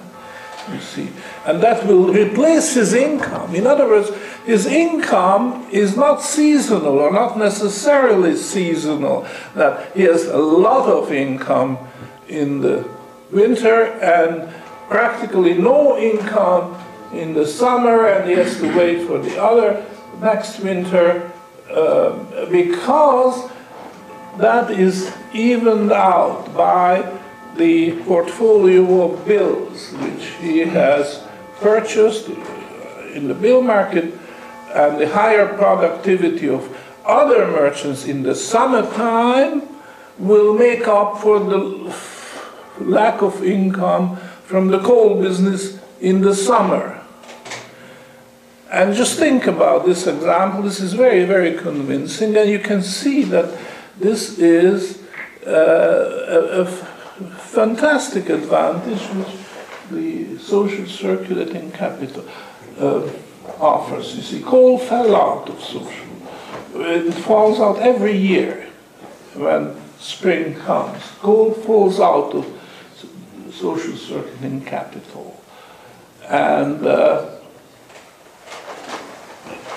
you 0.72 0.80
see. 0.80 1.08
And 1.46 1.60
that 1.62 1.86
will 1.86 2.12
replace 2.12 2.74
his 2.74 2.92
income. 2.94 3.54
In 3.54 3.66
other 3.66 3.86
words 3.86 4.10
his 4.46 4.66
income 4.66 5.66
is 5.70 5.96
not 5.96 6.22
seasonal 6.22 6.98
or 6.98 7.12
not 7.12 7.38
necessarily 7.38 8.36
seasonal 8.36 9.26
that 9.54 9.94
he 9.94 10.02
has 10.02 10.26
a 10.26 10.38
lot 10.38 10.88
of 10.88 11.12
income 11.12 11.78
in 12.28 12.60
the 12.60 12.88
winter 13.30 13.84
and 14.00 14.52
practically 14.88 15.54
no 15.54 15.98
income 15.98 16.76
in 17.12 17.34
the 17.34 17.46
summer, 17.46 18.06
and 18.06 18.28
he 18.28 18.36
has 18.36 18.56
to 18.58 18.76
wait 18.76 19.06
for 19.06 19.18
the 19.18 19.40
other 19.40 19.84
next 20.20 20.60
winter 20.60 21.30
uh, 21.70 22.46
because 22.50 23.50
that 24.38 24.70
is 24.70 25.12
evened 25.32 25.92
out 25.92 26.54
by 26.56 27.02
the 27.56 27.92
portfolio 28.02 29.12
of 29.12 29.26
bills 29.26 29.92
which 29.92 30.26
he 30.40 30.60
has 30.60 31.22
purchased 31.60 32.28
in 33.14 33.28
the 33.28 33.34
bill 33.34 33.62
market 33.62 34.14
and 34.74 35.00
the 35.00 35.08
higher 35.08 35.46
productivity 35.56 36.48
of 36.48 36.76
other 37.04 37.46
merchants 37.46 38.04
in 38.06 38.22
the 38.22 38.34
summertime 38.34 39.62
will 40.18 40.54
make 40.56 40.86
up 40.86 41.18
for 41.18 41.40
the 41.40 41.94
lack 42.78 43.22
of 43.22 43.44
income 43.44 44.16
from 44.44 44.68
the 44.68 44.78
coal 44.80 45.20
business 45.20 45.78
in 46.00 46.20
the 46.20 46.34
summer. 46.34 47.00
And 48.70 48.94
just 48.94 49.18
think 49.18 49.46
about 49.46 49.84
this 49.84 50.06
example. 50.06 50.62
This 50.62 50.80
is 50.80 50.92
very, 50.92 51.24
very 51.24 51.58
convincing, 51.58 52.36
and 52.36 52.48
you 52.48 52.60
can 52.60 52.82
see 52.82 53.24
that 53.24 53.58
this 53.98 54.38
is 54.38 55.02
uh, 55.46 55.50
a, 55.50 56.60
a 56.62 56.66
fantastic 57.38 58.28
advantage 58.28 59.02
which 59.14 59.36
the 59.90 60.38
social 60.38 60.86
circulating 60.86 61.70
capital 61.72 62.24
uh, 62.78 63.08
offers. 63.58 64.16
You 64.16 64.22
see, 64.22 64.42
coal 64.42 64.78
fell 64.78 65.16
out 65.16 65.48
of 65.48 65.60
social. 65.60 66.06
It 66.74 67.12
falls 67.12 67.60
out 67.60 67.78
every 67.78 68.16
year 68.16 68.68
when 69.34 69.76
spring 69.98 70.54
comes, 70.54 71.02
coal 71.18 71.52
falls 71.52 72.00
out 72.00 72.34
of 72.34 72.46
social 73.52 73.96
circulating 73.96 74.64
capital. 74.64 75.42
And 76.28 76.86
uh, 76.86 77.39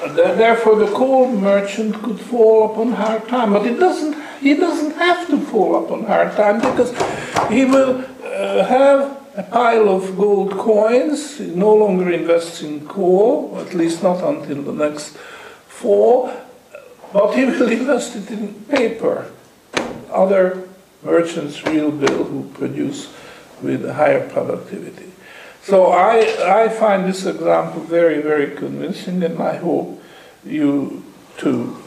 therefore 0.08 0.76
the 0.76 0.92
coal 0.94 1.30
merchant 1.32 2.02
could 2.04 2.20
fall 2.20 2.72
upon 2.72 2.92
hard 2.92 3.28
time, 3.28 3.54
but 3.54 3.66
it 3.66 3.80
doesn't, 3.80 4.16
he 4.40 4.56
doesn't 4.56 4.92
have 4.96 5.28
to 5.28 5.40
fall 5.40 5.84
upon 5.84 6.06
hard 6.06 6.32
time 6.34 6.60
because 6.60 6.92
he 7.50 7.66
will 7.66 8.04
uh, 8.24 8.66
have 8.66 9.24
a 9.36 9.44
pile 9.44 9.90
of 9.90 10.16
gold 10.18 10.52
coins, 10.52 11.38
he 11.38 11.48
no 11.48 11.74
longer 11.74 12.12
invests 12.12 12.62
in 12.62 12.88
coal, 12.88 13.58
at 13.60 13.74
least 13.74 14.04
not 14.04 14.24
until 14.24 14.62
the 14.62 14.74
next 14.74 15.18
fall, 15.68 16.32
but 17.12 17.34
he 17.34 17.46
will 17.46 17.70
invest 17.70 18.16
it 18.16 18.30
in 18.30 18.54
paper. 18.66 19.32
Other 20.12 20.68
merchants 21.02 21.64
will 21.64 21.92
build 21.92 22.28
who 22.28 22.50
produce 22.54 23.12
with 23.62 23.90
higher 23.90 24.28
productivity. 24.30 25.13
So 25.64 25.92
I, 25.92 26.66
I 26.66 26.70
find 26.70 27.06
this 27.06 27.26
example 27.26 27.82
very, 27.84 28.22
very 28.22 28.56
convincing, 28.56 29.24
and 29.24 29.42
I 29.42 29.56
hope 29.56 30.02
you 30.46 31.06
too. 31.38 31.78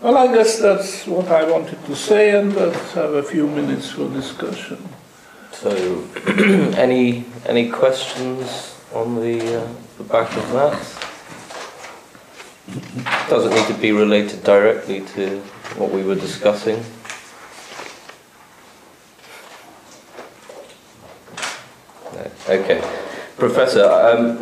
Well, 0.00 0.16
I 0.16 0.32
guess 0.34 0.58
that's 0.58 1.06
what 1.06 1.28
I 1.28 1.44
wanted 1.50 1.84
to 1.84 1.94
say, 1.94 2.38
and 2.38 2.54
let's 2.54 2.92
have 2.92 3.12
a 3.12 3.22
few 3.22 3.46
minutes 3.46 3.90
for 3.90 4.08
discussion. 4.08 4.88
So, 5.52 5.70
any 6.76 7.24
any 7.46 7.70
questions 7.70 8.74
on 8.94 9.16
the, 9.16 9.62
uh, 9.62 9.68
the 9.98 10.04
back 10.04 10.34
of 10.36 10.50
that? 10.52 11.06
Doesn't 13.28 13.54
need 13.54 13.66
to 13.66 13.80
be 13.80 13.92
related 13.92 14.44
directly 14.44 15.00
to 15.14 15.40
what 15.76 15.90
we 15.90 16.02
were 16.02 16.14
discussing. 16.14 16.84
No. 22.14 22.30
Okay, 22.48 22.80
Professor, 23.36 23.82
um, 23.90 24.38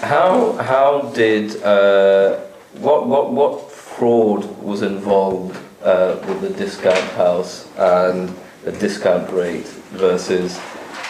how 0.00 0.52
how 0.52 1.12
did 1.14 1.62
uh, 1.62 2.38
what 2.78 3.06
what 3.06 3.30
what 3.30 3.70
fraud 3.70 4.42
was 4.62 4.80
involved 4.80 5.54
uh, 5.82 6.16
with 6.26 6.40
the 6.40 6.48
discount 6.48 7.10
house 7.12 7.68
and 7.76 8.34
the 8.64 8.72
discount 8.72 9.30
rate 9.30 9.66
versus 9.92 10.58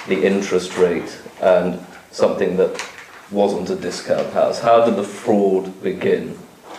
the 0.09 0.21
interest 0.25 0.77
rate 0.77 1.17
and 1.41 1.79
something 2.11 2.57
that 2.57 2.75
wasn't 3.31 3.71
a 3.71 3.77
discount 3.77 4.33
house? 4.33 4.59
How 4.59 4.85
did 4.85 4.97
the 4.97 5.05
fraud 5.05 5.81
begin? 5.81 6.37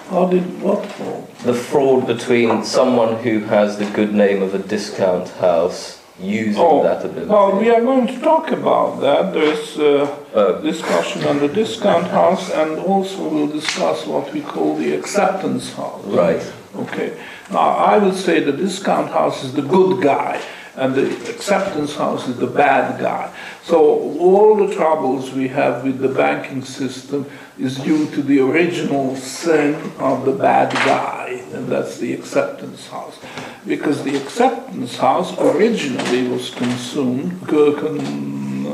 How 0.09 0.27
did 0.27 0.61
what 0.61 0.85
fall? 0.87 1.29
The 1.45 1.53
fraud 1.53 2.05
between 2.05 2.65
someone 2.65 3.23
who 3.23 3.39
has 3.45 3.77
the 3.77 3.89
good 3.91 4.13
name 4.13 4.43
of 4.43 4.53
a 4.53 4.59
discount 4.59 5.29
house 5.39 6.01
using 6.19 6.61
Oh, 6.61 6.83
that 6.83 7.03
ability. 7.05 7.27
Well, 7.27 7.59
we 7.59 7.69
are 7.69 7.81
going 7.81 8.07
to 8.07 8.19
talk 8.19 8.51
about 8.51 9.01
that. 9.01 9.33
There's 9.33 9.77
uh, 9.77 10.07
Uh, 10.35 10.59
discussion 10.61 11.23
on 11.27 11.39
the 11.39 11.47
discount 11.47 12.07
house, 12.07 12.51
and 12.51 12.77
also 12.79 13.17
we'll 13.31 13.47
discuss 13.61 14.05
what 14.05 14.25
we 14.33 14.41
call 14.41 14.75
the 14.77 14.91
acceptance 14.99 15.73
house. 15.73 16.03
right. 16.05 16.43
Okay. 16.75 17.09
Now, 17.51 17.69
I 17.93 17.97
would 18.03 18.15
say 18.15 18.35
the 18.43 18.51
discount 18.65 19.09
house 19.11 19.43
is 19.45 19.53
the 19.53 19.61
good 19.61 20.01
guy, 20.03 20.39
and 20.77 20.93
the 20.93 21.07
acceptance 21.29 21.95
house 21.95 22.27
is 22.27 22.37
the 22.37 22.47
bad 22.47 22.99
guy. 22.99 23.33
So 23.63 23.79
all 24.19 24.55
the 24.55 24.73
troubles 24.75 25.31
we 25.31 25.47
have 25.49 25.83
with 25.83 25.99
the 25.99 26.09
banking 26.09 26.63
system 26.63 27.29
is 27.57 27.77
due 27.77 28.09
to 28.11 28.21
the 28.21 28.39
original 28.39 29.15
sin 29.15 29.75
of 29.99 30.25
the 30.25 30.33
bad 30.33 30.73
guy, 30.73 31.41
and 31.53 31.67
that's 31.67 31.97
the 31.97 32.13
acceptance 32.13 32.87
house. 32.89 33.17
Because 33.65 34.03
the 34.03 34.15
acceptance 34.17 34.97
house 34.97 35.37
originally 35.39 36.27
was 36.27 36.49
consumed, 36.49 37.47
co- 37.47 37.73
con, 37.73 38.67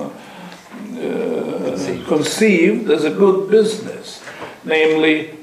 uh, 0.97 2.05
conceived 2.07 2.89
as 2.89 3.05
a 3.05 3.11
good 3.11 3.49
business. 3.49 4.23
Namely, 4.63 5.37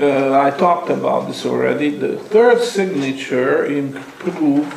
uh, 0.00 0.38
I 0.38 0.50
talked 0.50 0.90
about 0.90 1.26
this 1.26 1.44
already, 1.44 1.90
the 1.90 2.16
third 2.16 2.62
signature 2.62 3.66
improved 3.66 4.72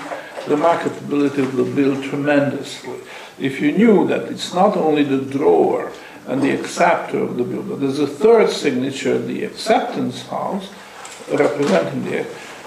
the 0.47 0.55
marketability 0.55 1.39
of 1.39 1.55
the 1.55 1.63
bill 1.63 2.01
tremendously. 2.01 2.99
If 3.39 3.61
you 3.61 3.71
knew 3.71 4.07
that 4.07 4.23
it's 4.31 4.53
not 4.53 4.75
only 4.75 5.03
the 5.03 5.17
drawer 5.19 5.91
and 6.27 6.41
the 6.41 6.51
acceptor 6.51 7.19
of 7.19 7.37
the 7.37 7.43
bill, 7.43 7.63
but 7.63 7.79
there's 7.79 7.99
a 7.99 8.07
third 8.07 8.49
signature, 8.49 9.17
the 9.17 9.43
acceptance 9.43 10.27
house, 10.27 10.69
representing 11.31 12.03
the, 12.05 12.25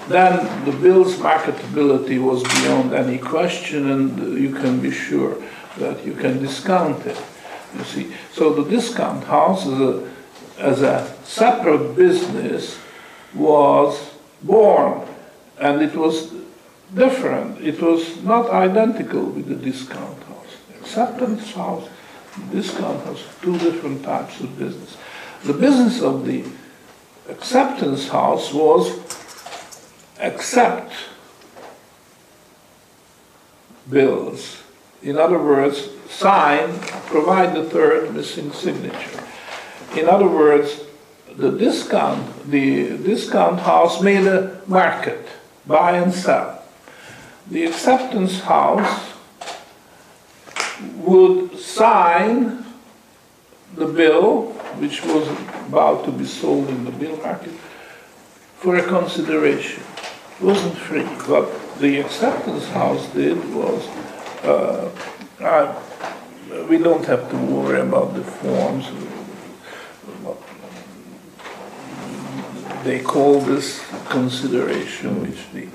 then 0.08 0.64
the 0.64 0.72
bill's 0.72 1.14
marketability 1.16 2.22
was 2.22 2.42
beyond 2.42 2.92
any 2.92 3.18
question, 3.18 3.90
and 3.90 4.38
you 4.40 4.52
can 4.52 4.80
be 4.80 4.90
sure 4.90 5.36
that 5.78 6.04
you 6.04 6.14
can 6.14 6.40
discount 6.40 7.06
it. 7.06 7.20
You 7.76 7.84
see, 7.84 8.14
so 8.32 8.52
the 8.52 8.68
discount 8.68 9.24
house 9.24 9.66
as 9.66 9.80
a, 9.80 10.10
as 10.58 10.82
a 10.82 11.14
separate 11.24 11.94
business 11.96 12.78
was 13.34 14.10
born, 14.42 15.06
and 15.58 15.80
it 15.80 15.94
was 15.94 16.32
different. 16.94 17.60
It 17.60 17.80
was 17.80 18.22
not 18.22 18.50
identical 18.50 19.24
with 19.24 19.46
the 19.46 19.54
discount 19.54 20.22
house. 20.24 20.56
Acceptance 20.80 21.52
house, 21.52 21.88
discount 22.50 23.04
house, 23.04 23.24
two 23.40 23.58
different 23.58 24.04
types 24.04 24.40
of 24.40 24.58
business. 24.58 24.96
The 25.44 25.54
business 25.54 26.02
of 26.02 26.26
the 26.26 26.44
acceptance 27.28 28.08
house 28.08 28.52
was 28.52 28.98
accept 30.20 30.92
bills. 33.90 34.62
In 35.02 35.18
other 35.18 35.38
words, 35.38 35.88
sign, 36.08 36.78
provide 37.06 37.54
the 37.54 37.64
third 37.64 38.14
missing 38.14 38.52
signature. 38.52 39.24
In 39.96 40.08
other 40.08 40.28
words, 40.28 40.84
the 41.36 41.50
discount, 41.50 42.50
the 42.50 42.96
discount 42.98 43.60
house 43.60 44.00
made 44.00 44.26
a 44.26 44.60
market, 44.66 45.26
buy 45.66 45.96
and 45.96 46.12
sell. 46.12 46.61
The 47.52 47.66
acceptance 47.66 48.40
house 48.40 49.12
would 50.96 51.58
sign 51.58 52.64
the 53.74 53.84
bill, 53.84 54.52
which 54.80 55.04
was 55.04 55.28
about 55.68 56.06
to 56.06 56.12
be 56.12 56.24
sold 56.24 56.70
in 56.70 56.86
the 56.86 56.90
bill 56.92 57.18
market, 57.18 57.52
for 58.56 58.76
a 58.76 58.82
consideration. 58.82 59.82
It 60.40 60.46
wasn't 60.46 60.78
free. 60.78 61.04
What 61.28 61.78
the 61.78 62.00
acceptance 62.00 62.66
house 62.68 63.06
did 63.12 63.36
was, 63.54 63.86
uh, 64.44 64.88
we 66.70 66.78
don't 66.78 67.04
have 67.04 67.28
to 67.32 67.36
worry 67.36 67.82
about 67.82 68.14
the 68.14 68.24
forms. 68.24 68.88
They 72.82 73.00
call 73.00 73.40
this 73.40 73.84
consideration, 74.08 75.20
which 75.20 75.50
the 75.52 75.68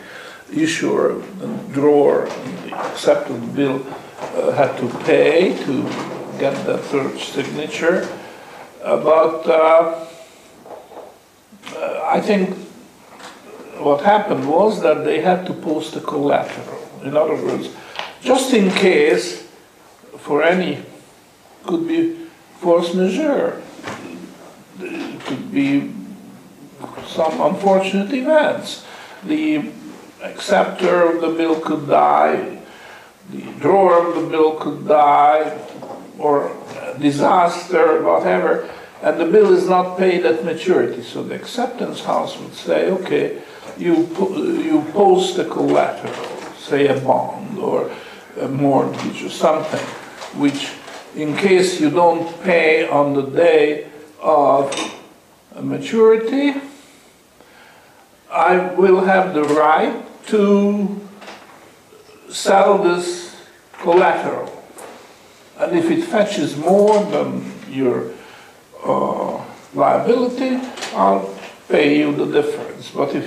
issuer 0.53 1.21
and 1.41 1.73
drawer 1.73 2.25
and 2.25 2.57
the 2.59 2.75
accepted 2.75 3.55
bill 3.55 3.85
uh, 4.19 4.51
had 4.51 4.77
to 4.77 4.87
pay 5.05 5.57
to 5.65 5.83
get 6.39 6.65
the 6.65 6.77
third 6.77 7.17
signature. 7.19 8.07
But 8.81 9.45
uh, 9.47 10.07
uh, 11.75 12.01
I 12.05 12.21
think 12.21 12.55
what 13.79 14.01
happened 14.01 14.47
was 14.47 14.81
that 14.81 15.03
they 15.03 15.21
had 15.21 15.45
to 15.47 15.53
post 15.53 15.95
a 15.95 15.99
collateral. 15.99 16.89
In 17.03 17.17
other 17.17 17.35
words, 17.35 17.69
just 18.21 18.53
in 18.53 18.71
case, 18.71 19.47
for 20.17 20.41
any, 20.43 20.83
could 21.65 21.87
be 21.87 22.27
force 22.59 22.93
majeure, 22.93 23.61
it 24.79 25.19
could 25.21 25.51
be 25.51 25.93
some 27.05 27.41
unfortunate 27.41 28.13
events. 28.13 28.85
The 29.23 29.71
acceptor 30.31 31.11
of 31.11 31.21
the 31.21 31.29
bill 31.29 31.59
could 31.59 31.87
die, 31.87 32.61
the 33.29 33.41
drawer 33.59 34.07
of 34.07 34.15
the 34.15 34.29
bill 34.29 34.55
could 34.55 34.87
die, 34.87 35.57
or 36.17 36.51
disaster, 36.99 38.01
whatever, 38.03 38.69
and 39.01 39.19
the 39.19 39.25
bill 39.25 39.53
is 39.53 39.67
not 39.69 39.97
paid 39.97 40.25
at 40.25 40.43
maturity. 40.43 41.03
So 41.03 41.23
the 41.23 41.35
acceptance 41.35 42.03
house 42.03 42.39
would 42.39 42.53
say, 42.53 42.89
okay, 42.91 43.41
you, 43.77 44.07
you 44.63 44.85
post 44.91 45.37
a 45.37 45.45
collateral, 45.45 46.13
say 46.57 46.87
a 46.87 46.99
bond 46.99 47.59
or 47.59 47.91
a 48.39 48.47
mortgage 48.47 49.23
or 49.23 49.29
something, 49.29 49.85
which 50.39 50.71
in 51.15 51.35
case 51.35 51.79
you 51.79 51.89
don't 51.89 52.41
pay 52.43 52.87
on 52.87 53.13
the 53.13 53.23
day 53.23 53.87
of 54.21 54.73
maturity, 55.61 56.59
I 58.31 58.73
will 58.73 59.01
have 59.01 59.33
the 59.33 59.43
right 59.43 60.06
to 60.27 61.07
sell 62.29 62.77
this 62.77 63.35
collateral. 63.73 64.51
And 65.57 65.77
if 65.77 65.89
it 65.89 66.03
fetches 66.03 66.55
more 66.55 67.03
than 67.05 67.51
your 67.69 68.11
uh, 68.83 69.43
liability, 69.73 70.59
I'll 70.93 71.33
pay 71.67 71.97
you 71.99 72.13
the 72.15 72.25
difference. 72.25 72.91
But 72.91 73.15
if 73.15 73.25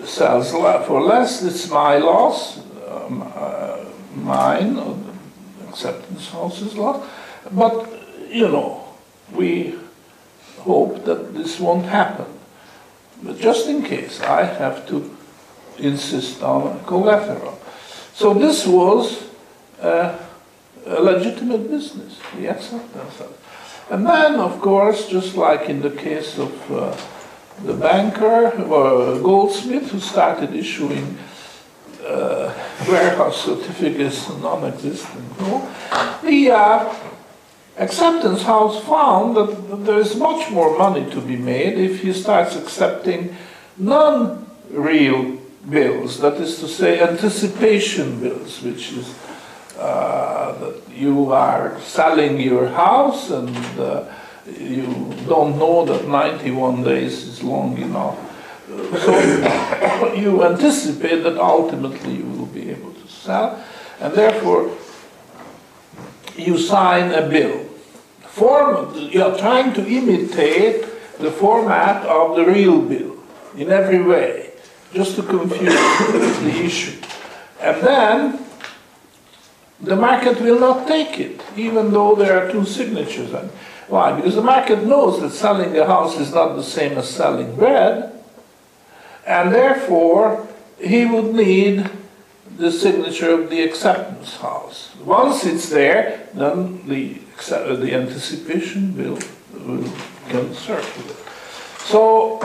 it 0.00 0.06
sells 0.06 0.52
for 0.52 1.00
less, 1.02 1.42
it's 1.42 1.68
my 1.70 1.98
loss, 1.98 2.58
um, 2.88 3.30
uh, 3.34 3.84
mine, 4.14 4.76
or 4.76 4.96
the 5.60 5.68
acceptance 5.68 6.30
house's 6.30 6.74
loss. 6.76 7.06
But, 7.52 7.88
you 8.30 8.48
know, 8.48 8.84
we 9.32 9.74
hope 10.58 11.04
that 11.04 11.34
this 11.34 11.60
won't 11.60 11.86
happen. 11.86 12.26
But 13.22 13.38
just 13.38 13.68
in 13.68 13.82
case, 13.82 14.20
I 14.20 14.44
have 14.44 14.86
to 14.88 15.17
insist 15.80 16.42
on 16.42 16.84
collateral. 16.84 17.58
So 18.14 18.34
this 18.34 18.66
was 18.66 19.22
uh, 19.80 20.18
a 20.86 21.02
legitimate 21.02 21.68
business, 21.70 22.18
the 22.36 22.48
acceptance 22.48 23.18
house. 23.18 23.32
And 23.90 24.06
then, 24.06 24.36
of 24.36 24.60
course, 24.60 25.08
just 25.08 25.34
like 25.36 25.68
in 25.68 25.80
the 25.80 25.90
case 25.90 26.38
of 26.38 26.70
uh, 26.70 26.96
the 27.64 27.74
banker 27.74 28.50
or 28.64 29.18
Goldsmith, 29.20 29.90
who 29.90 30.00
started 30.00 30.54
issuing 30.54 31.16
uh, 32.04 32.52
warehouse 32.88 33.44
certificates 33.44 34.28
non-existent, 34.40 35.40
no, 35.40 35.68
the 36.22 36.50
uh, 36.50 36.94
acceptance 37.78 38.42
house 38.42 38.84
found 38.84 39.36
that 39.36 39.84
there 39.86 39.98
is 39.98 40.16
much 40.16 40.50
more 40.50 40.76
money 40.76 41.08
to 41.10 41.20
be 41.20 41.36
made 41.36 41.78
if 41.78 42.02
he 42.02 42.12
starts 42.12 42.56
accepting 42.56 43.34
non-real 43.78 45.37
bills, 45.70 46.20
that 46.20 46.34
is 46.34 46.58
to 46.60 46.68
say, 46.68 47.00
anticipation 47.00 48.20
bills, 48.20 48.62
which 48.62 48.92
is 48.92 49.14
uh, 49.78 50.52
that 50.58 50.82
you 50.90 51.32
are 51.32 51.78
selling 51.80 52.40
your 52.40 52.68
house 52.68 53.30
and 53.30 53.56
uh, 53.78 54.04
you 54.58 55.14
don't 55.28 55.58
know 55.58 55.84
that 55.84 56.08
91 56.08 56.82
days 56.82 57.26
is 57.26 57.42
long 57.42 57.76
enough. 57.78 58.18
So 58.68 60.14
you 60.14 60.44
anticipate 60.44 61.22
that 61.22 61.38
ultimately 61.38 62.16
you 62.16 62.24
will 62.24 62.46
be 62.46 62.70
able 62.70 62.92
to 62.92 63.08
sell, 63.08 63.62
and 64.00 64.12
therefore 64.14 64.76
you 66.36 66.58
sign 66.58 67.12
a 67.12 67.28
bill. 67.28 67.64
Form, 68.20 68.94
you 68.94 69.22
are 69.22 69.36
trying 69.38 69.72
to 69.74 69.86
imitate 69.86 70.82
the 71.18 71.30
format 71.30 72.04
of 72.06 72.36
the 72.36 72.44
real 72.44 72.80
bill 72.80 73.16
in 73.56 73.70
every 73.70 74.02
way, 74.02 74.47
just 74.92 75.16
to 75.16 75.22
confuse 75.22 75.74
the 76.40 76.62
issue. 76.64 77.00
And 77.60 77.82
then 77.82 78.44
the 79.80 79.96
market 79.96 80.40
will 80.40 80.58
not 80.58 80.86
take 80.86 81.18
it, 81.20 81.40
even 81.56 81.92
though 81.92 82.14
there 82.14 82.42
are 82.42 82.50
two 82.50 82.64
signatures. 82.64 83.32
And 83.32 83.50
why? 83.88 84.12
Because 84.12 84.34
the 84.34 84.42
market 84.42 84.84
knows 84.84 85.20
that 85.20 85.30
selling 85.30 85.76
a 85.76 85.86
house 85.86 86.18
is 86.18 86.32
not 86.32 86.56
the 86.56 86.62
same 86.62 86.98
as 86.98 87.08
selling 87.08 87.54
bread, 87.56 88.12
and 89.26 89.54
therefore 89.54 90.46
he 90.80 91.04
would 91.04 91.34
need 91.34 91.90
the 92.56 92.72
signature 92.72 93.30
of 93.30 93.50
the 93.50 93.62
acceptance 93.62 94.36
house. 94.36 94.94
Once 95.04 95.44
it's 95.44 95.68
there, 95.68 96.28
then 96.34 96.86
the, 96.88 97.20
uh, 97.52 97.76
the 97.76 97.94
anticipation 97.94 98.96
will, 98.96 99.18
will 99.64 99.92
can 100.28 100.54
circulate. 100.54 101.16
So 101.78 102.40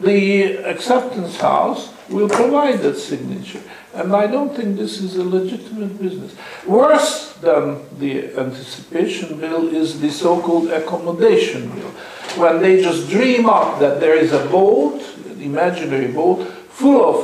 the 0.00 0.56
acceptance 0.64 1.36
house 1.40 1.92
will 2.08 2.28
provide 2.28 2.80
that 2.80 2.96
signature. 2.96 3.60
And 3.94 4.14
I 4.14 4.26
don't 4.26 4.54
think 4.54 4.76
this 4.76 5.00
is 5.00 5.16
a 5.16 5.24
legitimate 5.24 6.00
business. 6.00 6.34
Worse 6.66 7.32
than 7.40 7.84
the 7.98 8.34
anticipation 8.38 9.40
bill 9.40 9.74
is 9.74 10.00
the 10.00 10.10
so-called 10.10 10.70
accommodation 10.70 11.70
bill, 11.70 11.90
when 12.36 12.62
they 12.62 12.82
just 12.82 13.08
dream 13.10 13.46
up 13.46 13.80
that 13.80 14.00
there 14.00 14.14
is 14.14 14.32
a 14.32 14.46
boat, 14.46 15.02
an 15.26 15.40
imaginary 15.40 16.08
boat, 16.12 16.46
full 16.68 17.02
of 17.02 17.16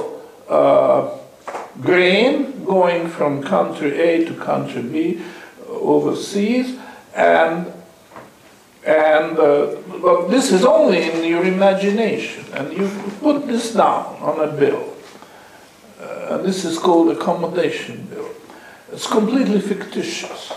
uh, 0.50 1.18
grain 1.80 2.64
going 2.64 3.08
from 3.08 3.42
country 3.42 4.00
A 4.00 4.24
to 4.24 4.34
country 4.34 4.82
B 4.82 5.22
uh, 5.68 5.72
overseas, 5.72 6.78
and 7.14 7.72
and 8.86 9.38
uh, 9.38 9.76
but 10.02 10.28
this 10.28 10.52
is 10.52 10.64
only 10.64 11.10
in 11.10 11.24
your 11.24 11.44
imagination, 11.44 12.44
and 12.52 12.72
you 12.76 12.90
put 13.20 13.46
this 13.46 13.72
down 13.72 14.16
on 14.20 14.46
a 14.46 14.52
bill. 14.52 14.94
Uh, 16.00 16.36
and 16.36 16.44
this 16.44 16.64
is 16.64 16.78
called 16.78 17.10
accommodation 17.10 18.04
bill. 18.06 18.28
It's 18.92 19.06
completely 19.06 19.60
fictitious, 19.60 20.52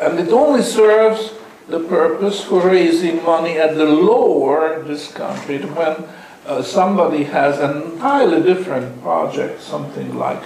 and 0.00 0.18
it 0.18 0.32
only 0.32 0.62
serves 0.62 1.32
the 1.68 1.80
purpose 1.80 2.42
for 2.42 2.66
raising 2.66 3.22
money 3.24 3.58
at 3.58 3.76
the 3.76 3.86
lower 3.86 4.82
discount 4.82 5.48
rate 5.48 5.64
when 5.64 6.04
uh, 6.46 6.62
somebody 6.62 7.24
has 7.24 7.60
an 7.60 7.82
entirely 7.82 8.42
different 8.42 9.00
project, 9.02 9.62
something 9.62 10.16
like 10.16 10.42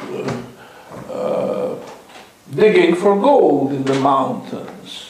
uh, 0.00 0.42
uh, 1.12 1.76
digging 2.54 2.94
for 2.94 3.20
gold 3.20 3.72
in 3.72 3.84
the 3.84 4.00
mountains, 4.00 5.07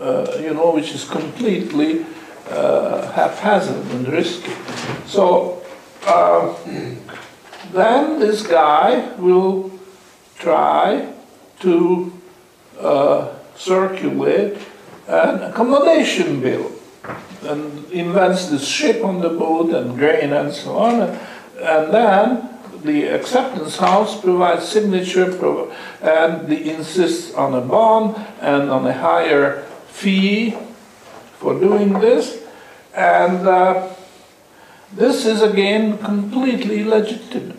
uh, 0.00 0.36
you 0.40 0.54
know, 0.54 0.70
which 0.72 0.92
is 0.92 1.04
completely 1.04 2.06
uh, 2.50 3.10
haphazard 3.12 3.84
and 3.92 4.08
risky. 4.08 4.52
So 5.06 5.62
uh, 6.06 6.54
then 7.72 8.18
this 8.18 8.46
guy 8.46 9.14
will 9.16 9.70
try 10.38 11.12
to 11.60 12.12
uh, 12.80 13.34
circulate 13.56 14.58
an 15.08 15.42
accommodation 15.42 16.40
bill 16.40 16.72
and 17.42 17.84
invents 17.90 18.46
this 18.46 18.66
ship 18.66 19.04
on 19.04 19.20
the 19.20 19.30
boat 19.30 19.74
and 19.74 19.96
grain 19.96 20.32
and 20.32 20.52
so 20.52 20.76
on. 20.76 21.00
And 21.60 21.92
then 21.92 22.48
the 22.84 23.04
acceptance 23.08 23.76
house 23.76 24.20
provides 24.20 24.66
signature 24.68 25.30
and 26.00 26.46
the 26.46 26.70
insists 26.70 27.34
on 27.34 27.54
a 27.54 27.60
bond 27.60 28.16
and 28.40 28.70
on 28.70 28.86
a 28.86 28.92
higher 28.92 29.67
fee 29.98 30.56
for 31.38 31.58
doing 31.58 32.00
this. 32.00 32.44
And 32.94 33.46
uh, 33.46 33.88
this 34.94 35.26
is 35.26 35.42
again 35.42 35.98
completely 35.98 36.84
legitimate. 36.84 37.56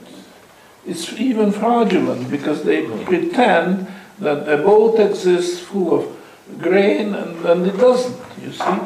It's 0.86 1.14
even 1.14 1.52
fraudulent 1.52 2.30
because 2.32 2.64
they 2.64 2.88
pretend 3.06 3.88
that 4.20 4.50
a 4.50 4.58
boat 4.58 5.00
exists 5.00 5.60
full 5.60 6.00
of 6.00 6.60
grain 6.60 7.14
and, 7.14 7.46
and 7.46 7.68
it 7.68 7.78
doesn't, 7.78 8.20
you 8.42 8.52
see. 8.52 8.80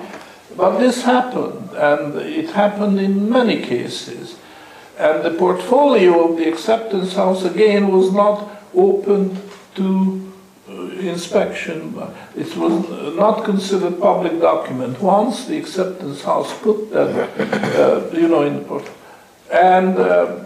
But 0.56 0.78
this 0.78 1.04
happened, 1.04 1.72
and 1.72 2.16
it 2.18 2.52
happened 2.52 3.00
in 3.00 3.30
many 3.30 3.62
cases. 3.62 4.38
And 5.00 5.24
the 5.24 5.32
portfolio 5.32 6.30
of 6.30 6.38
the 6.38 6.48
acceptance 6.48 7.16
house 7.16 7.44
again 7.44 7.92
was 7.92 8.12
not 8.12 8.62
open 8.76 9.42
to 9.76 10.33
uh, 11.08 11.14
inspection. 11.14 11.96
It 12.36 12.56
was 12.56 13.16
not 13.16 13.44
considered 13.44 14.00
public 14.00 14.40
document. 14.40 15.02
Once 15.02 15.46
the 15.46 15.58
acceptance 15.58 16.24
house 16.24 16.58
put 16.60 16.92
that, 16.92 17.30
uh, 17.80 18.10
you 18.14 18.28
know, 18.28 18.44
in 18.44 18.56
the 18.58 18.64
port, 18.64 18.90
and 19.52 19.98
uh, 19.98 20.40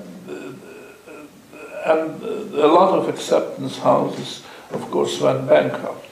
and 1.86 2.22
a 2.54 2.68
lot 2.68 3.00
of 3.00 3.08
acceptance 3.08 3.78
houses, 3.78 4.44
of 4.72 4.92
course, 4.92 5.22
went 5.22 5.48
bankrupt. 5.48 6.06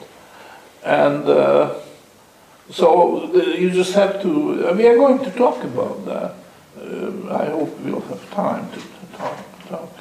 And 0.82 1.28
uh, 1.28 1.74
so 2.70 3.32
you 3.34 3.70
just 3.70 3.92
have 3.94 4.22
to, 4.22 4.68
uh, 4.68 4.74
we 4.74 4.86
are 4.86 4.96
going 4.96 5.18
to 5.24 5.30
talk 5.32 5.62
about 5.64 6.04
that. 6.06 6.34
Uh, 6.80 7.34
I 7.34 7.46
hope 7.46 7.78
we'll 7.80 8.00
have 8.00 8.30
time 8.30 8.70
to 8.72 8.80
to 8.80 9.18
talk, 9.18 9.68
talk 9.68 9.92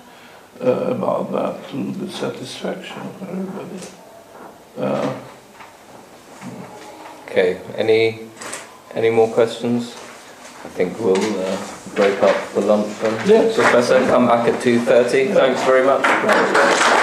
uh, 0.62 0.96
about 0.96 1.32
that 1.32 1.70
to 1.70 1.92
the 1.92 2.12
satisfaction 2.12 3.00
of 3.00 3.30
everybody. 3.30 4.05
Uh, 4.78 5.16
Okay, 7.36 7.60
any, 7.76 8.30
any 8.94 9.10
more 9.10 9.28
questions? 9.28 9.92
I 10.64 10.70
think 10.70 10.98
we'll 11.02 11.18
uh, 11.18 11.58
break 11.94 12.24
up 12.24 12.34
for 12.34 12.62
lunch 12.62 12.98
then. 13.00 13.28
Yes. 13.28 13.56
Professor, 13.56 14.00
come 14.08 14.28
back 14.28 14.48
at 14.48 14.62
2.30. 14.62 15.34
Thanks 15.34 15.62
very 15.66 15.86
much. 15.86 17.02